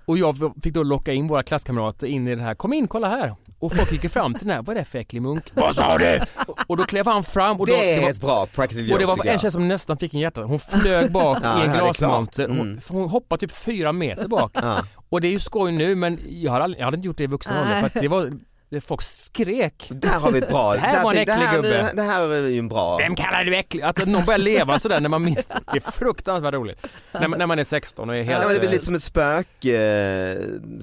Och 0.05 0.19
jag 0.19 0.37
fick 0.63 0.75
då 0.75 0.83
locka 0.83 1.13
in 1.13 1.29
våra 1.29 1.43
klasskamrater 1.43 2.07
in 2.07 2.29
i 2.29 2.35
det 2.35 2.43
här, 2.43 2.55
kom 2.55 2.73
in 2.73 2.89
kolla 2.89 3.09
här. 3.09 3.35
Och 3.59 3.73
folk 3.77 3.93
gick 3.93 4.03
ju 4.05 4.09
fram 4.11 4.35
till 4.35 4.47
den 4.47 4.57
här, 4.57 4.63
vad 4.63 4.77
är 4.77 4.81
det 4.81 4.85
för 4.85 4.99
äcklig 4.99 5.23
munk? 5.23 5.43
Vad 5.55 5.75
sa 5.75 5.99
du? 5.99 6.21
Och 6.67 6.77
då 6.77 6.85
klev 6.85 7.07
han 7.07 7.25
fram 7.25 7.61
och 7.61 7.67
då, 7.67 7.73
Det 7.73 7.95
är 7.95 8.03
var, 8.03 8.11
ett 8.11 8.21
bra 8.21 8.47
practical 8.47 8.83
joke 8.83 8.93
och 8.93 8.99
det 8.99 9.07
var 9.07 9.27
en 9.27 9.39
tjej 9.39 9.51
som 9.51 9.69
nästan 9.69 9.97
fick 9.97 10.15
en 10.15 10.21
hjärta. 10.21 10.43
Hon 10.43 10.59
flög 10.59 11.13
bak 11.13 11.39
Ja, 11.45 11.61
i 11.63 11.67
en 11.67 11.73
det 11.73 11.79
glasmonter. 11.79 12.49
Hon, 12.49 12.61
Mm. 12.61 12.79
hon 12.89 13.09
hoppade 13.09 13.41
typ 13.41 13.53
fyra 13.53 13.93
meter 13.93 14.29
bak. 14.29 14.51
Ja. 14.55 14.85
Och 15.11 15.21
det 15.21 15.29
är 15.29 15.33
ju 15.33 15.39
skoj 15.39 15.73
nu 15.73 15.95
men 15.95 16.19
jag 16.29 16.53
hade, 16.53 16.65
aldrig, 16.65 16.81
jag 16.81 16.85
hade 16.85 16.97
inte 16.97 17.07
gjort 17.07 17.17
det 17.19 17.25
i 17.25 17.27
vuxen 17.27 17.57
ålder 17.57 17.81
för 17.81 17.87
att 17.87 17.95
det 17.95 18.09
var, 18.09 18.33
det, 18.71 18.81
folk 18.81 19.03
skrek. 19.03 19.87
Där 19.91 20.19
har 20.21 20.31
vi 20.33 20.39
ett 20.39 20.49
bra, 20.49 20.73
Det 20.75 20.79
här 20.81 21.05
var 21.05 21.11
en 21.13 21.19
äcklig 21.19 21.27
det, 21.27 21.33
här, 21.33 21.57
gubbe. 21.57 21.93
det 21.95 22.03
här 22.03 22.29
är 22.33 22.49
ju 22.49 22.59
en 22.59 22.69
bra. 22.69 22.97
Vem 22.99 23.15
kallar 23.15 23.45
du 23.45 23.57
äcklig? 23.57 23.83
Att 23.83 24.07
någon 24.07 24.25
börjar 24.25 24.39
leva 24.39 24.79
sådär 24.79 25.01
när 25.01 25.09
man 25.09 25.25
minns 25.25 25.47
det. 25.47 25.61
Det 25.73 25.77
är 25.87 25.91
fruktansvärt 25.93 26.55
roligt. 26.55 26.87
När, 27.13 27.29
man- 27.29 27.39
när 27.39 27.47
man 27.47 27.59
är 27.59 27.65
16 27.65 28.11
och 28.11 28.17
är 28.17 28.23
helt... 28.23 28.43
Ja, 28.43 28.47
men 28.49 28.55
det 28.55 28.61
blir 28.61 28.69
eh, 28.69 28.73
lite 28.73 28.85
som 28.85 28.95
ett 28.95 29.03
spök, 29.03 29.65
eh, 29.65 30.39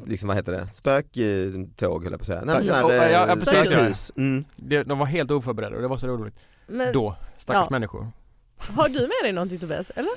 liksom 0.06 0.28
vad 0.28 0.38
heter 0.38 0.52
det, 0.52 0.68
spöktåg 0.74 2.04
höll 2.04 2.12
jag 2.14 2.20
på 2.20 2.24
att 2.24 2.26
säga. 2.26 2.42
Nej, 2.46 2.56
men 2.56 2.70
här, 2.76 2.82
ja, 2.82 2.94
ja, 2.94 3.10
ja, 3.10 3.28
eh, 3.28 3.36
precis, 3.36 3.68
spökhus. 3.68 4.12
Mm. 4.18 4.46
de 4.88 5.00
var 5.00 5.06
helt 5.06 5.32
oförberedda 5.32 5.76
och 5.76 5.82
det 5.82 5.88
var 5.88 5.98
så 5.98 6.08
roligt. 6.08 6.36
Men, 6.68 6.94
Då, 6.94 7.16
stackars 7.38 7.64
Ja. 7.64 7.68
människor. 7.72 8.08
Har 8.58 8.90
du 8.90 9.00
med 9.00 9.10
dig 9.24 9.32
någonting 9.32 9.60
Tobias? 9.60 9.90
Eller? 9.96 10.12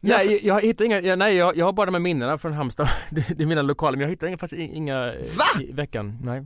Nej, 0.00 0.32
jag, 0.32 0.42
jag 0.56 0.62
hittar 0.62 0.84
inga, 0.84 1.00
jag, 1.00 1.18
nej 1.18 1.34
jag, 1.36 1.56
jag 1.56 1.64
har 1.64 1.72
bara 1.72 1.86
de 1.86 1.94
här 1.94 2.00
minnena 2.00 2.38
från 2.38 2.52
Halmstad. 2.52 2.88
Det, 3.10 3.24
det 3.36 3.42
är 3.44 3.46
mina 3.46 3.62
lokaler 3.62 3.96
men 3.96 4.02
jag 4.02 4.08
hittar 4.10 4.26
inga, 4.26 4.38
faktiskt 4.38 4.60
inga 4.74 5.12
eh, 5.12 5.20
Va? 5.38 5.62
i 5.62 5.72
veckan. 5.72 6.18
Nej. 6.22 6.42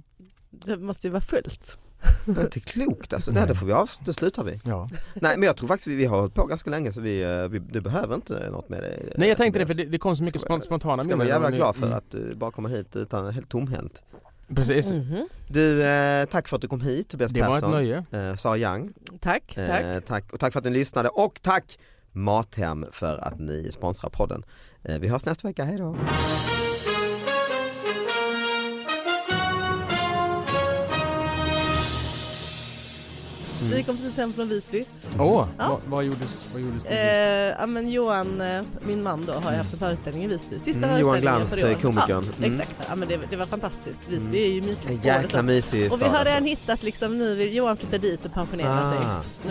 Det 0.51 0.77
måste 0.77 1.07
ju 1.07 1.11
vara 1.11 1.21
fullt. 1.21 1.79
Det 2.25 2.41
är 2.41 2.45
inte 2.45 2.61
klokt 2.61 3.13
alltså, 3.13 3.31
Nej. 3.33 3.45
det 3.49 3.55
får 3.55 3.67
vi 3.67 3.73
av, 3.73 3.91
då 4.05 4.13
slutar 4.13 4.45
vi. 4.45 4.59
Ja. 4.65 4.89
Nej 5.15 5.37
men 5.39 5.47
jag 5.47 5.57
tror 5.57 5.69
faktiskt 5.69 5.87
vi, 5.87 5.95
vi 5.95 6.05
har 6.05 6.19
hållit 6.21 6.35
på 6.35 6.47
ganska 6.47 6.71
länge 6.71 6.93
så 6.93 7.01
vi, 7.01 7.23
eh, 7.23 7.49
vi 7.49 7.59
du 7.59 7.81
behöver 7.81 8.15
inte 8.15 8.51
något 8.51 8.69
med 8.69 8.83
det. 8.83 9.13
Nej 9.17 9.29
jag 9.29 9.39
tänkte 9.39 9.59
det 9.59 9.67
för 9.67 9.75
det, 9.75 9.85
det 9.85 9.99
kom 9.99 10.17
så 10.17 10.23
mycket 10.23 10.43
spont- 10.43 10.61
spontana 10.65 11.03
Ska 11.03 11.11
vara 11.11 11.25
minnen. 11.25 11.43
jävla 11.43 11.51
glad 11.51 11.77
för 11.77 11.87
Mm. 11.87 11.99
att 11.99 12.11
du 12.11 12.35
bara 12.35 12.51
kommer 12.51 12.69
hit 12.69 12.97
utan 12.97 13.35
helt 13.35 13.49
tomhänt. 13.49 14.03
Precis. 14.57 14.93
Du, 15.49 15.83
eh, 15.85 16.25
tack 16.25 16.49
för 16.49 16.57
att 16.57 16.63
du 16.63 16.69
kom 16.69 16.81
hit 16.81 17.09
Tobias 17.09 17.33
Det 17.33 17.41
var 17.41 17.49
ett 17.49 17.55
Persson. 17.55 17.71
nöje. 17.71 18.05
Eh, 18.11 18.37
Sara 18.37 18.59
Young. 18.59 18.93
Tack, 19.21 19.43
tack. 19.55 19.81
Eh, 19.83 20.01
tack. 20.01 20.33
Och 20.33 20.41
tack 20.41 20.53
för 20.53 20.59
att 20.59 20.65
ni 20.65 20.71
lyssnade 20.71 21.09
och 21.09 21.39
tack 21.43 21.79
Mathem 22.13 22.87
för 22.93 23.19
att 23.19 23.39
ni 23.41 23.69
sponsrar 23.73 24.11
podden. 24.11 24.43
Eh, 24.85 24.99
vi 24.99 25.09
hörs 25.09 25.25
nästa 25.25 25.49
vecka, 25.49 25.65
hej 25.65 25.79
då. 25.79 25.97
Vi 33.77 33.83
kom 33.83 33.97
precis 33.97 34.17
hem 34.17 34.33
från 34.33 34.49
Visby. 34.49 34.85
Åh, 35.19 35.47
Ja. 35.59 35.69
vad, 35.69 35.79
vad 35.87 36.05
gjordes, 36.05 36.47
vad 36.53 36.63
gjordes 36.63 36.85
det? 36.85 36.91
Eh, 36.95 37.57
ja, 37.61 37.67
men 37.67 37.91
Johan, 37.91 38.41
eh, 38.41 38.63
min 38.87 39.03
man 39.03 39.27
då, 39.27 39.33
har 39.33 39.51
ju 39.51 39.57
haft 39.57 39.73
en 39.73 39.79
föreställning 39.79 40.25
i 40.25 40.27
Visby. 40.27 40.59
Sista 40.59 40.87
Mm, 40.87 41.01
Johan 41.01 41.15
föreställningen 41.15 41.21
Glans, 41.21 41.51
för 41.51 41.59
i 41.61 41.65
år. 41.65 41.77
eh, 41.77 41.79
komikern. 41.83 42.25
Ja, 42.39 42.47
Mm. 42.47 42.61
exakt, 42.61 42.75
ja, 42.89 42.95
men 42.97 43.09
det, 43.09 43.19
det 43.31 43.37
var 43.37 43.47
fantastiskt. 43.47 44.01
Visby 44.09 44.39
Mm. 44.39 44.51
är 44.51 44.55
ju 44.55 44.63
mysigt. 44.63 44.91
En 44.91 44.95
året 44.97 45.05
jäkla 45.05 45.41
om. 45.41 45.47
mysig 45.47 45.93
Och 45.93 45.99
vi 46.01 46.05
stad, 46.05 46.13
har 46.13 46.25
redan 46.25 46.37
alltså. 46.37 46.49
hittat 46.49 46.83
liksom, 46.83 47.19
nu 47.19 47.35
vill 47.35 47.55
Johan 47.57 47.77
flytta 47.77 47.99
dit 47.99 48.25
och 48.27 48.33
pensionera 48.35 48.79
Ah. 48.89 48.93
sig. 48.93 49.01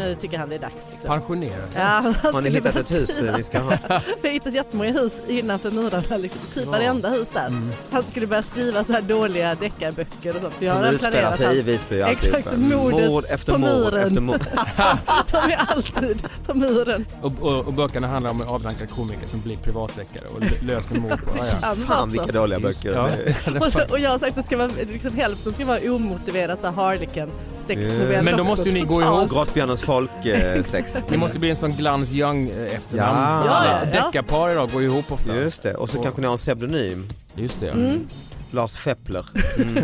Nu 0.05 0.15
tycker 0.15 0.37
han 0.37 0.49
det 0.49 0.55
är 0.55 0.59
dags. 0.59 0.73
Liksom. 0.91 1.07
Pensionerad? 1.09 1.67
Ja, 1.75 1.81
han 1.81 2.03
Har 2.03 2.41
ni 2.41 2.49
skulle 2.49 2.49
hittat 2.49 2.75
ett 2.75 2.91
hus 2.91 3.21
eh, 3.21 3.35
vi 3.37 3.43
ska 3.43 3.59
ha? 3.59 3.69
Vi 4.21 4.27
har 4.27 4.33
hittat 4.33 4.53
jättemånga 4.53 4.91
hus 4.91 5.21
innanför 5.27 5.71
murarna, 5.71 6.17
liksom. 6.17 6.41
typ 6.53 6.65
varenda 6.65 7.09
hus 7.09 7.29
där. 7.33 7.47
Mm. 7.47 7.69
Han 7.91 8.03
skulle 8.03 8.27
börja 8.27 8.41
skriva 8.43 8.83
så 8.83 8.93
här 8.93 9.01
dåliga 9.01 9.55
deckarböcker 9.55 10.35
och 10.35 10.41
sånt. 10.41 10.53
Vi 10.59 10.67
har 10.67 10.75
Som 10.75 10.83
redan 10.83 10.95
utspelar 10.95 11.11
planerat 11.11 11.37
sig 11.37 11.55
i 11.55 11.59
allt. 11.59 11.67
Visby 11.67 12.01
Exakt, 12.01 12.35
alltihopa. 12.35 12.57
mordet 12.57 13.09
Mord 13.09 13.25
efter 13.29 13.51
på 13.53 13.57
mord 13.59 13.69
muren. 13.69 14.06
Efter 14.07 14.21
mord. 14.21 14.39
De 15.31 15.37
är 15.53 15.55
alltid 15.57 16.27
på 16.45 16.57
muren. 16.57 17.05
Och, 17.21 17.33
och, 17.41 17.65
och 17.67 17.73
böckerna 17.73 18.07
handlar 18.07 18.31
om 18.31 18.41
en 18.41 18.47
avdankad 18.47 18.89
komiker 18.89 19.27
som 19.27 19.41
blir 19.41 19.57
privatdeckare 19.57 20.25
och 20.35 20.41
lö- 20.41 20.65
löser 20.65 20.95
mord 20.95 21.23
på... 21.23 21.31
Ja, 21.37 21.45
ja. 21.45 21.53
Ja, 21.61 21.75
Fan 21.75 21.91
alltså. 21.97 22.05
vilka 22.21 22.39
dåliga 22.39 22.59
böcker. 22.59 22.93
Ja. 22.93 23.09
Det- 23.45 23.59
Och, 23.59 23.71
så, 23.71 23.79
och 23.89 23.99
jag 23.99 24.09
har 24.09 24.17
sagt 24.19 24.29
att 24.29 24.35
det 24.35 24.43
ska 24.43 24.57
vara, 24.57 24.69
liksom, 24.91 25.13
hälften 25.15 25.53
ska 25.53 25.65
vara 25.65 25.79
omotiverat 25.91 26.61
så 26.61 26.67
Harlequin 26.67 27.29
sexnovell 27.61 28.25
Men 28.25 28.37
då 28.37 28.43
måste 28.43 28.69
ju 28.69 28.73
ni 28.75 28.81
gå 28.81 29.01
ihop. 29.01 29.29
Grottbjörnens 29.29 29.81
folk 29.81 30.25
eh, 30.25 30.63
sex. 30.63 30.97
Det 31.09 31.17
måste 31.17 31.39
bli 31.39 31.49
en 31.49 31.55
sån 31.55 31.71
Glans 31.73 32.11
Young 32.11 32.49
eh, 32.49 32.75
efternamn. 32.75 33.19
Ja. 33.19 33.45
Ja, 33.45 33.65
ja, 33.65 33.89
ja. 33.93 34.05
Deckarpar 34.05 34.49
idag 34.49 34.69
går 34.73 34.83
ihop 34.83 35.11
ofta. 35.11 35.35
Just 35.35 35.63
det, 35.63 35.73
och 35.73 35.89
så 35.89 35.97
Och- 35.97 36.03
kanske 36.03 36.21
ni 36.21 36.27
har 36.27 36.31
en 36.33 36.37
pseudonym. 36.37 37.07
Just 37.35 37.59
det. 37.59 37.69
Mm. 37.69 38.07
Lars 38.51 38.77
Feppler. 38.77 39.25
Mm. 39.61 39.83